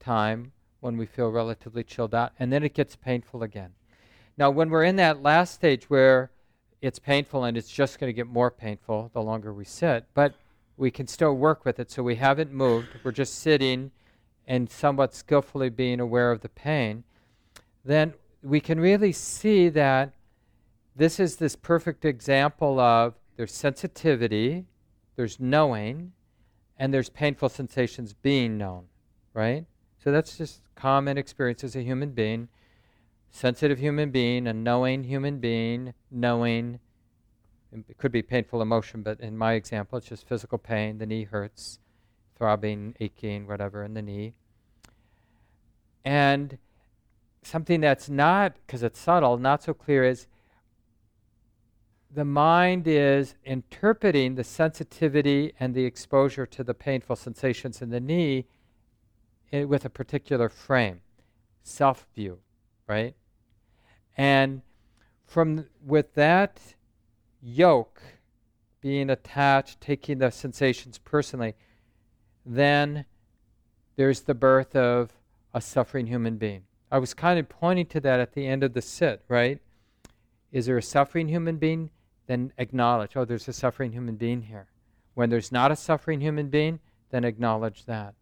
time 0.00 0.52
when 0.80 0.96
we 0.96 1.06
feel 1.06 1.30
relatively 1.30 1.82
chilled 1.82 2.14
out, 2.14 2.32
and 2.38 2.52
then 2.52 2.62
it 2.62 2.74
gets 2.74 2.96
painful 2.96 3.42
again. 3.42 3.72
Now, 4.36 4.50
when 4.50 4.70
we're 4.70 4.84
in 4.84 4.96
that 4.96 5.22
last 5.22 5.54
stage 5.54 5.88
where 5.88 6.30
it's 6.84 6.98
painful 6.98 7.44
and 7.44 7.56
it's 7.56 7.70
just 7.70 7.98
going 7.98 8.10
to 8.10 8.14
get 8.14 8.26
more 8.26 8.50
painful 8.50 9.10
the 9.14 9.22
longer 9.22 9.54
we 9.54 9.64
sit. 9.64 10.04
But 10.12 10.34
we 10.76 10.90
can 10.90 11.06
still 11.06 11.34
work 11.34 11.64
with 11.64 11.78
it. 11.78 11.90
So 11.90 12.02
we 12.02 12.16
haven't 12.16 12.52
moved. 12.52 12.88
We're 13.02 13.12
just 13.12 13.38
sitting 13.38 13.90
and 14.46 14.68
somewhat 14.68 15.14
skillfully 15.14 15.70
being 15.70 15.98
aware 15.98 16.30
of 16.30 16.42
the 16.42 16.50
pain. 16.50 17.04
Then 17.86 18.12
we 18.44 18.60
can 18.60 18.78
really 18.78 19.12
see 19.12 19.68
that 19.70 20.12
this 20.94 21.18
is 21.18 21.36
this 21.36 21.56
perfect 21.56 22.04
example 22.04 22.78
of 22.78 23.14
there's 23.36 23.52
sensitivity, 23.52 24.66
there's 25.16 25.40
knowing, 25.40 26.12
and 26.78 26.94
there's 26.94 27.08
painful 27.08 27.48
sensations 27.48 28.12
being 28.12 28.56
known, 28.58 28.84
right? 29.32 29.64
So 29.98 30.12
that's 30.12 30.36
just 30.36 30.60
common 30.76 31.18
experience 31.18 31.64
as 31.64 31.74
a 31.74 31.82
human 31.82 32.10
being 32.10 32.48
sensitive 33.34 33.80
human 33.80 34.10
being, 34.10 34.46
a 34.46 34.52
knowing 34.52 35.02
human 35.02 35.40
being, 35.40 35.92
knowing. 36.10 36.78
It 37.72 37.98
could 37.98 38.12
be 38.12 38.22
painful 38.22 38.62
emotion, 38.62 39.02
but 39.02 39.18
in 39.18 39.36
my 39.36 39.54
example, 39.54 39.98
it's 39.98 40.06
just 40.06 40.28
physical 40.28 40.56
pain. 40.56 40.98
The 40.98 41.06
knee 41.06 41.24
hurts, 41.24 41.80
throbbing, 42.36 42.94
aching, 43.00 43.48
whatever 43.48 43.82
in 43.82 43.94
the 43.94 44.02
knee. 44.02 44.34
And 46.04 46.58
something 47.46 47.80
that's 47.80 48.08
not, 48.08 48.54
because 48.66 48.82
it's 48.82 48.98
subtle, 48.98 49.38
not 49.38 49.62
so 49.62 49.74
clear 49.74 50.04
is 50.04 50.26
the 52.14 52.24
mind 52.24 52.86
is 52.86 53.34
interpreting 53.44 54.36
the 54.36 54.44
sensitivity 54.44 55.52
and 55.58 55.74
the 55.74 55.84
exposure 55.84 56.46
to 56.46 56.62
the 56.62 56.74
painful 56.74 57.16
sensations 57.16 57.82
in 57.82 57.90
the 57.90 58.00
knee 58.00 58.46
eh, 59.52 59.64
with 59.64 59.84
a 59.84 59.90
particular 59.90 60.48
frame, 60.48 61.00
self 61.64 62.06
view, 62.14 62.38
right? 62.86 63.16
And 64.16 64.62
from 65.26 65.66
with 65.84 66.14
that 66.14 66.60
yoke 67.42 68.00
being 68.80 69.10
attached, 69.10 69.80
taking 69.80 70.18
the 70.18 70.30
sensations 70.30 70.98
personally, 70.98 71.54
then 72.46 73.06
there's 73.96 74.20
the 74.20 74.34
birth 74.34 74.76
of 74.76 75.10
a 75.52 75.60
suffering 75.60 76.06
human 76.06 76.36
being. 76.36 76.62
I 76.94 76.98
was 76.98 77.12
kind 77.12 77.40
of 77.40 77.48
pointing 77.48 77.86
to 77.86 78.00
that 78.02 78.20
at 78.20 78.34
the 78.34 78.46
end 78.46 78.62
of 78.62 78.72
the 78.72 78.80
sit, 78.80 79.24
right? 79.26 79.58
Is 80.52 80.66
there 80.66 80.78
a 80.78 80.82
suffering 80.82 81.26
human 81.26 81.56
being? 81.56 81.90
Then 82.28 82.52
acknowledge, 82.56 83.16
oh, 83.16 83.24
there's 83.24 83.48
a 83.48 83.52
suffering 83.52 83.90
human 83.90 84.14
being 84.14 84.42
here. 84.42 84.68
When 85.14 85.28
there's 85.28 85.50
not 85.50 85.72
a 85.72 85.76
suffering 85.76 86.20
human 86.20 86.50
being, 86.50 86.78
then 87.10 87.24
acknowledge 87.24 87.86
that. 87.86 88.14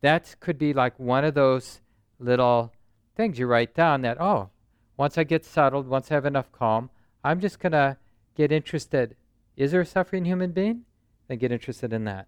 That 0.00 0.34
could 0.40 0.58
be 0.58 0.72
like 0.72 0.98
one 0.98 1.24
of 1.24 1.34
those 1.34 1.82
little 2.18 2.72
things 3.14 3.38
you 3.38 3.46
write 3.46 3.76
down 3.76 4.00
that, 4.00 4.20
oh, 4.20 4.50
once 4.96 5.16
I 5.16 5.22
get 5.22 5.44
settled, 5.44 5.86
once 5.86 6.10
I 6.10 6.14
have 6.14 6.26
enough 6.26 6.50
calm, 6.50 6.90
I'm 7.22 7.38
just 7.38 7.60
going 7.60 7.72
to 7.74 7.96
get 8.34 8.50
interested. 8.50 9.14
Is 9.56 9.70
there 9.70 9.82
a 9.82 9.86
suffering 9.86 10.24
human 10.24 10.50
being? 10.50 10.82
Then 11.28 11.38
get 11.38 11.52
interested 11.52 11.92
in 11.92 12.02
that. 12.06 12.26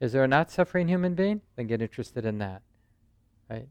Is 0.00 0.10
there 0.10 0.24
a 0.24 0.28
not 0.28 0.50
suffering 0.50 0.88
human 0.88 1.14
being? 1.14 1.40
Then 1.54 1.68
get 1.68 1.80
interested 1.80 2.24
in 2.24 2.38
that. 2.38 2.62
Right? 3.48 3.68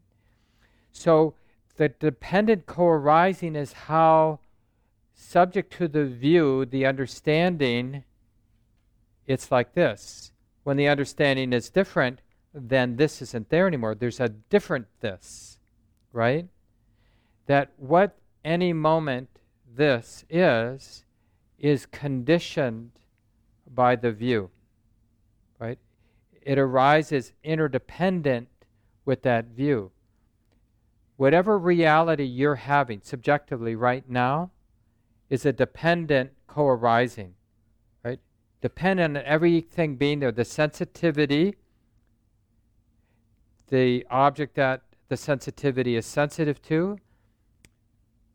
So 0.92 1.34
the 1.80 1.88
dependent 1.88 2.66
co 2.66 2.88
arising 2.88 3.56
is 3.56 3.72
how, 3.72 4.40
subject 5.14 5.72
to 5.72 5.88
the 5.88 6.04
view, 6.04 6.66
the 6.66 6.84
understanding, 6.84 8.04
it's 9.26 9.50
like 9.50 9.72
this. 9.72 10.32
When 10.62 10.76
the 10.76 10.88
understanding 10.88 11.54
is 11.54 11.70
different, 11.70 12.20
then 12.52 12.96
this 12.96 13.22
isn't 13.22 13.48
there 13.48 13.66
anymore. 13.66 13.94
There's 13.94 14.20
a 14.20 14.28
different 14.28 14.88
this, 15.00 15.58
right? 16.12 16.48
That 17.46 17.72
what 17.78 18.18
any 18.44 18.74
moment 18.74 19.30
this 19.74 20.26
is, 20.28 21.04
is 21.58 21.86
conditioned 21.86 22.90
by 23.66 23.96
the 23.96 24.12
view, 24.12 24.50
right? 25.58 25.78
It 26.42 26.58
arises 26.58 27.32
interdependent 27.42 28.48
with 29.06 29.22
that 29.22 29.46
view. 29.46 29.92
Whatever 31.20 31.58
reality 31.58 32.24
you're 32.24 32.54
having 32.54 33.02
subjectively 33.02 33.76
right 33.76 34.08
now 34.08 34.52
is 35.28 35.44
a 35.44 35.52
dependent 35.52 36.30
co 36.46 36.66
arising, 36.66 37.34
right? 38.02 38.18
Dependent 38.62 39.18
on 39.18 39.24
everything 39.24 39.96
being 39.96 40.20
there 40.20 40.32
the 40.32 40.46
sensitivity, 40.46 41.56
the 43.68 44.06
object 44.08 44.54
that 44.54 44.80
the 45.10 45.16
sensitivity 45.18 45.94
is 45.94 46.06
sensitive 46.06 46.62
to, 46.62 46.96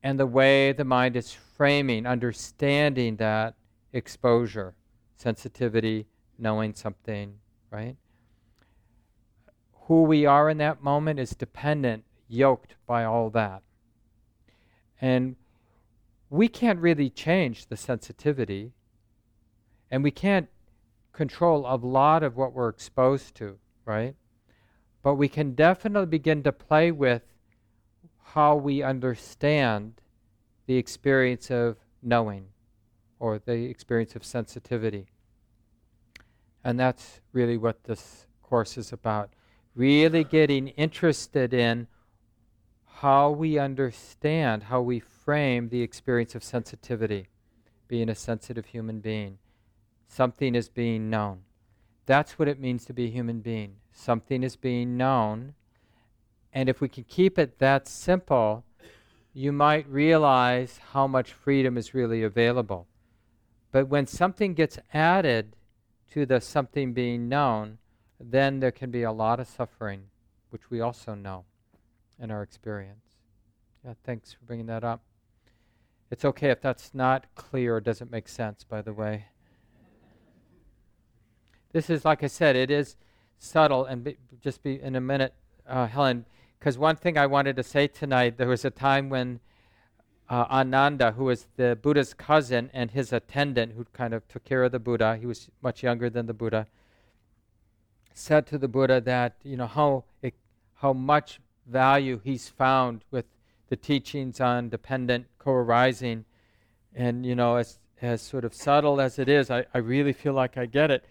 and 0.04 0.20
the 0.20 0.28
way 0.28 0.72
the 0.72 0.86
mind 0.86 1.16
is 1.16 1.34
framing, 1.34 2.06
understanding 2.06 3.16
that 3.16 3.56
exposure, 3.94 4.76
sensitivity, 5.16 6.06
knowing 6.38 6.76
something, 6.76 7.34
right? 7.72 7.96
Who 9.88 10.04
we 10.04 10.28
are 10.28 10.52
in 10.52 10.60
that 10.60 10.84
moment 10.84 11.20
is 11.20 11.32
dependent 11.32 12.04
yoked 12.28 12.76
by 12.86 13.04
all 13.04 13.30
that. 13.32 13.62
And 15.02 15.36
we 16.30 16.48
can't 16.48 16.80
really 16.80 17.10
change 17.10 17.68
the 17.68 17.78
sensitivity, 17.78 18.72
and 19.92 20.04
we 20.04 20.12
can't 20.12 20.50
control 21.14 21.66
a 21.68 21.76
lot 21.76 22.24
of 22.24 22.36
what 22.36 22.54
we're 22.54 22.70
exposed 22.70 23.36
to, 23.36 23.58
right? 23.86 24.16
But 25.02 25.16
we 25.16 25.30
can 25.30 25.54
definitely 25.54 26.08
begin 26.08 26.44
to 26.44 26.52
play 26.52 26.92
with 26.92 27.22
how 28.24 28.56
we 28.56 28.82
understand 28.82 30.02
the 30.66 30.78
experience 30.78 31.52
of 31.52 31.78
knowing 32.02 32.48
or 33.20 33.40
the 33.40 33.66
experience 33.66 34.16
of 34.16 34.26
sensitivity. 34.26 35.08
And 36.64 36.80
that's 36.80 37.22
really 37.32 37.58
what 37.58 37.84
this 37.84 38.26
course 38.42 38.78
is 38.78 38.92
about. 38.92 39.30
Really 39.76 40.24
getting 40.24 40.70
interested 40.70 41.54
in 41.54 41.88
how 43.06 43.30
we 43.30 43.60
understand, 43.60 44.64
how 44.64 44.82
we 44.82 45.00
frame 45.00 45.70
the 45.70 45.84
experience 45.84 46.34
of 46.34 46.44
sensitivity, 46.44 47.28
being 47.88 48.10
a 48.10 48.16
sensitive 48.16 48.66
human 48.66 49.00
being. 49.00 49.38
Something 50.08 50.56
is 50.56 50.70
being 50.70 51.08
known. 51.08 51.42
That's 52.08 52.40
what 52.40 52.48
it 52.48 52.60
means 52.60 52.84
to 52.86 52.94
be 52.94 53.06
a 53.06 53.12
human 53.12 53.42
being. 53.42 53.76
Something 53.94 54.42
is 54.42 54.56
being 54.56 54.98
known. 54.98 55.54
And 56.52 56.68
if 56.68 56.82
we 56.82 56.90
can 56.90 57.04
keep 57.04 57.38
it 57.38 57.60
that 57.60 57.88
simple, 57.88 58.64
you 59.36 59.52
might 59.52 59.88
realize 59.88 60.80
how 60.94 61.06
much 61.06 61.32
freedom 61.32 61.78
is 61.78 61.94
really 61.94 62.24
available. 62.24 62.88
But 63.72 63.88
when 63.88 64.08
something 64.08 64.56
gets 64.56 64.80
added 64.96 65.56
to 66.10 66.26
the 66.26 66.42
something 66.42 66.92
being 66.94 67.30
known, 67.30 67.78
then 68.20 68.62
there 68.62 68.72
can 68.72 68.90
be 68.90 69.04
a 69.04 69.12
lot 69.12 69.40
of 69.40 69.48
suffering, 69.48 70.06
which 70.50 70.72
we 70.72 70.82
also 70.82 71.14
know 71.14 71.46
in 72.20 72.32
our 72.32 72.42
experience. 72.42 73.06
Yeah, 73.84 73.94
thanks 74.04 74.34
for 74.34 74.46
bringing 74.46 74.66
that 74.68 74.84
up. 74.84 75.02
It's 76.12 76.26
okay 76.26 76.50
if 76.50 76.62
that's 76.62 76.94
not 76.94 77.26
clear 77.36 77.76
or 77.76 77.82
doesn't 77.82 78.12
make 78.12 78.28
sense, 78.28 78.64
by 78.64 78.82
the 78.82 78.94
way. 78.94 79.26
This 81.72 81.90
is, 81.90 82.06
like 82.06 82.24
I 82.24 82.28
said, 82.28 82.56
it 82.56 82.72
is 82.72 82.96
subtle, 83.38 83.86
and 83.86 84.04
be, 84.04 84.18
just 84.42 84.64
be 84.64 84.80
in 84.82 84.96
a 84.96 85.02
minute, 85.02 85.34
uh, 85.68 85.88
Helen, 85.88 86.26
because 86.58 86.78
one 86.78 86.96
thing 86.96 87.18
I 87.18 87.26
wanted 87.26 87.56
to 87.58 87.64
say 87.64 87.88
tonight 87.88 88.38
there 88.38 88.48
was 88.48 88.64
a 88.64 88.70
time 88.70 89.10
when 89.10 89.40
uh, 90.30 90.46
Ananda, 90.50 91.12
who 91.12 91.26
was 91.26 91.48
the 91.58 91.78
Buddha's 91.80 92.14
cousin 92.14 92.72
and 92.74 92.92
his 92.92 93.12
attendant, 93.12 93.74
who 93.74 93.86
kind 93.94 94.14
of 94.14 94.28
took 94.28 94.44
care 94.44 94.64
of 94.64 94.72
the 94.72 94.80
Buddha, 94.80 95.18
he 95.18 95.26
was 95.26 95.50
much 95.62 95.84
younger 95.84 96.10
than 96.10 96.26
the 96.26 96.34
Buddha, 96.34 96.68
said 98.14 98.48
to 98.48 98.58
the 98.58 98.68
Buddha 98.68 99.02
that, 99.02 99.36
you 99.44 99.58
know, 99.58 99.68
how, 99.68 100.06
it, 100.22 100.34
how 100.76 100.94
much 100.94 101.40
value 101.66 102.20
he's 102.24 102.50
found 102.50 103.04
with 103.12 103.26
the 103.70 103.76
teachings 103.76 104.40
on 104.40 104.70
dependent 104.70 105.28
co-arising. 105.40 106.26
And, 106.94 107.26
you 107.26 107.36
know, 107.36 107.58
as, 107.58 107.80
as 108.02 108.22
sort 108.22 108.46
of 108.46 108.54
subtle 108.54 109.02
as 109.02 109.20
it 109.20 109.28
is, 109.28 109.50
I, 109.50 109.66
I 109.74 109.80
really 109.80 110.14
feel 110.14 110.34
like 110.34 110.58
I 110.58 110.66
get 110.66 110.92
it. 110.92 111.04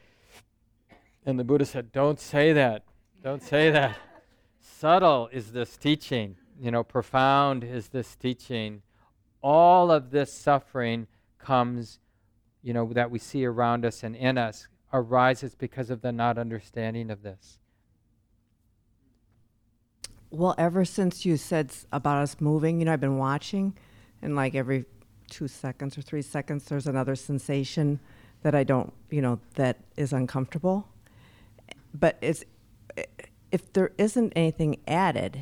And 1.27 1.39
the 1.39 1.45
Buddha 1.45 1.65
said, 1.65 1.93
don't 1.93 2.21
say 2.21 2.53
that. 2.53 2.85
Don't 3.23 3.43
say 3.43 3.71
that. 3.71 3.97
subtle 4.61 5.29
is 5.33 5.53
this 5.53 5.77
teaching. 5.77 6.37
You 6.61 6.71
know, 6.71 6.85
profound 6.85 7.65
is 7.65 7.89
this 7.89 8.15
teaching. 8.15 8.83
All 9.43 9.91
of 9.91 10.11
this 10.11 10.33
suffering 10.33 11.07
comes, 11.39 11.99
you 12.63 12.73
know, 12.73 12.91
that 12.93 13.11
we 13.11 13.19
see 13.19 13.45
around 13.45 13.85
us 13.85 14.03
and 14.03 14.15
in 14.15 14.39
us 14.39 14.69
arises 14.93 15.55
because 15.55 15.91
of 15.91 16.01
the 16.01 16.13
not 16.13 16.39
understanding 16.39 17.11
of 17.11 17.23
this. 17.23 17.59
Well, 20.35 20.57
ever 20.59 20.85
since 20.85 21.25
you 21.25 21.37
said 21.37 21.71
about 21.93 22.19
us 22.19 22.41
moving, 22.41 22.81
you 22.81 22.87
know, 22.87 22.93
I've 22.93 23.01
been 23.01 23.19
watching, 23.19 23.73
and 24.21 24.35
like 24.35 24.57
every 24.57 24.85
two 25.31 25.47
seconds 25.47 25.97
or 25.97 26.03
three 26.03 26.23
seconds, 26.23 26.65
there's 26.65 26.89
another 26.89 27.15
sensation 27.15 28.01
that 28.43 28.53
I 28.53 28.65
don't, 28.65 28.93
you 29.11 29.23
know, 29.23 29.39
that 29.55 29.79
is 29.97 30.13
uncomfortable. 30.13 30.89
But 31.95 32.19
it's 32.21 32.43
if 33.53 33.73
there 33.75 33.93
isn't 33.97 34.33
anything 34.35 34.81
added, 34.89 35.39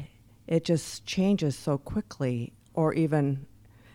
it 0.46 0.62
just 0.62 1.06
changes 1.06 1.56
so 1.56 1.78
quickly, 1.78 2.52
or 2.74 2.92
even 2.92 3.46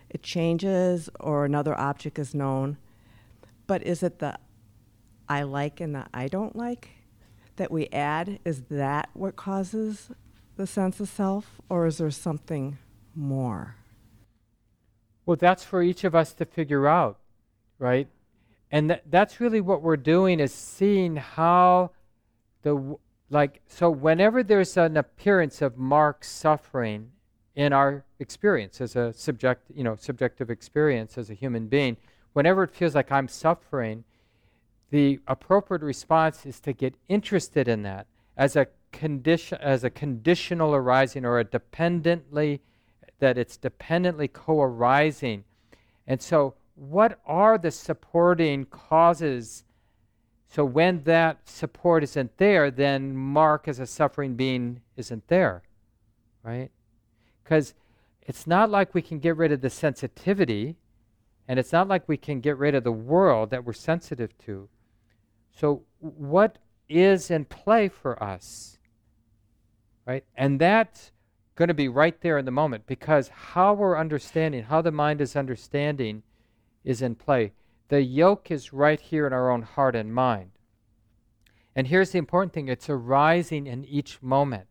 it 0.09 0.23
changes, 0.23 1.11
or 1.19 1.45
another 1.45 1.79
object 1.79 2.17
is 2.17 2.33
known. 2.33 2.75
But 3.67 3.83
is 3.83 4.01
it 4.01 4.17
the 4.17 4.39
I 5.29 5.43
like 5.43 5.79
and 5.79 5.93
the 5.93 6.07
I 6.11 6.27
don't 6.27 6.55
like 6.55 6.89
that 7.57 7.69
we 7.69 7.85
add? 7.89 8.39
Is 8.43 8.63
that 8.71 9.11
what 9.13 9.35
causes 9.35 10.09
the 10.57 10.67
sense 10.67 10.99
of 10.99 11.07
self, 11.07 11.61
or 11.69 11.85
is 11.85 11.99
there 11.99 12.11
something 12.11 12.77
more? 13.15 13.75
Well, 15.25 15.37
that's 15.37 15.63
for 15.63 15.81
each 15.81 16.03
of 16.03 16.15
us 16.15 16.33
to 16.33 16.45
figure 16.45 16.87
out, 16.87 17.19
right? 17.79 18.07
And 18.71 18.89
th- 18.89 19.01
that's 19.09 19.39
really 19.39 19.61
what 19.61 19.81
we're 19.81 19.97
doing 19.97 20.39
is 20.39 20.53
seeing 20.53 21.15
how 21.15 21.91
the 22.63 22.97
like 23.29 23.61
so 23.67 23.89
whenever 23.89 24.41
there's 24.41 24.77
an 24.77 24.97
appearance 24.97 25.61
of 25.61 25.77
marked 25.77 26.25
suffering 26.25 27.11
in 27.55 27.73
our 27.73 28.05
experience 28.19 28.79
as 28.81 28.95
a 28.95 29.11
subject, 29.13 29.69
you 29.73 29.83
know, 29.83 29.95
subjective 29.95 30.49
experience 30.49 31.17
as 31.17 31.29
a 31.29 31.33
human 31.33 31.67
being, 31.67 31.97
whenever 32.33 32.63
it 32.63 32.71
feels 32.71 32.95
like 32.95 33.11
I'm 33.11 33.27
suffering, 33.27 34.03
the 34.91 35.19
appropriate 35.27 35.81
response 35.81 36.45
is 36.45 36.59
to 36.61 36.73
get 36.73 36.95
interested 37.09 37.67
in 37.67 37.81
that 37.83 38.07
as 38.37 38.55
a 38.55 38.67
condition 38.97 39.59
as 39.61 39.83
a 39.83 39.89
conditional 39.89 40.73
arising 40.73 41.23
or 41.23 41.37
a 41.37 41.43
dependently 41.43 42.61
that 43.19 43.37
it's 43.37 43.55
dependently 43.55 44.27
co 44.27 44.61
arising. 44.61 45.43
And 46.07 46.21
so, 46.21 46.55
what 46.75 47.19
are 47.25 47.57
the 47.57 47.71
supporting 47.71 48.65
causes? 48.65 49.63
So, 50.49 50.65
when 50.65 51.03
that 51.03 51.47
support 51.47 52.03
isn't 52.03 52.37
there, 52.37 52.71
then 52.71 53.15
Mark 53.15 53.67
as 53.67 53.79
a 53.79 53.85
suffering 53.85 54.35
being 54.35 54.81
isn't 54.95 55.27
there, 55.27 55.61
right? 56.43 56.71
Because 57.43 57.75
it's 58.23 58.47
not 58.47 58.69
like 58.69 58.93
we 58.93 59.01
can 59.01 59.19
get 59.19 59.37
rid 59.37 59.51
of 59.51 59.61
the 59.61 59.69
sensitivity, 59.69 60.75
and 61.47 61.59
it's 61.59 61.71
not 61.71 61.87
like 61.87 62.07
we 62.07 62.17
can 62.17 62.41
get 62.41 62.57
rid 62.57 62.73
of 62.73 62.83
the 62.83 62.91
world 62.91 63.51
that 63.51 63.63
we're 63.63 63.73
sensitive 63.73 64.35
to. 64.39 64.69
So, 65.51 65.83
what 65.99 66.57
is 66.89 67.29
in 67.29 67.45
play 67.45 67.89
for 67.89 68.21
us? 68.21 68.76
Right? 70.07 70.23
And 70.35 70.59
that's 70.59 71.11
going 71.55 71.67
to 71.67 71.73
be 71.73 71.89
right 71.89 72.19
there 72.21 72.37
in 72.37 72.45
the 72.45 72.51
moment 72.51 72.87
because 72.87 73.27
how 73.27 73.73
we're 73.73 73.97
understanding, 73.97 74.63
how 74.63 74.81
the 74.81 74.91
mind 74.91 75.19
is 75.19 75.35
understanding, 75.35 76.23
is 76.85 77.01
in 77.01 77.15
play. 77.15 77.51
The 77.89 78.01
yoke 78.01 78.49
is 78.49 78.71
right 78.71 78.99
here 78.99 79.27
in 79.27 79.33
our 79.33 79.51
own 79.51 79.63
heart 79.63 79.95
and 79.95 80.13
mind. 80.13 80.51
And 81.75 81.87
here's 81.87 82.11
the 82.11 82.19
important 82.19 82.53
thing 82.53 82.69
it's 82.69 82.89
arising 82.89 83.67
in 83.67 83.83
each 83.85 84.21
moment. 84.21 84.67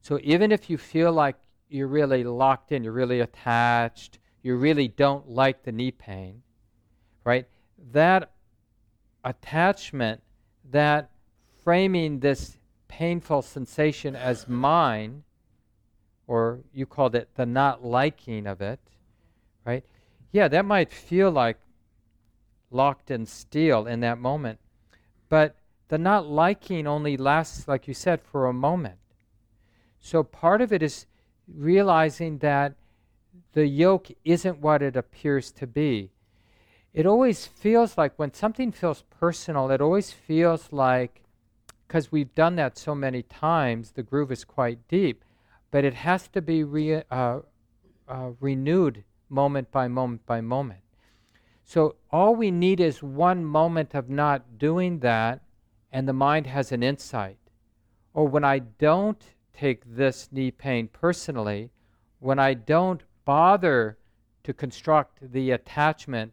So 0.00 0.20
even 0.22 0.52
if 0.52 0.70
you 0.70 0.78
feel 0.78 1.12
like 1.12 1.36
you're 1.68 1.88
really 1.88 2.24
locked 2.24 2.72
in, 2.72 2.84
you're 2.84 2.92
really 2.92 3.20
attached, 3.20 4.18
you 4.42 4.56
really 4.56 4.88
don't 4.88 5.28
like 5.28 5.64
the 5.64 5.72
knee 5.72 5.90
pain, 5.90 6.42
right? 7.24 7.46
That 7.92 8.32
attachment, 9.24 10.22
that 10.70 11.10
framing 11.62 12.20
this 12.20 12.56
painful 12.98 13.40
sensation 13.40 14.16
as 14.16 14.48
mine, 14.48 15.22
or 16.26 16.58
you 16.74 16.84
called 16.84 17.14
it 17.14 17.28
the 17.36 17.46
not 17.46 17.84
liking 17.84 18.44
of 18.44 18.60
it, 18.60 18.80
right? 19.64 19.84
Yeah, 20.32 20.48
that 20.48 20.64
might 20.64 20.90
feel 20.90 21.30
like 21.30 21.58
locked 22.72 23.08
in 23.08 23.24
steel 23.24 23.86
in 23.86 24.00
that 24.00 24.18
moment. 24.18 24.58
But 25.28 25.54
the 25.86 25.96
not 25.96 26.26
liking 26.26 26.88
only 26.88 27.16
lasts, 27.16 27.68
like 27.68 27.86
you 27.86 27.94
said, 27.94 28.20
for 28.20 28.46
a 28.46 28.52
moment. 28.52 28.98
So 30.00 30.24
part 30.24 30.60
of 30.60 30.72
it 30.72 30.82
is 30.82 31.06
realizing 31.46 32.38
that 32.38 32.74
the 33.52 33.68
yoke 33.68 34.08
isn't 34.24 34.58
what 34.58 34.82
it 34.82 34.96
appears 34.96 35.52
to 35.52 35.68
be. 35.68 36.10
It 36.92 37.06
always 37.06 37.46
feels 37.46 37.96
like 37.96 38.14
when 38.16 38.34
something 38.34 38.72
feels 38.72 39.04
personal, 39.20 39.70
it 39.70 39.80
always 39.80 40.10
feels 40.10 40.72
like, 40.72 41.22
because 41.88 42.12
we've 42.12 42.34
done 42.34 42.56
that 42.56 42.76
so 42.76 42.94
many 42.94 43.22
times, 43.22 43.92
the 43.92 44.02
groove 44.02 44.30
is 44.30 44.44
quite 44.44 44.86
deep, 44.88 45.24
but 45.70 45.86
it 45.86 45.94
has 45.94 46.28
to 46.28 46.42
be 46.42 46.62
re, 46.62 47.02
uh, 47.10 47.38
uh, 48.06 48.30
renewed 48.40 49.04
moment 49.30 49.70
by 49.72 49.88
moment 49.88 50.24
by 50.26 50.42
moment. 50.42 50.80
So 51.64 51.96
all 52.10 52.36
we 52.36 52.50
need 52.50 52.78
is 52.78 53.02
one 53.02 53.42
moment 53.44 53.94
of 53.94 54.10
not 54.10 54.58
doing 54.58 54.98
that, 54.98 55.40
and 55.90 56.06
the 56.06 56.12
mind 56.12 56.46
has 56.46 56.72
an 56.72 56.82
insight. 56.82 57.38
Or 58.12 58.26
when 58.28 58.44
I 58.44 58.58
don't 58.58 59.22
take 59.54 59.82
this 59.86 60.28
knee 60.30 60.50
pain 60.50 60.88
personally, 60.88 61.70
when 62.20 62.38
I 62.38 62.52
don't 62.52 63.02
bother 63.24 63.96
to 64.44 64.52
construct 64.52 65.32
the 65.32 65.52
attachment 65.52 66.32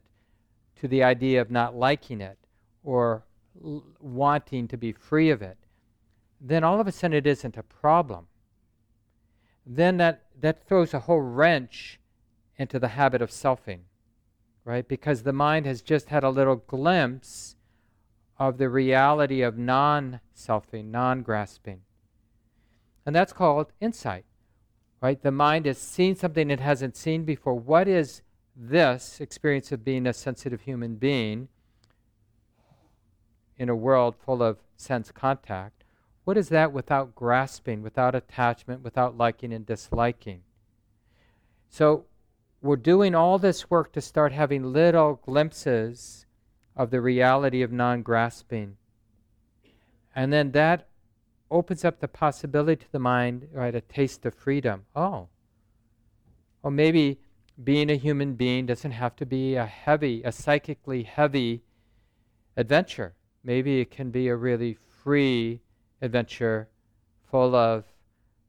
to 0.77 0.87
the 0.89 1.03
idea 1.03 1.41
of 1.41 1.49
not 1.49 1.75
liking 1.75 2.19
it 2.19 2.37
or 2.83 3.23
l- 3.63 3.83
wanting 3.99 4.67
to 4.67 4.77
be 4.77 4.91
free 4.91 5.29
of 5.29 5.41
it, 5.41 5.57
then 6.39 6.63
all 6.63 6.79
of 6.79 6.87
a 6.87 6.91
sudden 6.91 7.17
it 7.17 7.27
isn't 7.27 7.57
a 7.57 7.63
problem. 7.63 8.27
Then 9.65 9.97
that, 9.97 10.23
that 10.39 10.67
throws 10.67 10.93
a 10.93 10.99
whole 10.99 11.21
wrench 11.21 11.99
into 12.57 12.79
the 12.79 12.89
habit 12.89 13.21
of 13.21 13.29
selfing, 13.29 13.81
right? 14.63 14.87
Because 14.87 15.23
the 15.23 15.33
mind 15.33 15.65
has 15.65 15.81
just 15.81 16.09
had 16.09 16.23
a 16.23 16.29
little 16.29 16.57
glimpse 16.57 17.55
of 18.37 18.57
the 18.57 18.69
reality 18.69 19.41
of 19.41 19.57
non 19.57 20.19
selfing, 20.35 20.91
non 20.91 21.21
grasping. 21.23 21.81
And 23.05 23.15
that's 23.15 23.33
called 23.33 23.71
insight, 23.79 24.25
right? 25.01 25.21
The 25.21 25.31
mind 25.31 25.65
has 25.65 25.77
seen 25.77 26.15
something 26.15 26.49
it 26.49 26.59
hasn't 26.59 26.95
seen 26.95 27.23
before. 27.23 27.55
What 27.55 27.87
is 27.87 28.21
this 28.55 29.19
experience 29.19 29.71
of 29.71 29.83
being 29.83 30.07
a 30.07 30.13
sensitive 30.13 30.61
human 30.61 30.95
being 30.95 31.49
in 33.57 33.69
a 33.69 33.75
world 33.75 34.15
full 34.15 34.43
of 34.43 34.57
sense 34.77 35.11
contact? 35.11 35.83
What 36.23 36.37
is 36.37 36.49
that 36.49 36.71
without 36.71 37.15
grasping, 37.15 37.81
without 37.81 38.15
attachment, 38.15 38.83
without 38.83 39.17
liking 39.17 39.53
and 39.53 39.65
disliking? 39.65 40.41
So 41.69 42.05
we're 42.61 42.75
doing 42.77 43.13
all 43.13 43.37
this 43.37 43.69
work 43.69 43.91
to 43.93 44.01
start 44.01 44.31
having 44.31 44.73
little 44.73 45.19
glimpses 45.23 46.25
of 46.75 46.89
the 46.89 47.01
reality 47.01 47.61
of 47.61 47.71
non 47.71 48.01
grasping. 48.01 48.77
And 50.15 50.33
then 50.33 50.51
that 50.51 50.87
opens 51.51 51.85
up 51.85 51.99
the 51.99 52.07
possibility 52.07 52.83
to 52.85 52.91
the 52.91 52.99
mind, 52.99 53.49
right, 53.51 53.75
a 53.75 53.81
taste 53.81 54.25
of 54.25 54.33
freedom. 54.33 54.85
Oh, 54.95 55.27
or 56.65 56.71
maybe 56.71 57.19
being 57.63 57.91
a 57.91 57.95
human 57.95 58.33
being 58.33 58.65
doesn't 58.65 58.91
have 58.91 59.15
to 59.17 59.25
be 59.25 59.55
a 59.55 59.65
heavy, 59.65 60.23
a 60.23 60.31
psychically 60.31 61.03
heavy 61.03 61.61
adventure. 62.57 63.13
Maybe 63.45 63.79
it 63.79 63.91
can 63.91 64.11
be 64.11 64.27
a 64.27 64.35
really 64.35 64.77
free 65.03 65.61
adventure 66.01 66.67
full 67.31 67.55
of 67.55 67.85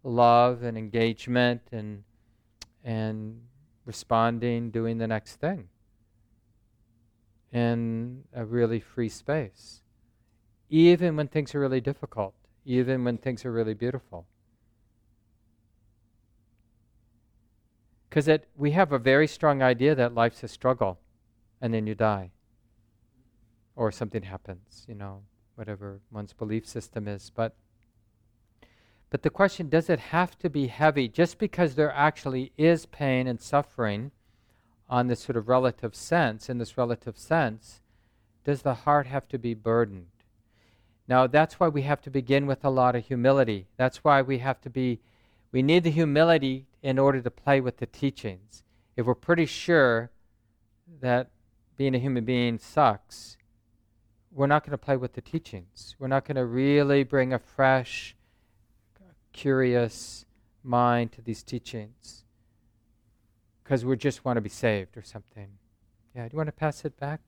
love 0.03 0.65
and 0.65 0.77
engagement 0.77 1.63
and 1.71 2.03
and 2.83 3.41
responding, 3.85 4.71
doing 4.71 4.99
the 4.99 5.07
next 5.07 5.37
thing 5.37 5.69
in 7.53 8.25
a 8.33 8.45
really 8.45 8.81
free 8.81 9.09
space. 9.09 9.83
Even 10.69 11.15
when 11.15 11.29
things 11.29 11.55
are 11.55 11.61
really 11.61 11.81
difficult 11.81 12.35
even 12.67 13.05
when 13.05 13.17
things 13.17 13.45
are 13.45 13.53
really 13.53 13.75
beautiful. 13.75 14.27
Because 18.11 18.29
we 18.57 18.73
have 18.73 18.93
a 18.93 18.99
very 18.99 19.29
strong 19.29 19.63
idea 19.63 19.95
that 19.95 20.15
life's 20.15 20.43
a 20.43 20.49
struggle 20.49 20.99
and 21.61 21.73
then 21.73 21.87
you 21.87 21.95
die. 21.95 22.33
Or 23.77 23.93
something 23.93 24.23
happens, 24.23 24.85
you 24.89 24.95
know, 24.95 25.21
whatever 25.55 26.01
one's 26.11 26.33
belief 26.33 26.67
system 26.67 27.07
is. 27.07 27.31
But, 27.35 27.55
but 29.11 29.23
the 29.23 29.31
question 29.31 29.69
does 29.69 29.91
it 29.91 30.01
have 30.01 30.39
to 30.39 30.49
be 30.49 30.69
heavy 30.69 31.09
just 31.09 31.39
because 31.39 31.75
there 31.75 31.93
actually 31.93 32.53
is 32.57 32.87
pain 32.87 33.27
and 33.27 33.41
suffering 33.41 34.13
on 34.89 35.09
this 35.09 35.21
sort 35.21 35.37
of 35.37 35.49
relative 35.49 35.95
sense, 35.95 36.49
in 36.49 36.57
this 36.57 36.79
relative 36.79 37.19
sense? 37.19 37.83
Does 38.45 38.63
the 38.63 38.75
heart 38.75 39.07
have 39.07 39.29
to 39.29 39.39
be 39.39 39.53
burdened? 39.53 40.07
Now, 41.09 41.27
that's 41.27 41.61
why 41.61 41.69
we 41.69 41.83
have 41.83 42.01
to 42.03 42.11
begin 42.11 42.47
with 42.47 42.65
a 42.65 42.71
lot 42.71 42.97
of 42.97 43.07
humility. 43.07 43.67
That's 43.77 43.99
why 43.99 44.23
we 44.23 44.39
have 44.39 44.61
to 44.63 44.71
be, 44.71 45.01
we 45.53 45.63
need 45.63 45.85
the 45.85 45.91
humility 45.91 46.67
in 46.83 46.99
order 46.99 47.21
to 47.21 47.31
play 47.31 47.61
with 47.61 47.77
the 47.77 47.87
teachings. 47.87 48.63
If 48.97 49.07
we're 49.07 49.15
pretty 49.15 49.47
sure 49.47 50.11
that 51.01 51.29
being 51.77 51.95
a 51.95 51.99
human 51.99 52.25
being 52.25 52.59
sucks, 52.59 53.37
we're 54.37 54.47
not 54.47 54.63
going 54.63 54.73
to 54.73 54.79
play 54.79 54.99
with 54.99 55.15
the 55.15 55.23
teachings. 55.23 55.97
We're 55.99 56.09
not 56.09 56.27
going 56.27 56.37
to 56.37 56.45
really 56.45 57.05
bring 57.05 57.33
a 57.33 57.39
fresh, 57.39 58.15
curious 59.33 60.27
mind 60.63 61.13
to 61.13 61.23
these 61.23 61.43
teachings 61.43 62.25
because 63.65 63.83
we 63.83 63.97
just 63.97 64.27
want 64.27 64.37
to 64.37 64.43
be 64.43 64.51
saved 64.51 64.99
or 64.99 65.03
something. 65.03 65.49
Yeah, 66.15 66.29
do 66.29 66.35
you 66.35 66.37
want 66.37 66.49
to 66.49 66.53
pass 66.53 66.85
it 66.85 67.01
back? 67.01 67.21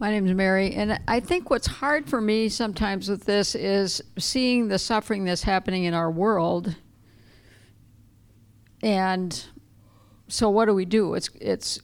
My 0.00 0.10
name 0.10 0.26
is 0.26 0.32
Mary, 0.32 0.72
and 0.74 0.98
I 1.06 1.20
think 1.20 1.50
what's 1.50 1.66
hard 1.66 2.08
for 2.08 2.20
me 2.20 2.48
sometimes 2.48 3.10
with 3.10 3.26
this 3.26 3.54
is 3.54 4.00
seeing 4.18 4.68
the 4.68 4.78
suffering 4.78 5.24
that's 5.24 5.42
happening 5.42 5.84
in 5.84 5.92
our 5.92 6.10
world. 6.10 6.74
And 8.82 9.44
so, 10.28 10.48
what 10.48 10.64
do 10.64 10.72
we 10.72 10.84
do? 10.86 11.14
It's 11.14 11.28
it's 11.40 11.80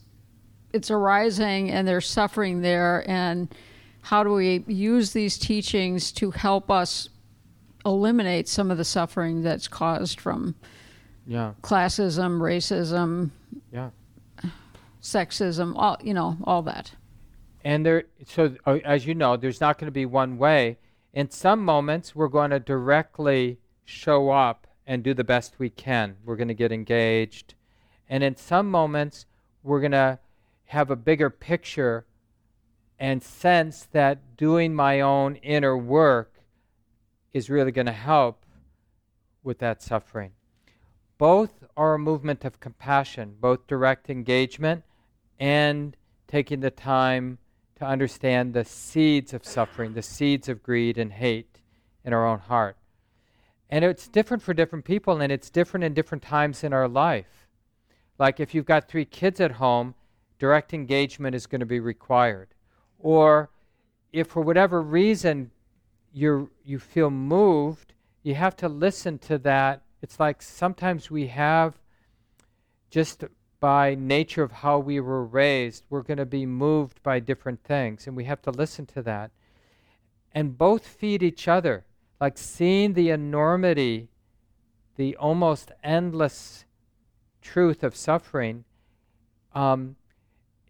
it's 0.74 0.90
arising, 0.90 1.70
and 1.70 1.86
there's 1.86 2.08
suffering 2.08 2.60
there, 2.60 3.08
and 3.08 3.54
how 4.02 4.24
do 4.24 4.32
we 4.32 4.64
use 4.66 5.12
these 5.12 5.38
teachings 5.38 6.12
to 6.12 6.30
help 6.30 6.70
us 6.70 7.08
eliminate 7.86 8.48
some 8.48 8.70
of 8.70 8.76
the 8.76 8.84
suffering 8.84 9.42
that's 9.42 9.68
caused 9.68 10.20
from 10.20 10.54
yeah. 11.26 11.52
classism, 11.62 12.40
racism, 12.40 13.30
yeah. 13.72 13.90
sexism, 15.00 15.72
all 15.76 15.96
you 16.02 16.12
know, 16.12 16.36
all 16.44 16.62
that. 16.62 16.92
And 17.62 17.86
there, 17.86 18.04
so 18.26 18.54
uh, 18.66 18.78
as 18.84 19.06
you 19.06 19.14
know, 19.14 19.36
there's 19.36 19.60
not 19.60 19.78
going 19.78 19.86
to 19.86 19.92
be 19.92 20.06
one 20.06 20.36
way. 20.36 20.76
In 21.12 21.30
some 21.30 21.64
moments, 21.64 22.14
we're 22.14 22.28
going 22.28 22.50
to 22.50 22.60
directly 22.60 23.58
show 23.84 24.30
up 24.30 24.66
and 24.86 25.02
do 25.02 25.14
the 25.14 25.24
best 25.24 25.58
we 25.58 25.70
can. 25.70 26.16
We're 26.24 26.36
going 26.36 26.48
to 26.48 26.54
get 26.54 26.72
engaged. 26.72 27.54
And 28.08 28.22
in 28.22 28.36
some 28.36 28.70
moments, 28.70 29.24
we're 29.62 29.80
going 29.80 29.92
to 29.92 30.18
have 30.66 30.90
a 30.90 30.96
bigger 30.96 31.30
picture 31.30 32.06
and 32.98 33.22
sense 33.22 33.88
that 33.92 34.36
doing 34.36 34.74
my 34.74 35.00
own 35.00 35.36
inner 35.36 35.76
work 35.76 36.32
is 37.32 37.50
really 37.50 37.72
going 37.72 37.86
to 37.86 37.92
help 37.92 38.44
with 39.42 39.58
that 39.58 39.82
suffering. 39.82 40.32
Both 41.18 41.64
are 41.76 41.94
a 41.94 41.98
movement 41.98 42.44
of 42.44 42.60
compassion, 42.60 43.36
both 43.40 43.66
direct 43.66 44.08
engagement 44.08 44.84
and 45.38 45.96
taking 46.28 46.60
the 46.60 46.70
time 46.70 47.38
to 47.76 47.84
understand 47.84 48.54
the 48.54 48.64
seeds 48.64 49.34
of 49.34 49.44
suffering, 49.44 49.94
the 49.94 50.02
seeds 50.02 50.48
of 50.48 50.62
greed 50.62 50.96
and 50.96 51.12
hate 51.12 51.60
in 52.04 52.12
our 52.12 52.26
own 52.26 52.38
heart. 52.38 52.76
And 53.68 53.84
it's 53.84 54.08
different 54.08 54.42
for 54.42 54.54
different 54.54 54.84
people, 54.84 55.20
and 55.20 55.32
it's 55.32 55.50
different 55.50 55.84
in 55.84 55.94
different 55.94 56.22
times 56.22 56.62
in 56.62 56.72
our 56.72 56.88
life. 56.88 57.48
Like 58.18 58.38
if 58.38 58.54
you've 58.54 58.66
got 58.66 58.88
three 58.88 59.04
kids 59.04 59.40
at 59.40 59.52
home, 59.52 59.94
direct 60.44 60.74
engagement 60.74 61.34
is 61.34 61.46
going 61.46 61.60
to 61.60 61.74
be 61.76 61.80
required. 61.80 62.48
Or 62.98 63.48
if 64.12 64.26
for 64.26 64.42
whatever 64.42 64.82
reason 64.82 65.50
you 66.12 66.50
you 66.70 66.78
feel 66.78 67.10
moved, 67.10 67.94
you 68.22 68.34
have 68.34 68.54
to 68.56 68.68
listen 68.68 69.18
to 69.30 69.38
that. 69.38 69.80
It's 70.02 70.20
like 70.20 70.42
sometimes 70.42 71.10
we 71.10 71.28
have 71.28 71.78
just 72.90 73.24
by 73.58 73.94
nature 73.94 74.42
of 74.42 74.52
how 74.52 74.78
we 74.78 75.00
were 75.00 75.24
raised, 75.24 75.84
we're 75.88 76.08
going 76.10 76.18
to 76.18 76.26
be 76.26 76.44
moved 76.44 77.02
by 77.02 77.18
different 77.20 77.60
things, 77.64 78.06
and 78.06 78.14
we 78.14 78.24
have 78.24 78.42
to 78.42 78.50
listen 78.50 78.84
to 78.84 79.00
that. 79.00 79.30
And 80.32 80.58
both 80.58 80.86
feed 80.86 81.22
each 81.22 81.48
other, 81.48 81.86
like 82.20 82.36
seeing 82.36 82.92
the 82.92 83.08
enormity, 83.08 84.08
the 84.96 85.16
almost 85.16 85.72
endless 85.82 86.66
truth 87.40 87.82
of 87.82 87.96
suffering. 87.96 88.64
Um, 89.54 89.96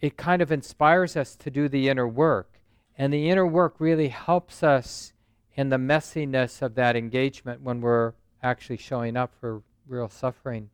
it 0.05 0.19
kind 0.19 0.43
of 0.43 0.53
inspires 0.53 1.17
us 1.17 1.35
to 1.35 1.51
do 1.51 1.67
the 1.67 1.89
inner 1.89 2.07
work. 2.07 2.61
And 2.99 3.11
the 3.11 3.31
inner 3.31 3.47
work 3.47 3.77
really 3.79 4.09
helps 4.09 4.63
us 4.63 5.15
in 5.55 5.71
the 5.71 5.79
messiness 5.79 6.61
of 6.61 6.75
that 6.75 6.95
engagement 6.95 7.63
when 7.63 7.81
we're 7.81 8.13
actually 8.43 8.77
showing 8.77 9.17
up 9.17 9.33
for 9.41 9.63
real 9.89 10.11
suffering. 10.11 10.69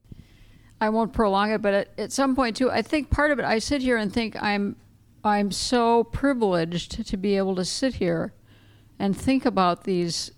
I 0.81 0.89
won't 0.89 1.13
prolong 1.13 1.53
it, 1.53 1.63
but 1.63 1.75
at, 1.75 1.89
at 1.97 2.11
some 2.13 2.35
point 2.35 2.57
too, 2.57 2.73
I 2.73 2.83
think 2.83 3.09
part 3.09 3.31
of 3.31 3.39
it. 3.39 3.45
I 3.45 3.61
sit 3.61 3.83
here 3.83 3.97
and 3.97 4.13
think 4.13 4.35
I'm, 4.43 4.75
I'm 5.23 5.53
so 5.53 6.03
privileged 6.03 7.07
to 7.07 7.17
be 7.17 7.37
able 7.37 7.55
to 7.55 7.65
sit 7.65 7.95
here, 7.95 8.33
and 8.99 9.17
think 9.17 9.47
about 9.47 9.85
these 9.85 10.33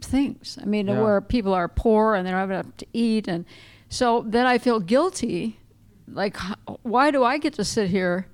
things. 0.00 0.56
I 0.62 0.64
mean, 0.66 0.86
Yeah. 0.86 1.02
where 1.02 1.20
people 1.20 1.52
are 1.52 1.68
poor 1.68 2.14
and 2.14 2.26
they 2.26 2.30
don't 2.30 2.40
have 2.40 2.50
enough 2.50 2.76
to 2.78 2.86
eat, 2.92 3.26
and 3.28 3.44
so 3.88 4.22
then 4.26 4.46
I 4.46 4.56
feel 4.58 4.78
guilty. 4.80 5.59
Like, 6.12 6.36
why 6.82 7.10
do 7.10 7.24
I 7.24 7.38
get 7.38 7.54
to 7.54 7.64
sit 7.64 7.90
here 7.90 8.26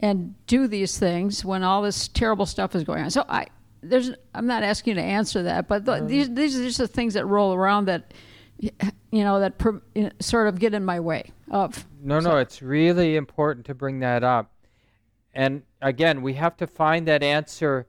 and 0.00 0.34
do 0.46 0.66
these 0.68 0.98
things 0.98 1.44
when 1.44 1.62
all 1.62 1.82
this 1.82 2.08
terrible 2.08 2.46
stuff 2.46 2.74
is 2.74 2.84
going 2.84 3.02
on? 3.02 3.10
So 3.10 3.24
I, 3.28 3.46
there's, 3.82 4.10
I'm 4.34 4.46
not 4.46 4.62
asking 4.62 4.96
you 4.96 5.02
to 5.02 5.06
answer 5.06 5.42
that, 5.44 5.68
but 5.68 5.84
the, 5.84 5.92
mm-hmm. 5.92 6.06
these, 6.06 6.34
these 6.34 6.58
are 6.58 6.64
just 6.64 6.78
the 6.78 6.88
things 6.88 7.14
that 7.14 7.26
roll 7.26 7.54
around 7.54 7.86
that, 7.86 8.12
you 8.58 8.70
know, 9.12 9.40
that 9.40 9.58
pr- 9.58 9.78
sort 10.20 10.48
of 10.48 10.58
get 10.58 10.74
in 10.74 10.84
my 10.84 11.00
way 11.00 11.32
of. 11.50 11.86
No, 12.02 12.20
no, 12.20 12.38
it's 12.38 12.62
really 12.62 13.16
important 13.16 13.66
to 13.66 13.74
bring 13.74 14.00
that 14.00 14.24
up. 14.24 14.52
And 15.34 15.62
again, 15.82 16.22
we 16.22 16.34
have 16.34 16.56
to 16.58 16.66
find 16.66 17.06
that 17.08 17.22
answer 17.22 17.86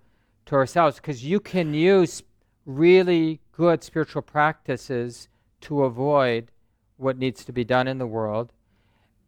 to 0.48 0.56
ourselves 0.56 0.98
because 0.98 1.24
you 1.24 1.40
can 1.40 1.74
use 1.74 2.24
really 2.66 3.40
good 3.54 3.84
spiritual 3.84 4.22
practices 4.22 5.30
to 5.62 5.84
avoid 5.84 6.52
what 6.98 7.18
needs 7.18 7.46
to 7.46 7.54
be 7.54 7.64
done 7.64 7.88
in 7.88 7.98
the 7.98 8.08
world. 8.08 8.52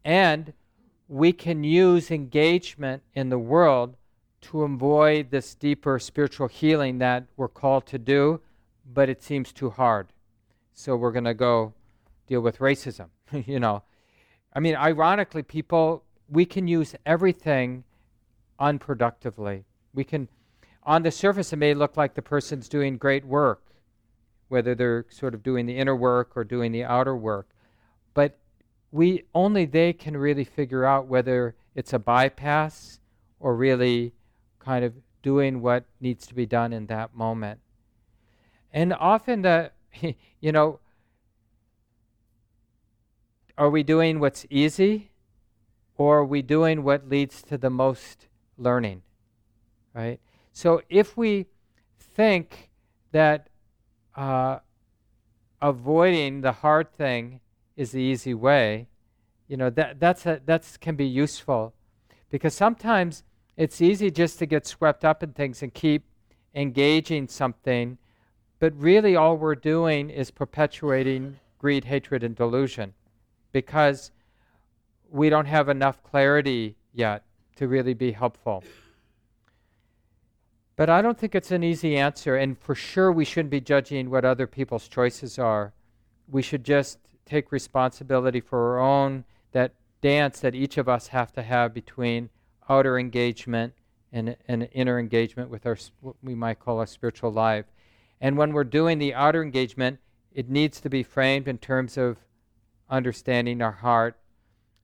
And 0.04 0.54
we 1.08 1.34
can 1.34 1.64
use 1.64 2.12
engagement 2.12 3.04
in 3.14 3.30
the 3.30 3.40
world 3.40 3.96
to 4.42 4.64
avoid 4.64 5.32
this 5.32 5.56
deeper 5.56 6.00
spiritual 6.00 6.48
healing 6.48 7.00
that 7.00 7.26
we're 7.36 7.48
called 7.48 7.86
to 7.88 7.98
do, 7.98 8.42
but 8.94 9.10
it 9.10 9.22
seems 9.22 9.52
too 9.52 9.70
hard. 9.70 10.08
So 10.74 10.96
we're 10.96 11.12
going 11.12 11.26
to 11.26 11.34
go 11.34 11.74
deal 12.28 12.42
with 12.42 12.60
racism, 12.60 13.08
you 13.46 13.60
know. 13.60 13.84
I 14.54 14.60
mean, 14.60 14.76
ironically, 14.76 15.44
people, 15.44 16.04
we 16.30 16.46
can 16.46 16.68
use 16.68 16.96
everything 17.06 17.84
unproductively. 18.60 19.64
We 19.94 20.04
can, 20.04 20.28
on 20.84 21.04
the 21.04 21.12
surface, 21.12 21.52
it 21.54 21.58
may 21.58 21.74
look 21.74 21.98
like 21.98 22.14
the 22.14 22.22
person's 22.22 22.70
doing 22.70 22.98
great 22.98 23.26
work, 23.26 23.62
whether 24.48 24.74
they're 24.74 25.06
sort 25.10 25.34
of 25.34 25.44
doing 25.44 25.66
the 25.66 25.78
inner 25.78 25.96
work 25.96 26.36
or 26.36 26.44
doing 26.44 26.72
the 26.72 26.84
outer 26.84 27.16
work. 27.16 27.50
But 28.14 28.38
we 28.92 29.24
only 29.34 29.66
they 29.66 29.94
can 29.94 30.18
really 30.18 30.44
figure 30.44 30.86
out 30.86 31.08
whether 31.08 31.56
it's 31.76 31.94
a 31.94 32.00
bypass 32.00 33.00
or 33.40 33.56
really 33.56 34.14
kind 34.60 34.84
of 34.84 34.94
doing 35.22 35.62
what 35.62 35.86
needs 36.00 36.26
to 36.28 36.34
be 36.34 36.46
done 36.46 36.74
in 36.74 36.88
that 36.88 37.16
moment. 37.16 37.60
And 38.74 38.94
often 38.94 39.42
the 39.42 39.72
you 40.42 40.52
know 40.52 40.80
are 43.58 43.70
we 43.70 43.84
doing 43.84 44.20
what's 44.20 44.46
easy 44.50 45.12
or 45.98 46.20
are 46.20 46.26
we 46.26 46.42
doing 46.42 46.84
what 46.84 47.10
leads 47.10 47.42
to 47.44 47.58
the 47.58 47.70
most 47.70 48.28
learning? 48.58 49.02
Right? 49.94 50.20
So 50.54 50.82
if 50.90 51.18
we 51.18 51.48
think 52.00 52.70
that 53.12 53.50
uh, 54.16 54.60
avoiding 55.62 56.42
the 56.42 56.54
hard 56.54 56.94
thing 56.94 57.42
is 57.80 57.94
the 57.94 58.02
easy 58.02 58.34
way, 58.34 58.90
you 59.48 59.56
know, 59.56 59.70
that, 59.70 60.02
that's 60.02 60.26
a, 60.26 60.42
that's 60.46 60.76
can 60.76 60.98
be 60.98 61.06
useful 61.06 61.74
because 62.30 62.54
sometimes 62.54 63.24
it's 63.56 63.80
easy 63.80 64.12
just 64.12 64.38
to 64.40 64.46
get 64.46 64.68
swept 64.68 65.06
up 65.06 65.24
in 65.24 65.32
things 65.32 65.64
and 65.64 65.74
keep 65.74 66.04
engaging 66.54 67.30
something, 67.30 67.98
but 68.60 68.74
really 68.76 69.16
all 69.16 69.38
we're 69.38 69.56
doing 69.56 70.10
is 70.10 70.30
perpetuating 70.30 71.40
greed, 71.58 71.86
hatred, 71.86 72.22
and 72.22 72.36
delusion 72.36 72.94
because 73.54 74.12
we 75.10 75.30
don't 75.30 75.46
have 75.46 75.70
enough 75.70 76.04
clarity 76.04 76.76
yet 76.94 77.24
to 77.56 77.66
really 77.70 77.94
be 77.94 78.12
helpful. 78.12 78.62
But 80.76 80.90
I 80.90 81.02
don't 81.02 81.18
think 81.18 81.34
it's 81.34 81.52
an 81.52 81.64
easy 81.64 81.96
answer, 81.96 82.36
and 82.36 82.58
for 82.60 82.76
sure 82.76 83.10
we 83.10 83.24
shouldn't 83.24 83.52
be 83.52 83.62
judging 83.62 84.10
what 84.10 84.26
other 84.26 84.48
people's 84.48 84.90
choices 84.90 85.40
are. 85.40 85.72
We 86.30 86.42
should 86.42 86.66
just 86.66 87.00
take 87.30 87.52
responsibility 87.52 88.40
for 88.40 88.72
our 88.72 88.80
own 88.80 89.24
that 89.52 89.74
dance 90.02 90.40
that 90.40 90.56
each 90.56 90.78
of 90.78 90.90
us 90.90 91.08
have 91.08 91.32
to 91.34 91.44
have 91.44 91.74
between 91.74 92.30
outer 92.70 92.98
engagement 92.98 93.74
and, 94.12 94.36
and 94.48 94.68
inner 94.72 95.00
engagement 95.00 95.50
with 95.50 95.66
our 95.66 95.78
what 96.02 96.16
we 96.24 96.36
might 96.36 96.60
call 96.60 96.80
our 96.80 96.88
spiritual 96.88 97.32
life. 97.32 97.66
And 98.22 98.38
when 98.38 98.54
we're 98.54 98.64
doing 98.64 98.98
the 98.98 99.14
outer 99.14 99.42
engagement, 99.42 100.00
it 100.34 100.50
needs 100.50 100.82
to 100.82 100.90
be 100.90 101.04
framed 101.04 101.48
in 101.48 101.58
terms 101.58 101.98
of 101.98 102.18
understanding 102.90 103.62
our 103.62 103.72
heart. 103.72 104.18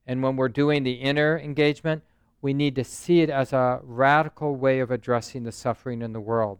And 0.06 0.22
when 0.22 0.36
we're 0.36 0.50
doing 0.50 0.84
the 0.84 0.94
inner 0.94 1.40
engagement, 1.40 2.04
we 2.42 2.54
need 2.54 2.76
to 2.76 2.84
see 2.84 3.22
it 3.22 3.30
as 3.30 3.54
a 3.54 3.80
radical 3.84 4.56
way 4.56 4.80
of 4.80 4.92
addressing 4.92 5.44
the 5.44 5.52
suffering 5.52 6.02
in 6.02 6.14
the 6.14 6.22
world. 6.22 6.60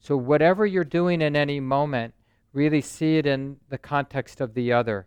So, 0.00 0.16
whatever 0.16 0.66
you're 0.66 0.84
doing 0.84 1.22
in 1.22 1.34
any 1.34 1.60
moment, 1.60 2.14
really 2.52 2.80
see 2.80 3.18
it 3.18 3.26
in 3.26 3.56
the 3.68 3.78
context 3.78 4.40
of 4.40 4.54
the 4.54 4.72
other. 4.72 5.06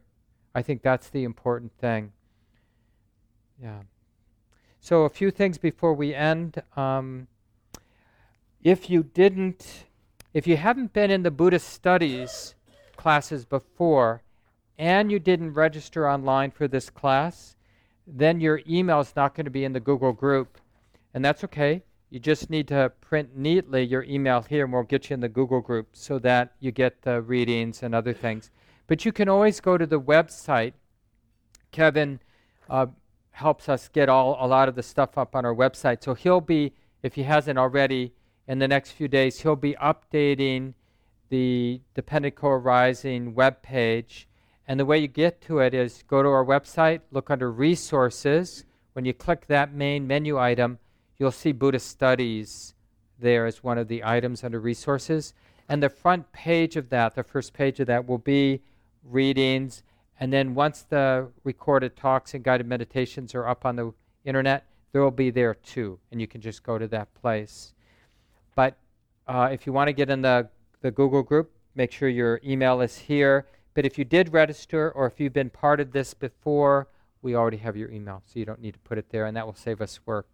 I 0.54 0.62
think 0.62 0.82
that's 0.82 1.10
the 1.10 1.24
important 1.24 1.72
thing. 1.80 2.12
Yeah. 3.62 3.82
So, 4.80 5.04
a 5.04 5.10
few 5.10 5.32
things 5.32 5.58
before 5.58 5.94
we 5.94 6.16
end. 6.16 6.62
Um, 6.76 7.28
if 8.64 8.90
you 8.90 9.04
didn't, 9.04 9.86
if 10.34 10.48
you 10.48 10.58
haven't 10.58 10.94
been 10.94 11.12
in 11.12 11.24
the 11.24 11.32
Buddhist 11.32 11.70
studies 11.70 12.56
classes 12.96 13.46
before 13.46 14.22
and 14.78 15.12
you 15.12 15.20
didn't 15.20 15.54
register 15.54 16.10
online 16.10 16.52
for 16.52 16.68
this 16.68 16.90
class, 16.90 17.56
then 18.08 18.40
your 18.40 18.62
email 18.68 19.00
is 19.00 19.16
not 19.16 19.36
going 19.36 19.46
to 19.46 19.52
be 19.52 19.64
in 19.64 19.74
the 19.74 19.80
Google 19.80 20.14
group. 20.14 20.60
And 21.14 21.24
that's 21.24 21.44
okay. 21.44 21.84
You 22.12 22.20
just 22.20 22.50
need 22.50 22.68
to 22.68 22.92
print 23.00 23.38
neatly 23.38 23.84
your 23.84 24.04
email 24.04 24.42
here, 24.42 24.66
and 24.66 24.74
we'll 24.74 24.84
get 24.84 25.10
you 25.10 25.14
in 25.14 25.22
the 25.22 25.30
Google 25.30 25.62
group 25.62 25.88
so 25.94 26.20
that 26.20 26.52
you 26.60 26.70
get 26.70 27.04
the 27.04 27.22
readings 27.22 27.82
and 27.84 27.96
other 27.96 28.12
things. 28.12 28.52
But 28.88 29.06
you 29.06 29.14
can 29.14 29.30
always 29.30 29.62
go 29.62 29.78
to 29.78 29.86
the 29.86 30.00
website. 30.00 30.74
Kevin 31.72 32.20
uh, 32.70 32.88
helps 33.32 33.70
us 33.70 33.88
get 33.88 34.10
all 34.10 34.38
a 34.42 34.46
lot 34.46 34.68
of 34.68 34.76
the 34.76 34.84
stuff 34.84 35.18
up 35.18 35.38
on 35.38 35.46
our 35.46 35.56
website. 35.56 36.04
So 36.04 36.14
he'll 36.14 36.42
be, 36.42 36.74
if 37.02 37.16
he 37.16 37.24
hasn't 37.24 37.58
already, 37.58 38.12
in 38.46 38.60
the 38.60 38.68
next 38.68 38.92
few 38.92 39.08
days, 39.08 39.40
he'll 39.40 39.56
be 39.56 39.76
updating 39.76 40.74
the 41.30 41.80
Dependent 41.94 42.36
Co-arising 42.36 43.36
web 43.36 43.62
page. 43.62 44.28
And 44.68 44.78
the 44.78 44.86
way 44.86 44.98
you 44.98 45.08
get 45.08 45.40
to 45.44 45.60
it 45.60 45.74
is 45.74 46.04
go 46.10 46.22
to 46.22 46.28
our 46.28 46.44
website, 46.44 47.00
look 47.10 47.30
under 47.30 47.50
resources. 47.50 48.66
When 48.92 49.06
you 49.06 49.14
click 49.14 49.48
that 49.48 49.74
main 49.74 50.06
menu 50.06 50.38
item, 50.38 50.80
you'll 51.22 51.32
see 51.32 51.52
Buddhist 51.52 51.88
studies 51.88 52.74
there 53.20 53.46
as 53.46 53.64
one 53.64 53.78
of 53.78 53.88
the 53.88 54.04
items 54.04 54.44
under 54.44 54.60
resources. 54.60 55.36
And 55.70 55.84
the 55.84 55.88
front 55.88 56.32
page 56.32 56.76
of 56.76 56.90
that, 56.90 57.14
the 57.14 57.22
first 57.22 57.54
page 57.54 57.80
of 57.80 57.86
that, 57.86 58.08
will 58.08 58.18
be 58.18 58.64
readings. 59.04 59.84
And 60.20 60.34
then 60.34 60.56
once 60.56 60.82
the 60.82 61.28
recorded 61.44 61.96
talks 61.96 62.34
and 62.34 62.44
guided 62.44 62.66
meditations 62.66 63.36
are 63.36 63.48
up 63.48 63.68
on 63.68 63.76
the 63.76 63.94
internet, 64.26 64.66
there 64.94 65.04
will 65.04 65.12
be 65.12 65.30
there 65.30 65.54
too. 65.54 66.00
And 66.12 66.20
you 66.20 66.26
can 66.26 66.42
just 66.42 66.64
go 66.64 66.80
to 66.80 66.88
that 66.88 67.14
place. 67.14 67.76
But 68.56 68.78
uh, 69.28 69.50
if 69.52 69.68
you 69.68 69.74
want 69.74 69.90
to 69.90 69.94
get 69.94 70.10
in 70.10 70.24
the, 70.24 70.50
the 70.82 70.90
Google 70.90 71.22
group, 71.22 71.52
make 71.76 71.92
sure 71.92 72.10
your 72.10 72.42
email 72.44 72.82
is 72.82 72.98
here 72.98 73.46
But 73.74 73.86
if 73.86 73.98
you 73.98 74.06
did 74.06 74.34
register 74.34 74.92
or 74.92 75.06
if 75.06 75.20
you've 75.20 75.34
been 75.34 75.50
part 75.50 75.80
of 75.80 75.92
this 75.92 76.14
before, 76.14 76.88
we 77.22 77.36
already 77.36 77.58
have 77.58 77.78
your 77.78 77.92
email, 77.92 78.24
so 78.26 78.40
you 78.40 78.46
don't 78.46 78.60
need 78.60 78.74
to 78.74 78.80
put 78.80 78.98
it 78.98 79.10
there, 79.12 79.26
and 79.28 79.38
that 79.38 79.46
will 79.46 79.54
save 79.54 79.82
us 79.82 80.00
work. 80.06 80.28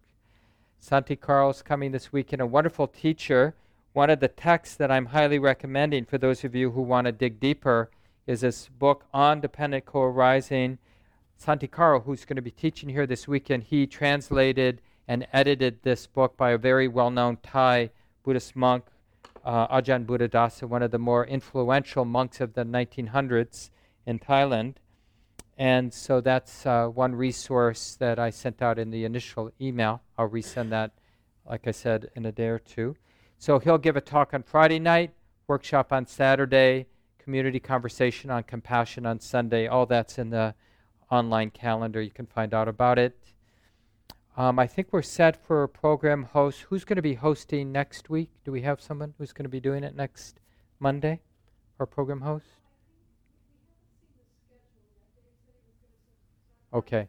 Santikaro's 0.80 1.62
coming 1.62 1.92
this 1.92 2.12
weekend, 2.12 2.40
a 2.40 2.46
wonderful 2.46 2.86
teacher. 2.86 3.54
One 3.92 4.10
of 4.10 4.20
the 4.20 4.28
texts 4.28 4.76
that 4.76 4.90
I'm 4.90 5.06
highly 5.06 5.38
recommending 5.38 6.04
for 6.04 6.18
those 6.18 6.44
of 6.44 6.54
you 6.54 6.70
who 6.70 6.82
want 6.82 7.06
to 7.06 7.12
dig 7.12 7.40
deeper 7.40 7.90
is 8.26 8.42
this 8.42 8.68
book 8.68 9.04
on 9.12 9.40
dependent 9.40 9.86
co-arising. 9.86 10.78
Santikaro, 11.42 12.04
who's 12.04 12.24
going 12.24 12.36
to 12.36 12.42
be 12.42 12.50
teaching 12.50 12.88
here 12.88 13.06
this 13.06 13.26
weekend, 13.26 13.64
he 13.64 13.86
translated 13.86 14.80
and 15.06 15.26
edited 15.32 15.82
this 15.82 16.06
book 16.06 16.36
by 16.36 16.50
a 16.50 16.58
very 16.58 16.86
well-known 16.86 17.38
Thai 17.42 17.90
Buddhist 18.22 18.54
monk, 18.54 18.84
uh, 19.44 19.66
Ajahn 19.68 20.04
Buddhadasa, 20.04 20.64
one 20.68 20.82
of 20.82 20.90
the 20.90 20.98
more 20.98 21.26
influential 21.26 22.04
monks 22.04 22.40
of 22.40 22.52
the 22.52 22.64
1900s 22.64 23.70
in 24.04 24.18
Thailand. 24.18 24.74
And 25.58 25.92
so 25.92 26.20
that's 26.20 26.64
uh, 26.64 26.86
one 26.86 27.16
resource 27.16 27.96
that 27.98 28.20
I 28.20 28.30
sent 28.30 28.62
out 28.62 28.78
in 28.78 28.90
the 28.90 29.04
initial 29.04 29.50
email. 29.60 30.00
I'll 30.16 30.28
resend 30.28 30.70
that, 30.70 30.92
like 31.44 31.66
I 31.66 31.72
said, 31.72 32.10
in 32.14 32.24
a 32.24 32.32
day 32.32 32.46
or 32.46 32.60
two. 32.60 32.96
So 33.38 33.58
he'll 33.58 33.78
give 33.78 33.96
a 33.96 34.00
talk 34.00 34.32
on 34.34 34.44
Friday 34.44 34.78
night, 34.78 35.10
workshop 35.48 35.92
on 35.92 36.06
Saturday, 36.06 36.86
community 37.18 37.58
conversation 37.58 38.30
on 38.30 38.44
compassion 38.44 39.04
on 39.04 39.18
Sunday. 39.18 39.66
All 39.66 39.84
that's 39.84 40.16
in 40.16 40.30
the 40.30 40.54
online 41.10 41.50
calendar. 41.50 42.00
You 42.00 42.12
can 42.12 42.26
find 42.26 42.54
out 42.54 42.68
about 42.68 42.98
it. 42.98 43.18
Um, 44.36 44.60
I 44.60 44.68
think 44.68 44.88
we're 44.92 45.02
set 45.02 45.44
for 45.44 45.64
a 45.64 45.68
program 45.68 46.22
host. 46.22 46.60
Who's 46.68 46.84
going 46.84 46.96
to 46.96 47.02
be 47.02 47.14
hosting 47.14 47.72
next 47.72 48.08
week? 48.08 48.30
Do 48.44 48.52
we 48.52 48.62
have 48.62 48.80
someone 48.80 49.12
who's 49.18 49.32
going 49.32 49.44
to 49.44 49.48
be 49.48 49.58
doing 49.58 49.82
it 49.82 49.96
next 49.96 50.38
Monday? 50.78 51.20
Our 51.80 51.86
program 51.86 52.20
host? 52.20 52.57
Okay. 56.72 57.08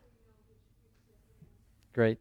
Great. 1.94 2.20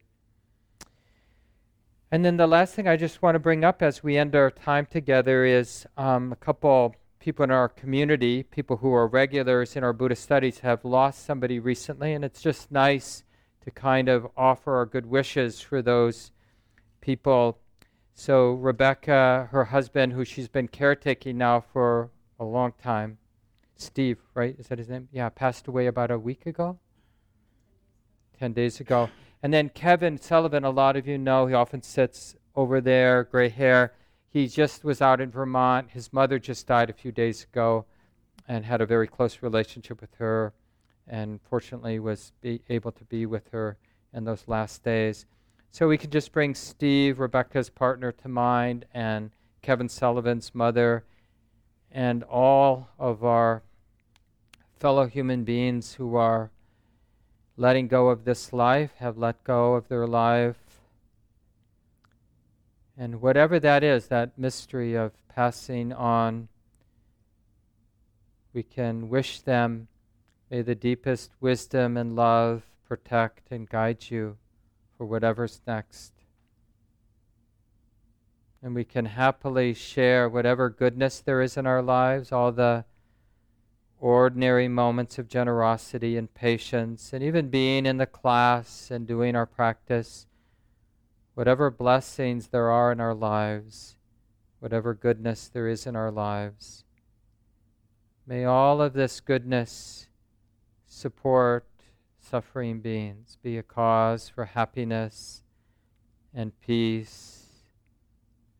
And 2.11 2.25
then 2.25 2.37
the 2.37 2.47
last 2.47 2.73
thing 2.73 2.87
I 2.87 2.97
just 2.97 3.21
want 3.21 3.35
to 3.35 3.39
bring 3.39 3.63
up 3.63 3.81
as 3.81 4.03
we 4.03 4.17
end 4.17 4.35
our 4.35 4.49
time 4.49 4.87
together 4.87 5.45
is 5.45 5.85
um, 5.95 6.31
a 6.31 6.35
couple 6.35 6.95
people 7.19 7.43
in 7.43 7.51
our 7.51 7.69
community, 7.69 8.43
people 8.43 8.77
who 8.77 8.91
are 8.93 9.07
regulars 9.07 9.75
in 9.75 9.83
our 9.83 9.93
Buddhist 9.93 10.23
studies, 10.23 10.59
have 10.59 10.83
lost 10.83 11.23
somebody 11.23 11.59
recently, 11.59 12.13
and 12.13 12.25
it's 12.25 12.41
just 12.41 12.71
nice 12.71 13.23
to 13.61 13.69
kind 13.69 14.09
of 14.09 14.27
offer 14.35 14.75
our 14.75 14.85
good 14.85 15.05
wishes 15.05 15.61
for 15.61 15.81
those 15.81 16.31
people. 16.99 17.59
So, 18.15 18.53
Rebecca, 18.53 19.47
her 19.51 19.65
husband, 19.65 20.13
who 20.13 20.25
she's 20.25 20.47
been 20.47 20.67
caretaking 20.67 21.37
now 21.37 21.61
for 21.61 22.09
a 22.39 22.43
long 22.43 22.73
time, 22.81 23.17
Steve, 23.75 24.17
right? 24.33 24.55
Is 24.57 24.67
that 24.67 24.79
his 24.79 24.89
name? 24.89 25.09
Yeah, 25.11 25.29
passed 25.29 25.67
away 25.67 25.87
about 25.87 26.09
a 26.09 26.17
week 26.17 26.45
ago. 26.45 26.79
10 28.39 28.53
days 28.53 28.79
ago. 28.79 29.09
And 29.43 29.53
then 29.53 29.69
Kevin 29.69 30.17
Sullivan, 30.17 30.63
a 30.63 30.69
lot 30.69 30.95
of 30.95 31.07
you 31.07 31.17
know, 31.17 31.45
he 31.45 31.53
often 31.53 31.81
sits 31.81 32.35
over 32.55 32.81
there, 32.81 33.25
gray 33.25 33.49
hair. 33.49 33.93
He 34.29 34.47
just 34.47 34.83
was 34.83 35.01
out 35.01 35.21
in 35.21 35.31
Vermont. 35.31 35.89
His 35.91 36.13
mother 36.13 36.39
just 36.39 36.67
died 36.67 36.89
a 36.89 36.93
few 36.93 37.11
days 37.11 37.43
ago 37.43 37.85
and 38.47 38.65
had 38.65 38.81
a 38.81 38.85
very 38.85 39.07
close 39.07 39.41
relationship 39.41 40.01
with 40.01 40.13
her 40.15 40.53
and 41.07 41.39
fortunately 41.49 41.99
was 41.99 42.31
able 42.69 42.91
to 42.91 43.03
be 43.05 43.25
with 43.25 43.49
her 43.51 43.77
in 44.13 44.25
those 44.25 44.43
last 44.47 44.83
days. 44.83 45.25
So 45.71 45.87
we 45.87 45.97
could 45.97 46.11
just 46.11 46.31
bring 46.31 46.55
Steve, 46.55 47.19
Rebecca's 47.19 47.69
partner, 47.69 48.11
to 48.11 48.27
mind, 48.27 48.85
and 48.93 49.31
Kevin 49.61 49.89
Sullivan's 49.89 50.53
mother, 50.55 51.03
and 51.91 52.23
all 52.23 52.89
of 52.97 53.23
our 53.23 53.63
fellow 54.79 55.05
human 55.07 55.43
beings 55.43 55.93
who 55.93 56.15
are 56.15 56.51
letting 57.59 57.89
go 57.89 58.07
of 58.07 58.23
this 58.23 58.53
life, 58.53 58.91
have 58.99 59.17
let 59.17 59.43
go 59.43 59.73
of 59.75 59.89
their 59.89 60.07
life. 60.07 60.55
And 62.97 63.21
whatever 63.21 63.59
that 63.59 63.83
is, 63.83 64.07
that 64.07 64.39
mystery 64.39 64.95
of 64.95 65.11
passing 65.27 65.91
on, 65.91 66.47
we 68.53 68.63
can 68.63 69.09
wish 69.09 69.41
them, 69.41 69.89
may 70.49 70.61
the 70.61 70.73
deepest 70.73 71.31
wisdom 71.41 71.97
and 71.97 72.15
love 72.15 72.63
protect 72.87 73.51
and 73.51 73.69
guide 73.69 74.09
you 74.09 74.37
for 74.97 75.05
whatever's 75.05 75.59
next. 75.67 76.13
And 78.63 78.73
we 78.73 78.85
can 78.85 79.05
happily 79.05 79.73
share 79.73 80.29
whatever 80.29 80.69
goodness 80.69 81.19
there 81.19 81.41
is 81.41 81.57
in 81.57 81.67
our 81.67 81.81
lives, 81.81 82.31
all 82.31 82.53
the 82.53 82.85
ordinary 83.99 84.67
moments 84.67 85.19
of 85.19 85.27
generosity 85.27 86.17
and 86.17 86.33
patience, 86.33 87.13
and 87.13 87.23
even 87.23 87.49
being 87.49 87.85
in 87.85 87.97
the 87.97 88.05
class 88.05 88.89
and 88.91 89.05
doing 89.07 89.35
our 89.35 89.45
practice, 89.45 90.25
whatever 91.33 91.69
blessings 91.69 92.47
there 92.47 92.69
are 92.69 92.91
in 92.91 92.99
our 92.99 93.13
lives, 93.13 93.95
whatever 94.59 94.93
goodness 94.93 95.47
there 95.47 95.67
is 95.67 95.85
in 95.85 95.95
our 95.95 96.11
lives, 96.11 96.83
may 98.25 98.45
all 98.45 98.81
of 98.81 98.93
this 98.93 99.19
goodness 99.19 100.07
support 100.85 101.65
suffering 102.29 102.79
beings, 102.79 103.37
be 103.41 103.57
a 103.57 103.63
cause 103.63 104.29
for 104.29 104.45
happiness 104.45 105.43
and 106.33 106.51
peace 106.61 107.47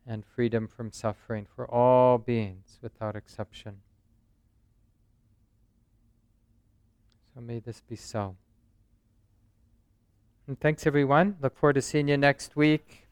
and 0.06 0.24
freedom 0.24 0.66
from 0.66 0.90
suffering 0.90 1.46
for 1.54 1.70
all 1.70 2.18
beings 2.18 2.78
without 2.82 3.14
exception. 3.14 3.76
So 7.40 7.46
may 7.46 7.58
this 7.58 7.80
be 7.80 7.96
so. 7.96 8.36
And 10.46 10.60
thanks, 10.60 10.86
everyone. 10.86 11.36
Look 11.40 11.56
forward 11.56 11.72
to 11.74 11.82
seeing 11.82 12.08
you 12.08 12.18
next 12.18 12.54
week. 12.54 13.08